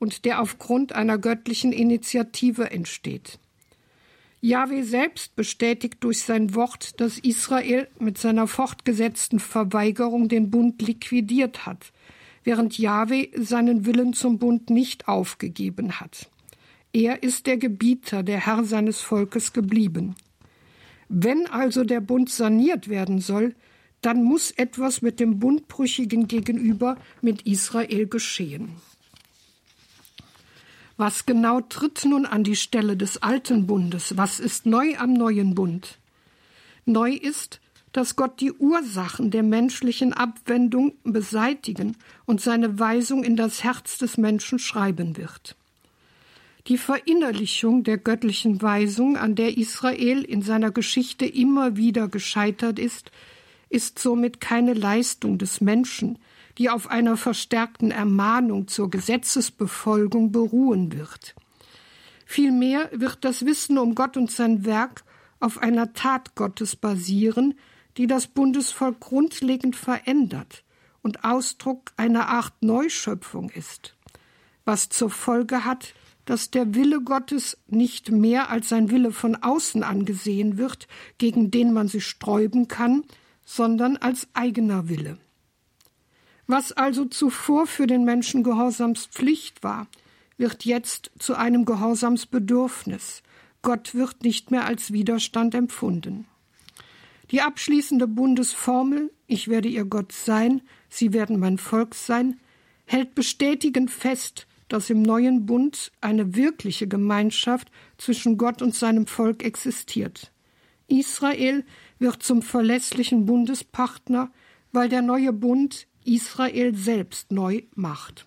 und 0.00 0.24
der 0.24 0.40
aufgrund 0.40 0.92
einer 0.92 1.18
göttlichen 1.18 1.72
Initiative 1.72 2.72
entsteht. 2.72 3.38
Jahwe 4.44 4.84
selbst 4.84 5.36
bestätigt 5.36 6.04
durch 6.04 6.20
sein 6.20 6.54
Wort, 6.54 7.00
dass 7.00 7.18
Israel 7.18 7.88
mit 7.98 8.18
seiner 8.18 8.46
fortgesetzten 8.46 9.38
Verweigerung 9.38 10.28
den 10.28 10.50
Bund 10.50 10.82
liquidiert 10.82 11.64
hat, 11.64 11.94
während 12.42 12.76
Jahwe 12.76 13.28
seinen 13.38 13.86
Willen 13.86 14.12
zum 14.12 14.38
Bund 14.38 14.68
nicht 14.68 15.08
aufgegeben 15.08 15.98
hat. 15.98 16.28
Er 16.92 17.22
ist 17.22 17.46
der 17.46 17.56
Gebieter, 17.56 18.22
der 18.22 18.44
Herr 18.44 18.64
seines 18.64 19.00
Volkes 19.00 19.54
geblieben. 19.54 20.14
Wenn 21.08 21.46
also 21.46 21.82
der 21.82 22.02
Bund 22.02 22.28
saniert 22.28 22.90
werden 22.90 23.20
soll, 23.20 23.54
dann 24.02 24.22
muss 24.22 24.50
etwas 24.50 25.00
mit 25.00 25.20
dem 25.20 25.38
Bundbrüchigen 25.38 26.28
gegenüber 26.28 26.98
mit 27.22 27.46
Israel 27.46 28.06
geschehen. 28.08 28.72
Was 30.96 31.26
genau 31.26 31.60
tritt 31.60 32.04
nun 32.04 32.24
an 32.24 32.44
die 32.44 32.56
Stelle 32.56 32.96
des 32.96 33.22
alten 33.22 33.66
Bundes? 33.66 34.16
Was 34.16 34.38
ist 34.38 34.64
neu 34.64 34.96
am 34.96 35.12
neuen 35.12 35.54
Bund? 35.54 35.98
Neu 36.84 37.12
ist, 37.12 37.60
dass 37.90 38.16
Gott 38.16 38.40
die 38.40 38.52
Ursachen 38.52 39.30
der 39.30 39.42
menschlichen 39.42 40.12
Abwendung 40.12 40.94
beseitigen 41.04 41.96
und 42.26 42.40
seine 42.40 42.78
Weisung 42.78 43.24
in 43.24 43.36
das 43.36 43.64
Herz 43.64 43.98
des 43.98 44.18
Menschen 44.18 44.58
schreiben 44.58 45.16
wird. 45.16 45.56
Die 46.66 46.78
Verinnerlichung 46.78 47.84
der 47.84 47.98
göttlichen 47.98 48.62
Weisung, 48.62 49.16
an 49.16 49.34
der 49.34 49.58
Israel 49.58 50.22
in 50.22 50.42
seiner 50.42 50.70
Geschichte 50.70 51.26
immer 51.26 51.76
wieder 51.76 52.08
gescheitert 52.08 52.78
ist, 52.78 53.10
ist 53.68 53.98
somit 53.98 54.40
keine 54.40 54.74
Leistung 54.74 55.38
des 55.38 55.60
Menschen, 55.60 56.18
die 56.58 56.70
auf 56.70 56.90
einer 56.90 57.16
verstärkten 57.16 57.90
Ermahnung 57.90 58.68
zur 58.68 58.90
Gesetzesbefolgung 58.90 60.32
beruhen 60.32 60.92
wird. 60.92 61.34
Vielmehr 62.26 62.88
wird 62.92 63.24
das 63.24 63.44
Wissen 63.44 63.78
um 63.78 63.94
Gott 63.94 64.16
und 64.16 64.30
sein 64.30 64.64
Werk 64.64 65.04
auf 65.40 65.58
einer 65.58 65.92
Tat 65.92 66.34
Gottes 66.34 66.76
basieren, 66.76 67.54
die 67.96 68.06
das 68.06 68.26
Bundesvolk 68.26 69.00
grundlegend 69.00 69.76
verändert 69.76 70.64
und 71.02 71.24
Ausdruck 71.24 71.92
einer 71.96 72.28
Art 72.28 72.54
Neuschöpfung 72.60 73.50
ist, 73.50 73.94
was 74.64 74.88
zur 74.88 75.10
Folge 75.10 75.64
hat, 75.64 75.94
dass 76.24 76.50
der 76.50 76.74
Wille 76.74 77.02
Gottes 77.02 77.58
nicht 77.68 78.10
mehr 78.10 78.48
als 78.48 78.72
ein 78.72 78.90
Wille 78.90 79.12
von 79.12 79.36
außen 79.36 79.82
angesehen 79.82 80.56
wird, 80.56 80.88
gegen 81.18 81.50
den 81.50 81.72
man 81.72 81.88
sich 81.88 82.06
sträuben 82.06 82.66
kann, 82.66 83.04
sondern 83.44 83.98
als 83.98 84.26
eigener 84.32 84.88
Wille. 84.88 85.18
Was 86.46 86.72
also 86.72 87.06
zuvor 87.06 87.66
für 87.66 87.86
den 87.86 88.04
Menschen 88.04 88.42
Gehorsamspflicht 88.42 89.62
war, 89.62 89.86
wird 90.36 90.64
jetzt 90.64 91.10
zu 91.18 91.34
einem 91.36 91.64
Gehorsamsbedürfnis. 91.64 93.22
Gott 93.62 93.94
wird 93.94 94.22
nicht 94.24 94.50
mehr 94.50 94.66
als 94.66 94.92
Widerstand 94.92 95.54
empfunden. 95.54 96.26
Die 97.30 97.40
abschließende 97.40 98.06
Bundesformel 98.06 99.10
Ich 99.26 99.48
werde 99.48 99.68
ihr 99.68 99.86
Gott 99.86 100.12
sein, 100.12 100.60
sie 100.90 101.14
werden 101.14 101.38
mein 101.38 101.56
Volk 101.56 101.94
sein, 101.94 102.38
hält 102.84 103.14
bestätigend 103.14 103.90
fest, 103.90 104.46
dass 104.68 104.90
im 104.90 105.02
neuen 105.02 105.46
Bund 105.46 105.92
eine 106.00 106.34
wirkliche 106.34 106.86
Gemeinschaft 106.86 107.70
zwischen 107.96 108.36
Gott 108.36 108.60
und 108.60 108.74
seinem 108.74 109.06
Volk 109.06 109.42
existiert. 109.42 110.30
Israel 110.88 111.64
wird 111.98 112.22
zum 112.22 112.42
verlässlichen 112.42 113.24
Bundespartner, 113.24 114.30
weil 114.72 114.88
der 114.88 115.00
neue 115.00 115.32
Bund 115.32 115.86
Israel 116.04 116.74
selbst 116.74 117.32
neu 117.32 117.62
macht. 117.74 118.26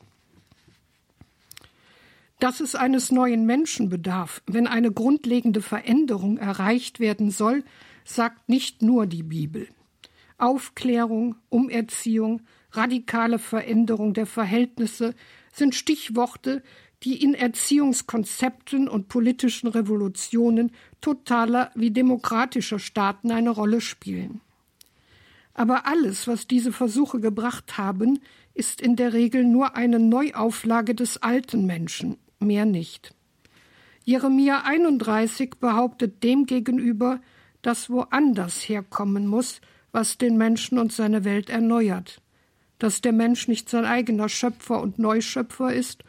Dass 2.39 2.59
es 2.59 2.75
eines 2.75 3.11
neuen 3.11 3.45
Menschen 3.45 3.89
bedarf, 3.89 4.43
wenn 4.45 4.67
eine 4.67 4.91
grundlegende 4.91 5.61
Veränderung 5.61 6.38
erreicht 6.38 6.99
werden 6.99 7.32
soll, 7.32 7.63
sagt 8.05 8.47
nicht 8.47 8.82
nur 8.82 9.07
die 9.07 9.23
Bibel. 9.23 9.67
Aufklärung, 10.38 11.36
Umerziehung, 11.49 12.41
radikale 12.71 13.39
Veränderung 13.39 14.13
der 14.13 14.28
Verhältnisse 14.28 15.15
sind 15.51 15.73
Stichworte, 15.73 16.61
die 17.03 17.21
in 17.21 17.34
Erziehungskonzepten 17.34 18.88
und 18.88 19.07
politischen 19.07 19.67
Revolutionen 19.67 20.71
totaler 21.01 21.71
wie 21.75 21.91
demokratischer 21.91 22.80
Staaten 22.80 23.32
eine 23.32 23.49
Rolle 23.49 23.82
spielen. 23.82 24.41
Aber 25.57 25.87
alles, 25.87 26.27
was 26.27 26.45
diese 26.47 26.71
Versuche 26.71 27.19
gebracht 27.19 27.79
haben, 27.79 28.19
ist 28.53 28.79
in 28.79 28.95
der 28.95 29.13
Regel 29.13 29.43
nur 29.43 29.75
eine 29.75 29.97
Neuauflage 29.97 30.93
des 30.93 31.23
alten 31.23 31.65
Menschen, 31.65 32.17
mehr 32.39 32.65
nicht. 32.65 33.15
Jeremia 34.05 34.61
31 34.65 35.55
behauptet 35.59 36.23
demgegenüber, 36.23 37.19
dass 37.63 37.89
woanders 37.89 38.69
herkommen 38.69 39.25
muss, 39.25 39.59
was 39.91 40.19
den 40.19 40.37
Menschen 40.37 40.77
und 40.77 40.93
seine 40.93 41.25
Welt 41.25 41.49
erneuert, 41.49 42.21
dass 42.77 43.01
der 43.01 43.11
Mensch 43.11 43.47
nicht 43.47 43.67
sein 43.67 43.85
eigener 43.85 44.29
Schöpfer 44.29 44.79
und 44.79 44.99
Neuschöpfer 44.99 45.73
ist, 45.73 46.03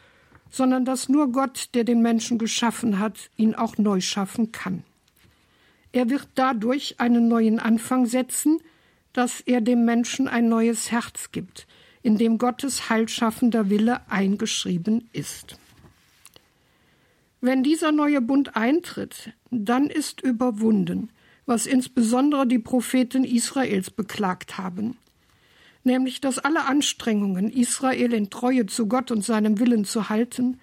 sondern 0.51 0.85
dass 0.85 1.09
nur 1.09 1.31
Gott, 1.31 1.69
der 1.73 1.85
den 1.85 2.03
Menschen 2.03 2.37
geschaffen 2.37 2.99
hat, 2.99 3.31
ihn 3.35 3.55
auch 3.55 3.79
neu 3.79 3.99
schaffen 3.99 4.51
kann. 4.51 4.83
Er 5.91 6.11
wird 6.11 6.27
dadurch 6.35 6.99
einen 6.99 7.27
neuen 7.27 7.57
Anfang 7.57 8.05
setzen, 8.05 8.59
dass 9.13 9.41
er 9.41 9.61
dem 9.61 9.85
Menschen 9.85 10.27
ein 10.27 10.49
neues 10.49 10.91
Herz 10.91 11.31
gibt, 11.31 11.67
in 12.01 12.17
dem 12.17 12.37
Gottes 12.37 12.89
heilschaffender 12.89 13.69
Wille 13.69 14.01
eingeschrieben 14.09 15.09
ist. 15.13 15.57
Wenn 17.41 17.63
dieser 17.63 17.91
neue 17.91 18.21
Bund 18.21 18.55
eintritt, 18.55 19.33
dann 19.49 19.87
ist 19.87 20.21
überwunden, 20.21 21.09
was 21.45 21.65
insbesondere 21.65 22.45
die 22.45 22.59
Propheten 22.59 23.23
Israels 23.23 23.89
beklagt 23.89 24.57
haben, 24.57 24.97
nämlich 25.83 26.21
dass 26.21 26.37
alle 26.37 26.65
Anstrengungen, 26.65 27.49
Israel 27.49 28.13
in 28.13 28.29
Treue 28.29 28.65
zu 28.65 28.87
Gott 28.87 29.09
und 29.09 29.23
seinem 29.23 29.57
Willen 29.59 29.85
zu 29.85 30.09
halten, 30.09 30.59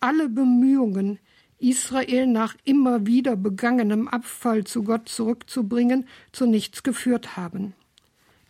alle 0.00 0.28
Bemühungen, 0.28 1.18
Israel 1.58 2.26
nach 2.26 2.56
immer 2.64 3.06
wieder 3.06 3.36
begangenem 3.36 4.08
Abfall 4.08 4.64
zu 4.64 4.82
Gott 4.82 5.08
zurückzubringen, 5.08 6.08
zu 6.32 6.46
nichts 6.46 6.82
geführt 6.82 7.36
haben. 7.36 7.74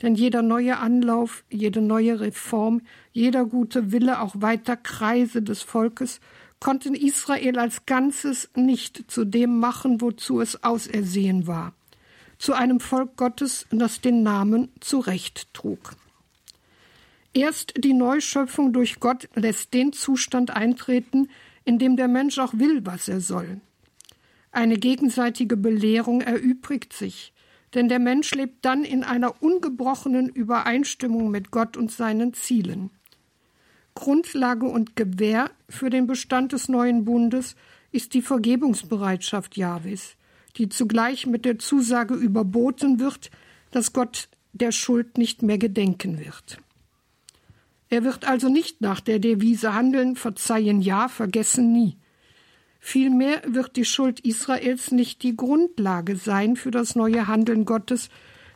Denn 0.05 0.17
jeder 0.17 0.43
neue 0.43 0.77
Anlauf, 0.77 1.45
jede 1.49 1.81
neue 1.81 2.21
Reform, 2.21 2.83
jeder 3.13 3.47
gute 3.47 3.91
Wille 3.91 4.21
auch 4.21 4.35
weiter 4.39 4.77
Kreise 4.77 5.41
des 5.41 5.63
Volkes 5.63 6.21
konnten 6.61 6.95
Israel 6.95 7.59
als 7.59 7.87
Ganzes 7.87 8.51
nicht 8.55 9.11
zu 9.11 9.25
dem 9.25 9.59
machen, 9.61 10.03
wozu 10.03 10.43
es 10.43 10.63
ausersehen 10.63 11.47
war, 11.47 11.73
zu 12.37 12.53
einem 12.53 12.81
Volk 12.81 13.17
Gottes, 13.17 13.67
das 13.71 14.03
den 14.03 14.23
Namen 14.23 14.69
zurecht 14.81 15.49
trug. 15.55 15.93
Erst 17.33 17.73
die 17.79 17.95
Neuschöpfung 17.95 18.75
durch 18.75 19.01
Gott 19.01 19.31
lässt 19.35 19.73
den 19.73 19.95
Zustand 19.95 20.51
eintreten, 20.51 21.31
in 21.65 21.79
dem 21.79 21.97
der 21.97 22.09
Mensch 22.09 22.39
auch 22.39 22.53
will, 22.53 22.85
was 22.85 23.09
er 23.09 23.23
soll. 23.23 23.59
Eine 24.53 24.77
gegenseitige 24.77 25.57
Belehrung 25.57 26.21
erübrigt 26.21 26.93
sich, 26.93 27.34
denn 27.75 27.89
der 27.89 27.99
Mensch 27.99 28.33
lebt 28.35 28.65
dann 28.65 28.85
in 28.85 29.03
einer 29.05 29.43
ungebrochenen 29.43 30.29
Übereinstimmung 30.29 31.31
mit 31.31 31.51
Gott 31.51 31.77
und 31.77 31.91
seinen 31.91 32.33
Zielen. 32.35 32.91
Grundlage 33.95 34.67
und 34.67 34.97
Gewähr 34.97 35.51
für 35.69 35.91
den 35.91 36.07
Bestand 36.07 36.53
des 36.53 36.69
neuen 36.69 37.05
Bundes 37.05 37.57
ist 37.93 38.15
die 38.15 38.23
Vergebungsbereitschaft 38.23 39.57
Jahwes, 39.57 40.17
die 40.57 40.69
zugleich 40.69 41.27
mit 41.27 41.45
der 41.45 41.59
Zusage 41.59 42.15
überboten 42.15 42.99
wird, 42.99 43.31
dass 43.71 43.93
Gott 43.93 44.29
der 44.53 44.73
Schuld 44.73 45.19
nicht 45.19 45.43
mehr 45.43 45.59
gedenken 45.59 46.19
wird. 46.19 46.59
Er 47.89 48.03
wird 48.03 48.25
also 48.27 48.49
nicht 48.49 48.81
nach 48.81 49.01
der 49.01 49.19
Devise 49.19 49.75
handeln, 49.75 50.17
verzeihen 50.17 50.81
ja, 50.81 51.09
vergessen 51.09 51.73
nie. 51.73 51.97
Vielmehr 52.87 53.41
wird 53.47 53.77
die 53.77 53.87
Schuld 53.87 54.21
Israels 54.21 54.91
nicht 54.91 55.23
die 55.23 55.35
Grundlage 55.35 56.17
sein 56.17 56.55
für 56.55 56.71
das 56.71 56.95
neue 56.95 57.27
Handeln 57.27 57.65
Gottes, 57.65 58.11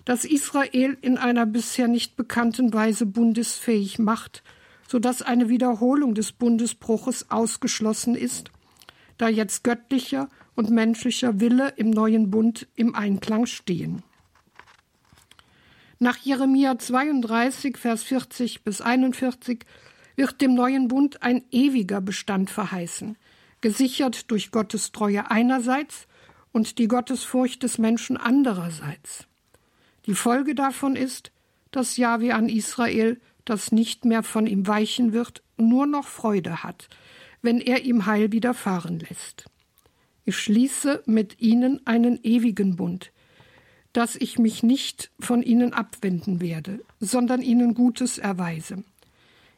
das 0.04 0.26
Israel 0.26 0.98
in 1.00 1.16
einer 1.16 1.46
bisher 1.46 1.88
nicht 1.88 2.14
bekannten 2.14 2.74
Weise 2.74 3.06
bundesfähig 3.06 3.98
macht, 3.98 4.42
so 4.86 4.98
dass 4.98 5.22
eine 5.22 5.48
Wiederholung 5.48 6.14
des 6.14 6.32
Bundesbruches 6.32 7.30
ausgeschlossen 7.30 8.14
ist, 8.14 8.50
da 9.16 9.30
jetzt 9.30 9.64
göttlicher 9.64 10.28
und 10.54 10.68
menschlicher 10.68 11.40
Wille 11.40 11.72
im 11.76 11.88
neuen 11.88 12.30
Bund 12.30 12.68
im 12.74 12.94
Einklang 12.94 13.46
stehen. 13.46 14.02
Nach 16.00 16.18
Jeremia 16.18 16.78
32, 16.78 17.78
Vers 17.78 18.02
40 18.02 18.62
bis 18.62 18.82
41 18.82 19.64
wird 20.16 20.42
dem 20.42 20.52
neuen 20.52 20.86
Bund 20.88 21.22
ein 21.22 21.44
ewiger 21.50 22.02
Bestand 22.02 22.50
verheißen– 22.50 23.16
gesichert 23.60 24.30
durch 24.30 24.50
Gottes 24.50 24.92
Treue 24.92 25.30
einerseits 25.30 26.06
und 26.52 26.78
die 26.78 26.88
Gottesfurcht 26.88 27.62
des 27.62 27.78
Menschen 27.78 28.16
andererseits. 28.16 29.26
Die 30.06 30.14
Folge 30.14 30.54
davon 30.54 30.96
ist, 30.96 31.32
dass 31.70 31.96
Jahwe 31.96 32.34
an 32.34 32.48
Israel, 32.48 33.20
das 33.44 33.72
nicht 33.72 34.04
mehr 34.04 34.22
von 34.22 34.46
ihm 34.46 34.66
weichen 34.66 35.12
wird, 35.12 35.42
nur 35.56 35.86
noch 35.86 36.06
Freude 36.06 36.62
hat, 36.62 36.88
wenn 37.42 37.60
er 37.60 37.84
ihm 37.84 38.06
Heil 38.06 38.32
widerfahren 38.32 39.00
lässt. 39.00 39.46
Ich 40.24 40.36
schließe 40.36 41.02
mit 41.06 41.40
ihnen 41.40 41.86
einen 41.86 42.22
ewigen 42.22 42.76
Bund, 42.76 43.12
dass 43.92 44.16
ich 44.16 44.38
mich 44.38 44.62
nicht 44.62 45.10
von 45.18 45.42
ihnen 45.42 45.72
abwenden 45.72 46.40
werde, 46.40 46.84
sondern 47.00 47.40
ihnen 47.40 47.74
Gutes 47.74 48.18
erweise. 48.18 48.84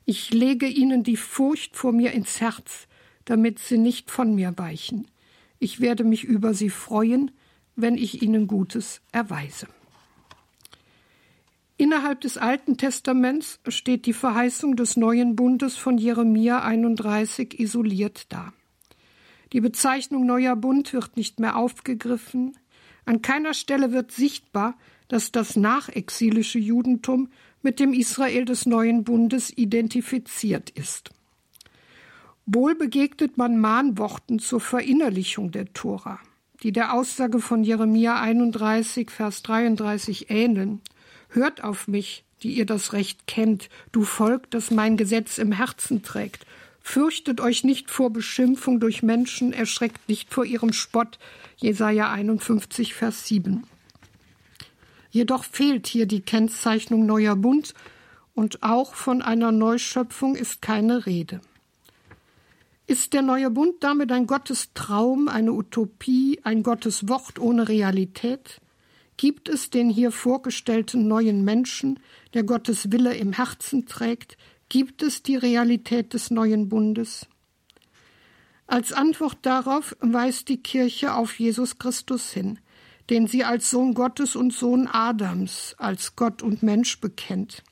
Ich 0.04 0.32
lege 0.32 0.66
ihnen 0.66 1.02
die 1.02 1.16
Furcht 1.16 1.76
vor 1.76 1.92
mir 1.92 2.12
ins 2.12 2.40
Herz, 2.40 2.86
damit 3.30 3.60
sie 3.60 3.78
nicht 3.78 4.10
von 4.10 4.34
mir 4.34 4.58
weichen. 4.58 5.06
Ich 5.60 5.80
werde 5.80 6.02
mich 6.02 6.24
über 6.24 6.52
sie 6.52 6.68
freuen, 6.68 7.30
wenn 7.76 7.96
ich 7.96 8.22
ihnen 8.22 8.48
Gutes 8.48 9.02
erweise. 9.12 9.68
Innerhalb 11.76 12.22
des 12.22 12.38
Alten 12.38 12.76
Testaments 12.76 13.60
steht 13.68 14.06
die 14.06 14.14
Verheißung 14.14 14.74
des 14.74 14.96
neuen 14.96 15.36
Bundes 15.36 15.76
von 15.76 15.96
Jeremia 15.96 16.64
31 16.64 17.60
isoliert 17.60 18.32
da. 18.32 18.52
Die 19.52 19.60
Bezeichnung 19.60 20.26
neuer 20.26 20.56
Bund 20.56 20.92
wird 20.92 21.16
nicht 21.16 21.38
mehr 21.38 21.54
aufgegriffen. 21.54 22.58
An 23.04 23.22
keiner 23.22 23.54
Stelle 23.54 23.92
wird 23.92 24.10
sichtbar, 24.10 24.76
dass 25.06 25.30
das 25.30 25.54
nachexilische 25.54 26.58
Judentum 26.58 27.28
mit 27.62 27.78
dem 27.78 27.92
Israel 27.92 28.44
des 28.44 28.66
neuen 28.66 29.04
Bundes 29.04 29.56
identifiziert 29.56 30.70
ist. 30.70 31.12
Wohl 32.46 32.74
begegnet 32.74 33.38
man 33.38 33.58
Mahnworten 33.58 34.38
zur 34.38 34.60
Verinnerlichung 34.60 35.50
der 35.52 35.72
Tora, 35.72 36.18
die 36.62 36.72
der 36.72 36.94
Aussage 36.94 37.40
von 37.40 37.62
Jeremia 37.62 38.20
31, 38.20 39.10
Vers 39.10 39.42
33 39.42 40.30
ähneln. 40.30 40.80
Hört 41.28 41.62
auf 41.62 41.86
mich, 41.86 42.24
die 42.42 42.54
ihr 42.54 42.66
das 42.66 42.92
Recht 42.92 43.26
kennt, 43.26 43.68
du 43.92 44.02
Volk, 44.02 44.50
das 44.50 44.70
mein 44.70 44.96
Gesetz 44.96 45.38
im 45.38 45.52
Herzen 45.52 46.02
trägt. 46.02 46.46
Fürchtet 46.80 47.40
euch 47.40 47.62
nicht 47.62 47.90
vor 47.90 48.10
Beschimpfung 48.10 48.80
durch 48.80 49.02
Menschen, 49.02 49.52
erschreckt 49.52 50.08
nicht 50.08 50.32
vor 50.32 50.44
ihrem 50.44 50.72
Spott. 50.72 51.18
Jesaja 51.56 52.10
51, 52.10 52.94
Vers 52.94 53.28
7. 53.28 53.64
Jedoch 55.10 55.44
fehlt 55.44 55.86
hier 55.86 56.06
die 56.06 56.22
Kennzeichnung 56.22 57.04
neuer 57.04 57.36
Bund 57.36 57.74
und 58.34 58.62
auch 58.62 58.94
von 58.94 59.22
einer 59.22 59.52
Neuschöpfung 59.52 60.36
ist 60.36 60.62
keine 60.62 61.04
Rede. 61.06 61.40
Ist 62.90 63.12
der 63.12 63.22
neue 63.22 63.50
Bund 63.50 63.84
damit 63.84 64.10
ein 64.10 64.26
Gottestraum, 64.26 65.28
eine 65.28 65.52
Utopie, 65.52 66.40
ein 66.42 66.64
Gotteswort 66.64 67.38
ohne 67.38 67.68
Realität? 67.68 68.60
Gibt 69.16 69.48
es 69.48 69.70
den 69.70 69.88
hier 69.88 70.10
vorgestellten 70.10 71.06
neuen 71.06 71.44
Menschen, 71.44 72.00
der 72.34 72.42
Gottes 72.42 72.90
Wille 72.90 73.14
im 73.14 73.32
Herzen 73.32 73.86
trägt? 73.86 74.36
Gibt 74.68 75.04
es 75.04 75.22
die 75.22 75.36
Realität 75.36 76.14
des 76.14 76.32
neuen 76.32 76.68
Bundes? 76.68 77.28
Als 78.66 78.92
Antwort 78.92 79.38
darauf 79.42 79.96
weist 80.00 80.48
die 80.48 80.60
Kirche 80.60 81.14
auf 81.14 81.38
Jesus 81.38 81.78
Christus 81.78 82.32
hin, 82.32 82.58
den 83.08 83.28
sie 83.28 83.44
als 83.44 83.70
Sohn 83.70 83.94
Gottes 83.94 84.34
und 84.34 84.52
Sohn 84.52 84.88
Adams, 84.88 85.76
als 85.78 86.16
Gott 86.16 86.42
und 86.42 86.64
Mensch 86.64 87.00
bekennt. 87.00 87.62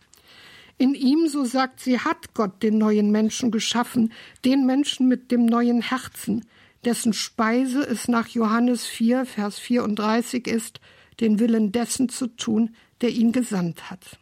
In 0.78 0.94
ihm, 0.94 1.26
so 1.26 1.44
sagt 1.44 1.80
sie, 1.80 1.98
hat 1.98 2.34
Gott 2.34 2.62
den 2.62 2.78
neuen 2.78 3.10
Menschen 3.10 3.50
geschaffen, 3.50 4.12
den 4.44 4.64
Menschen 4.64 5.08
mit 5.08 5.32
dem 5.32 5.44
neuen 5.44 5.82
Herzen, 5.82 6.44
dessen 6.84 7.12
Speise 7.12 7.80
es 7.80 8.06
nach 8.06 8.28
Johannes 8.28 8.86
4, 8.86 9.26
Vers 9.26 9.58
34 9.58 10.46
ist, 10.46 10.80
den 11.18 11.40
Willen 11.40 11.72
dessen 11.72 12.08
zu 12.08 12.28
tun, 12.28 12.76
der 13.00 13.10
ihn 13.10 13.32
gesandt 13.32 13.90
hat. 13.90 14.18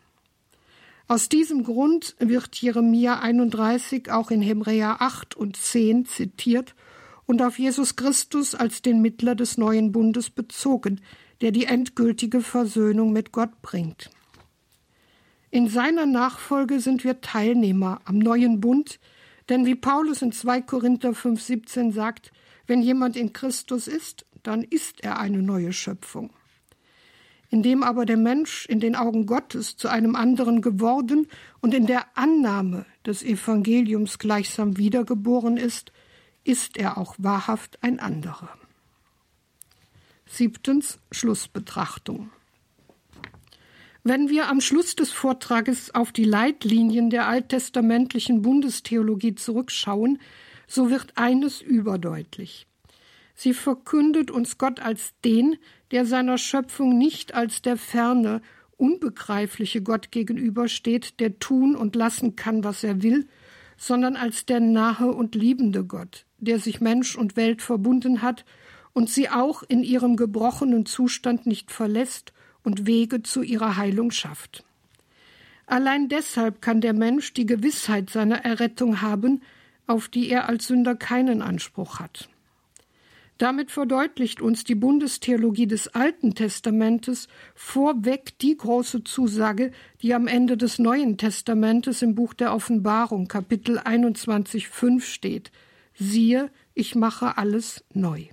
Aus 1.09 1.29
diesem 1.29 1.63
Grund 1.63 2.17
wird 2.19 2.57
Jeremia 2.57 3.21
31 3.21 4.11
auch 4.11 4.31
in 4.31 4.41
Hebräer 4.41 4.97
8 5.01 5.37
und 5.37 5.57
10 5.57 6.07
zitiert 6.07 6.75
und 7.27 7.43
auf 7.43 7.59
Jesus 7.59 7.97
Christus 7.97 8.55
als 8.55 8.83
den 8.83 9.03
Mittler 9.03 9.35
des 9.35 9.59
neuen 9.59 9.93
Bundes 9.93 10.31
bezogen, 10.31 11.01
der 11.43 11.53
die 11.53 11.67
endgültige 11.67 12.41
Versöhnung 12.41 13.13
mit 13.13 13.31
Gott 13.31 13.61
bringt. 13.63 14.11
In 15.51 15.69
seiner 15.69 16.07
Nachfolge 16.07 16.81
sind 16.81 17.05
wir 17.05 17.21
Teilnehmer 17.21 18.01
am 18.05 18.19
neuen 18.19 18.61
Bund, 18.61 18.99
denn 19.49 19.65
wie 19.65 19.77
Paulus 19.77 20.23
in 20.23 20.33
2 20.33 20.63
Korinther 20.63 21.11
5,17 21.11 21.93
sagt, 21.93 22.33
wenn 22.67 22.83
jemand 22.83 23.17
in 23.17 23.33
Christus 23.33 23.87
ist, 23.87 24.27
dann 24.43 24.63
ist 24.63 25.03
er 25.03 25.19
eine 25.19 25.43
neue 25.43 25.73
Schöpfung. 25.73 26.31
Indem 27.49 27.85
aber 27.85 28.07
der 28.07 28.17
Mensch 28.17 28.67
in 28.67 28.81
den 28.81 28.97
Augen 28.97 29.27
Gottes 29.27 29.77
zu 29.77 29.89
einem 29.89 30.17
anderen 30.17 30.63
geworden 30.63 31.29
und 31.61 31.75
in 31.75 31.87
der 31.87 32.07
Annahme 32.17 32.87
des 33.05 33.23
Evangeliums 33.23 34.19
gleichsam 34.19 34.79
wiedergeboren 34.79 35.57
ist, 35.57 35.93
ist 36.43 36.77
er 36.77 36.99
auch 36.99 37.15
wahrhaft 37.19 37.83
ein 37.83 38.01
anderer. 38.01 38.51
Siebtens 40.27 40.99
Schlussbetrachtung. 41.13 42.31
Wenn 44.09 44.29
wir 44.29 44.47
am 44.47 44.61
Schluss 44.61 44.95
des 44.95 45.11
Vortrages 45.11 45.93
auf 45.93 46.13
die 46.13 46.23
Leitlinien 46.23 47.11
der 47.11 47.27
alttestamentlichen 47.27 48.41
Bundestheologie 48.41 49.35
zurückschauen, 49.35 50.21
so 50.69 50.91
wird 50.91 51.15
eines 51.17 51.61
überdeutlich. 51.61 52.69
Sie 53.35 53.53
verkündet 53.53 54.31
uns 54.31 54.59
Gott 54.59 54.79
als 54.79 55.15
den, 55.25 55.57
der 55.91 56.07
seiner 56.07 56.39
Schöpfung 56.39 56.97
nicht 56.97 57.35
als 57.35 57.63
der 57.63 57.77
ferne, 57.77 58.43
unbegreifliche 58.77 59.83
Gott 59.83 60.13
gegenübersteht, 60.13 61.19
der 61.19 61.41
tun 61.41 61.75
und 61.75 61.97
lassen 61.97 62.37
kann, 62.37 62.63
was 62.63 62.85
er 62.85 63.03
will, 63.03 63.27
sondern 63.77 64.15
als 64.15 64.47
der 64.47 64.61
nahe 64.61 65.11
und 65.11 65.35
liebende 65.35 65.85
Gott, 65.85 66.27
der 66.39 66.61
sich 66.61 66.81
Mensch 66.81 67.17
und 67.17 67.35
Welt 67.35 67.61
verbunden 67.61 68.23
hat 68.23 68.45
und 68.93 69.11
sie 69.11 69.31
auch 69.31 69.65
in 69.65 69.83
ihrem 69.83 70.15
gebrochenen 70.15 70.87
Zustand 70.87 71.45
nicht 71.47 71.73
verlässt 71.73 72.33
und 72.67 72.87
Wege 72.87 73.23
zu 73.23 73.43
ihrer 73.43 73.77
Heilung 73.77 74.11
schafft. 74.11 74.65
Allein 75.67 76.09
deshalb 76.09 76.61
kann 76.61 76.81
der 76.81 76.93
Mensch 76.93 77.33
die 77.33 77.47
Gewissheit 77.47 78.11
seiner 78.11 78.45
Errettung 78.45 79.01
haben, 79.01 79.41
auf 79.87 80.09
die 80.09 80.29
er 80.29 80.49
als 80.49 80.67
Sünder 80.67 80.97
keinen 80.97 81.43
Anspruch 81.43 82.01
hat. 82.01 82.29
Damit 83.39 83.71
verdeutlicht 83.71 84.41
uns 84.41 84.65
die 84.65 84.75
Bundestheologie 84.75 85.67
des 85.67 85.89
Alten 85.89 86.35
Testamentes 86.35 87.29
vorweg 87.55 88.39
die 88.39 88.57
große 88.57 89.05
Zusage, 89.05 89.73
die 90.03 90.15
am 90.15 90.27
Ende 90.27 90.57
des 90.57 90.79
Neuen 90.79 91.19
Testamentes 91.19 92.03
im 92.03 92.15
Buch 92.15 92.35
der 92.35 92.55
Offenbarung 92.55 93.29
Kapitel 93.29 93.79
21.5 93.79 95.03
steht. 95.03 95.53
Siehe, 95.95 96.51
ich 96.75 96.95
mache 96.95 97.37
alles 97.37 97.85
neu. 97.93 98.27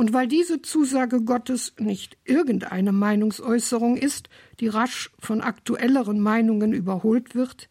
Und 0.00 0.14
weil 0.14 0.28
diese 0.28 0.62
Zusage 0.62 1.20
Gottes 1.24 1.74
nicht 1.78 2.16
irgendeine 2.24 2.90
Meinungsäußerung 2.90 3.98
ist, 3.98 4.30
die 4.58 4.68
rasch 4.68 5.10
von 5.18 5.42
aktuelleren 5.42 6.20
Meinungen 6.20 6.72
überholt 6.72 7.34
wird, 7.34 7.68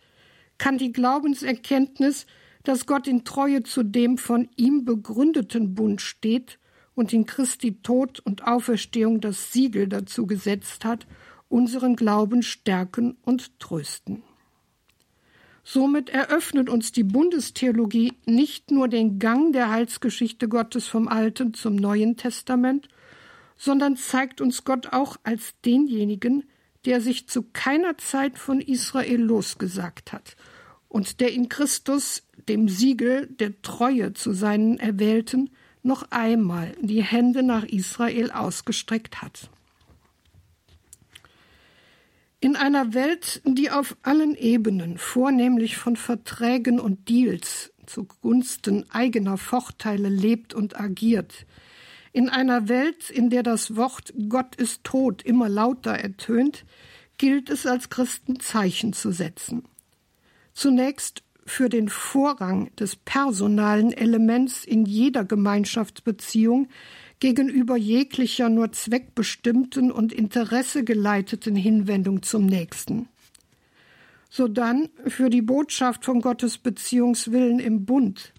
kann 0.59 0.77
die 0.77 0.91
Glaubenserkenntnis, 0.91 2.27
dass 2.61 2.85
Gott 2.85 3.07
in 3.07 3.23
Treue 3.23 3.63
zu 3.63 3.81
dem 3.81 4.19
von 4.19 4.47
ihm 4.57 4.85
begründeten 4.85 5.73
Bund 5.73 6.01
steht 6.01 6.59
und 6.93 7.13
in 7.13 7.25
Christi 7.25 7.81
Tod 7.81 8.19
und 8.19 8.45
Auferstehung 8.45 9.21
das 9.21 9.51
Siegel 9.51 9.87
dazu 9.87 10.27
gesetzt 10.27 10.85
hat, 10.85 11.07
unseren 11.47 11.95
Glauben 11.95 12.43
stärken 12.43 13.17
und 13.23 13.59
trösten. 13.59 14.21
Somit 15.71 16.09
eröffnet 16.09 16.67
uns 16.67 16.93
die 16.93 17.03
Bundestheologie 17.03 18.13
nicht 18.25 18.71
nur 18.71 18.87
den 18.87 19.19
Gang 19.19 19.53
der 19.53 19.69
Heilsgeschichte 19.69 20.47
Gottes 20.47 20.87
vom 20.87 21.07
Alten 21.07 21.53
zum 21.53 21.75
Neuen 21.75 22.17
Testament, 22.17 22.89
sondern 23.55 23.95
zeigt 23.95 24.41
uns 24.41 24.63
Gott 24.63 24.93
auch 24.93 25.17
als 25.21 25.53
denjenigen, 25.63 26.45
der 26.85 27.01
sich 27.01 27.27
zu 27.27 27.43
keiner 27.53 27.99
Zeit 27.99 28.39
von 28.39 28.61
Israel 28.61 29.21
losgesagt 29.21 30.11
hat 30.11 30.35
und 30.87 31.19
der 31.19 31.33
in 31.33 31.49
Christus, 31.49 32.23
dem 32.47 32.67
Siegel 32.67 33.27
der 33.27 33.61
Treue 33.61 34.13
zu 34.13 34.33
seinen 34.33 34.79
Erwählten, 34.79 35.51
noch 35.83 36.09
einmal 36.09 36.71
die 36.81 37.03
Hände 37.03 37.43
nach 37.43 37.65
Israel 37.65 38.31
ausgestreckt 38.31 39.21
hat. 39.21 39.51
In 42.41 42.55
einer 42.55 42.93
Welt, 42.93 43.41
die 43.43 43.69
auf 43.69 43.97
allen 44.01 44.33
Ebenen, 44.35 44.97
vornehmlich 44.97 45.75
von 45.75 45.97
Verträgen 45.97 46.79
und 46.79 47.09
Deals 47.09 47.73
zugunsten 47.85 48.89
eigener 48.91 49.37
Vorteile 49.37 50.07
lebt 50.07 50.53
und 50.53 50.79
agiert, 50.79 51.45
in 52.11 52.29
einer 52.29 52.69
Welt, 52.69 53.09
in 53.09 53.29
der 53.29 53.43
das 53.43 53.75
Wort 53.75 54.13
Gott 54.29 54.55
ist 54.55 54.83
tot 54.83 55.21
immer 55.21 55.49
lauter 55.49 55.91
ertönt, 55.91 56.65
gilt 57.17 57.49
es 57.49 57.65
als 57.65 57.89
Christen 57.89 58.39
Zeichen 58.39 58.93
zu 58.93 59.11
setzen. 59.11 59.63
Zunächst 60.53 61.23
für 61.45 61.69
den 61.69 61.89
Vorrang 61.89 62.73
des 62.77 62.95
personalen 62.95 63.91
Elements 63.91 64.65
in 64.65 64.85
jeder 64.85 65.25
Gemeinschaftsbeziehung 65.25 66.69
gegenüber 67.19 67.75
jeglicher 67.75 68.49
nur 68.49 68.71
zweckbestimmten 68.71 69.91
und 69.91 70.13
interessegeleiteten 70.13 71.55
Hinwendung 71.55 72.23
zum 72.23 72.45
Nächsten. 72.45 73.09
Sodann 74.29 74.89
für 75.07 75.29
die 75.29 75.41
Botschaft 75.41 76.05
von 76.05 76.21
Gottes 76.21 76.57
Beziehungswillen 76.57 77.59
im 77.59 77.85
Bund, 77.85 78.33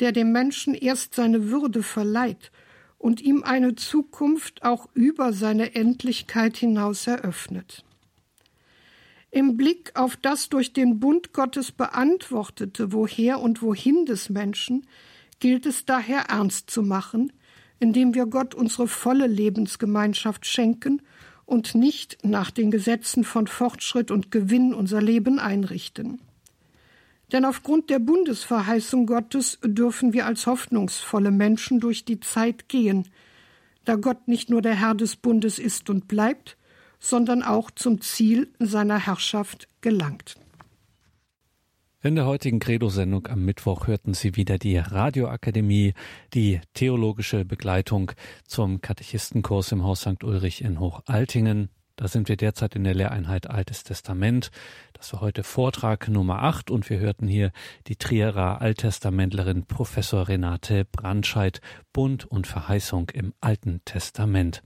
der 0.00 0.12
dem 0.12 0.32
Menschen 0.32 0.74
erst 0.74 1.14
seine 1.14 1.50
Würde 1.50 1.82
verleiht 1.82 2.50
und 2.98 3.20
ihm 3.20 3.44
eine 3.44 3.74
Zukunft 3.74 4.64
auch 4.64 4.88
über 4.94 5.32
seine 5.32 5.74
Endlichkeit 5.74 6.56
hinaus 6.56 7.06
eröffnet. 7.06 7.84
Im 9.30 9.56
Blick 9.56 9.92
auf 9.94 10.16
das 10.16 10.48
durch 10.48 10.72
den 10.72 11.00
Bund 11.00 11.32
Gottes 11.32 11.72
beantwortete 11.72 12.92
Woher 12.92 13.40
und 13.40 13.62
Wohin 13.62 14.06
des 14.06 14.30
Menschen 14.30 14.86
gilt 15.40 15.66
es 15.66 15.84
daher 15.84 16.26
ernst 16.30 16.70
zu 16.70 16.82
machen, 16.82 17.32
indem 17.84 18.14
wir 18.14 18.24
Gott 18.24 18.54
unsere 18.54 18.88
volle 18.88 19.26
Lebensgemeinschaft 19.26 20.46
schenken 20.46 21.02
und 21.44 21.74
nicht 21.74 22.16
nach 22.22 22.50
den 22.50 22.70
Gesetzen 22.70 23.24
von 23.24 23.46
Fortschritt 23.46 24.10
und 24.10 24.30
Gewinn 24.30 24.72
unser 24.72 25.02
Leben 25.02 25.38
einrichten. 25.38 26.22
Denn 27.30 27.44
aufgrund 27.44 27.90
der 27.90 27.98
Bundesverheißung 27.98 29.04
Gottes 29.04 29.58
dürfen 29.62 30.14
wir 30.14 30.24
als 30.24 30.46
hoffnungsvolle 30.46 31.30
Menschen 31.30 31.78
durch 31.78 32.06
die 32.06 32.20
Zeit 32.20 32.70
gehen, 32.70 33.06
da 33.84 33.96
Gott 33.96 34.28
nicht 34.28 34.48
nur 34.48 34.62
der 34.62 34.76
Herr 34.76 34.94
des 34.94 35.16
Bundes 35.16 35.58
ist 35.58 35.90
und 35.90 36.08
bleibt, 36.08 36.56
sondern 37.00 37.42
auch 37.42 37.70
zum 37.70 38.00
Ziel 38.00 38.48
seiner 38.58 38.98
Herrschaft 38.98 39.68
gelangt. 39.82 40.36
In 42.04 42.16
der 42.16 42.26
heutigen 42.26 42.58
Credo-Sendung 42.58 43.28
am 43.28 43.46
Mittwoch 43.46 43.86
hörten 43.86 44.12
Sie 44.12 44.36
wieder 44.36 44.58
die 44.58 44.76
Radioakademie, 44.76 45.94
die 46.34 46.60
theologische 46.74 47.46
Begleitung 47.46 48.12
zum 48.46 48.82
Katechistenkurs 48.82 49.72
im 49.72 49.82
Haus 49.84 50.02
St. 50.02 50.22
Ulrich 50.22 50.62
in 50.62 50.80
Hochaltingen. 50.80 51.70
Da 51.96 52.06
sind 52.06 52.28
wir 52.28 52.36
derzeit 52.36 52.76
in 52.76 52.84
der 52.84 52.92
Lehreinheit 52.92 53.48
Altes 53.48 53.84
Testament. 53.84 54.50
Das 54.92 55.14
war 55.14 55.22
heute 55.22 55.44
Vortrag 55.44 56.08
Nummer 56.08 56.42
8 56.42 56.70
und 56.70 56.90
wir 56.90 56.98
hörten 56.98 57.26
hier 57.26 57.52
die 57.86 57.96
Trierer 57.96 58.60
Alttestamentlerin 58.60 59.64
Professor 59.64 60.28
Renate 60.28 60.84
Brandscheid, 60.84 61.62
Bund 61.94 62.26
und 62.26 62.46
Verheißung 62.46 63.08
im 63.14 63.32
Alten 63.40 63.80
Testament. 63.86 64.62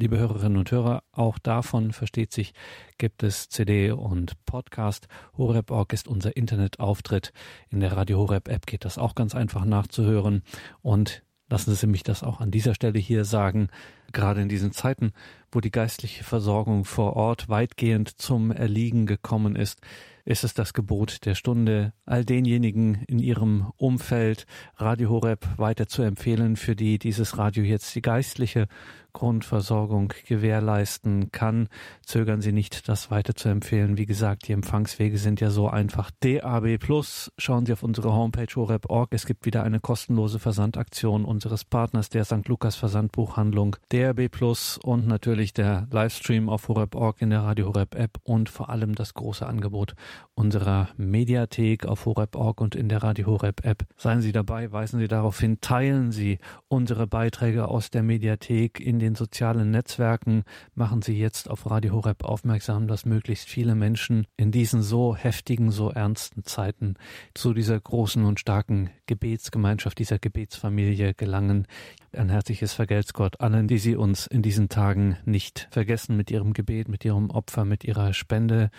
Liebe 0.00 0.16
Hörerinnen 0.16 0.56
und 0.56 0.70
Hörer, 0.70 1.02
auch 1.12 1.38
davon 1.38 1.92
versteht 1.92 2.32
sich, 2.32 2.54
gibt 2.96 3.22
es 3.22 3.50
CD 3.50 3.90
und 3.90 4.42
Podcast. 4.46 5.08
Horeb.org 5.36 5.92
ist 5.92 6.08
unser 6.08 6.38
Internetauftritt. 6.38 7.34
In 7.68 7.80
der 7.80 7.92
Radio 7.92 8.16
Horeb 8.16 8.48
App 8.48 8.66
geht 8.66 8.86
das 8.86 8.96
auch 8.96 9.14
ganz 9.14 9.34
einfach 9.34 9.66
nachzuhören. 9.66 10.42
Und 10.80 11.22
lassen 11.50 11.74
Sie 11.74 11.86
mich 11.86 12.02
das 12.02 12.22
auch 12.22 12.40
an 12.40 12.50
dieser 12.50 12.74
Stelle 12.74 12.98
hier 12.98 13.26
sagen. 13.26 13.68
Gerade 14.12 14.40
in 14.40 14.48
diesen 14.48 14.72
Zeiten, 14.72 15.12
wo 15.52 15.60
die 15.60 15.70
geistliche 15.70 16.24
Versorgung 16.24 16.86
vor 16.86 17.14
Ort 17.16 17.50
weitgehend 17.50 18.08
zum 18.08 18.52
Erliegen 18.52 19.04
gekommen 19.04 19.54
ist, 19.54 19.80
ist 20.24 20.44
es 20.44 20.54
das 20.54 20.72
Gebot 20.72 21.24
der 21.26 21.34
Stunde, 21.34 21.92
all 22.06 22.24
denjenigen 22.24 23.02
in 23.06 23.18
ihrem 23.18 23.72
Umfeld 23.76 24.46
Radio 24.76 25.10
Horeb 25.10 25.46
weiter 25.56 25.88
zu 25.88 26.02
empfehlen, 26.02 26.56
für 26.56 26.76
die 26.76 26.98
dieses 26.98 27.36
Radio 27.36 27.64
jetzt 27.64 27.94
die 27.94 28.02
geistliche 28.02 28.68
Grundversorgung 29.12 30.12
gewährleisten 30.26 31.32
kann. 31.32 31.68
Zögern 32.04 32.40
Sie 32.40 32.52
nicht, 32.52 32.88
das 32.88 33.10
weiter 33.10 33.34
zu 33.34 33.48
empfehlen. 33.48 33.98
Wie 33.98 34.06
gesagt, 34.06 34.48
die 34.48 34.52
Empfangswege 34.52 35.18
sind 35.18 35.40
ja 35.40 35.50
so 35.50 35.68
einfach. 35.68 36.10
DAB 36.20 36.78
Plus, 36.78 37.32
schauen 37.38 37.66
Sie 37.66 37.72
auf 37.72 37.82
unsere 37.82 38.12
Homepage 38.12 38.54
horeb.org. 38.54 39.08
Es 39.12 39.26
gibt 39.26 39.46
wieder 39.46 39.62
eine 39.62 39.80
kostenlose 39.80 40.38
Versandaktion 40.38 41.24
unseres 41.24 41.64
Partners, 41.64 42.08
der 42.08 42.24
St. 42.24 42.46
Lukas 42.46 42.76
Versandbuchhandlung. 42.76 43.76
DAB 43.90 44.28
Plus 44.28 44.78
und 44.78 45.06
natürlich 45.06 45.52
der 45.52 45.88
Livestream 45.90 46.48
auf 46.48 46.68
horeb.org 46.68 47.20
in 47.20 47.30
der 47.30 47.40
Radio 47.40 47.66
Horeb 47.66 47.94
App 47.94 48.18
und 48.22 48.48
vor 48.48 48.70
allem 48.70 48.94
das 48.94 49.14
große 49.14 49.46
Angebot 49.46 49.94
unserer 50.34 50.88
Mediathek 50.96 51.84
auf 51.86 52.06
horeb.org 52.06 52.60
und 52.60 52.74
in 52.74 52.88
der 52.88 53.02
Radio 53.02 53.26
Horeb 53.26 53.64
App. 53.64 53.84
Seien 53.96 54.20
Sie 54.20 54.32
dabei, 54.32 54.72
weisen 54.72 55.00
Sie 55.00 55.08
darauf 55.08 55.38
hin, 55.38 55.58
teilen 55.60 56.12
Sie 56.12 56.38
unsere 56.68 57.06
Beiträge 57.06 57.68
aus 57.68 57.90
der 57.90 58.02
Mediathek 58.02 58.80
in 58.80 58.98
den 59.00 59.14
sozialen 59.14 59.70
Netzwerken, 59.70 60.44
machen 60.74 61.02
Sie 61.02 61.18
jetzt 61.18 61.50
auf 61.50 61.68
Radio 61.70 61.94
Horeb 61.94 62.24
aufmerksam, 62.24 62.86
dass 62.86 63.04
möglichst 63.04 63.48
viele 63.48 63.74
Menschen 63.74 64.26
in 64.36 64.52
diesen 64.52 64.82
so 64.82 65.16
heftigen, 65.16 65.70
so 65.70 65.90
ernsten 65.90 66.44
Zeiten 66.44 66.94
zu 67.34 67.52
dieser 67.54 67.80
großen 67.80 68.24
und 68.24 68.38
starken 68.38 68.90
Gebetsgemeinschaft, 69.06 69.98
dieser 69.98 70.18
Gebetsfamilie 70.18 71.14
gelangen. 71.14 71.66
Ein 72.12 72.28
herzliches 72.28 72.72
Vergelt's 72.72 73.12
Gott 73.12 73.40
allen, 73.40 73.66
die 73.66 73.78
Sie 73.78 73.96
uns 73.96 74.26
in 74.26 74.42
diesen 74.42 74.68
Tagen 74.68 75.16
nicht 75.24 75.68
vergessen 75.70 76.16
mit 76.16 76.30
Ihrem 76.30 76.52
Gebet, 76.52 76.88
mit 76.88 77.04
Ihrem 77.04 77.30
Opfer, 77.30 77.64
mit 77.64 77.84
Ihrer 77.84 78.12
Spende. 78.12 78.70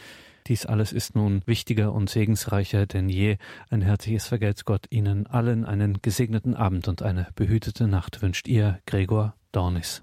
Dies 0.48 0.66
alles 0.66 0.92
ist 0.92 1.16
nun 1.16 1.42
wichtiger 1.46 1.94
und 1.94 2.10
segensreicher 2.10 2.86
denn 2.86 3.10
je. 3.10 3.38
Ein 3.70 3.82
herzliches 3.82 4.28
Vergelt's 4.28 4.66
Gott 4.66 4.88
Ihnen 4.90 5.28
allen 5.28 5.66
einen 5.66 6.02
gesegneten 6.02 6.56
Abend 6.56 6.88
und 6.88 7.02
eine 7.02 7.28
behütete 7.36 7.88
Nacht 7.88 8.22
wünscht 8.22 8.48
Ihr 8.48 8.80
Gregor 8.86 9.36
Dornis. 9.52 10.00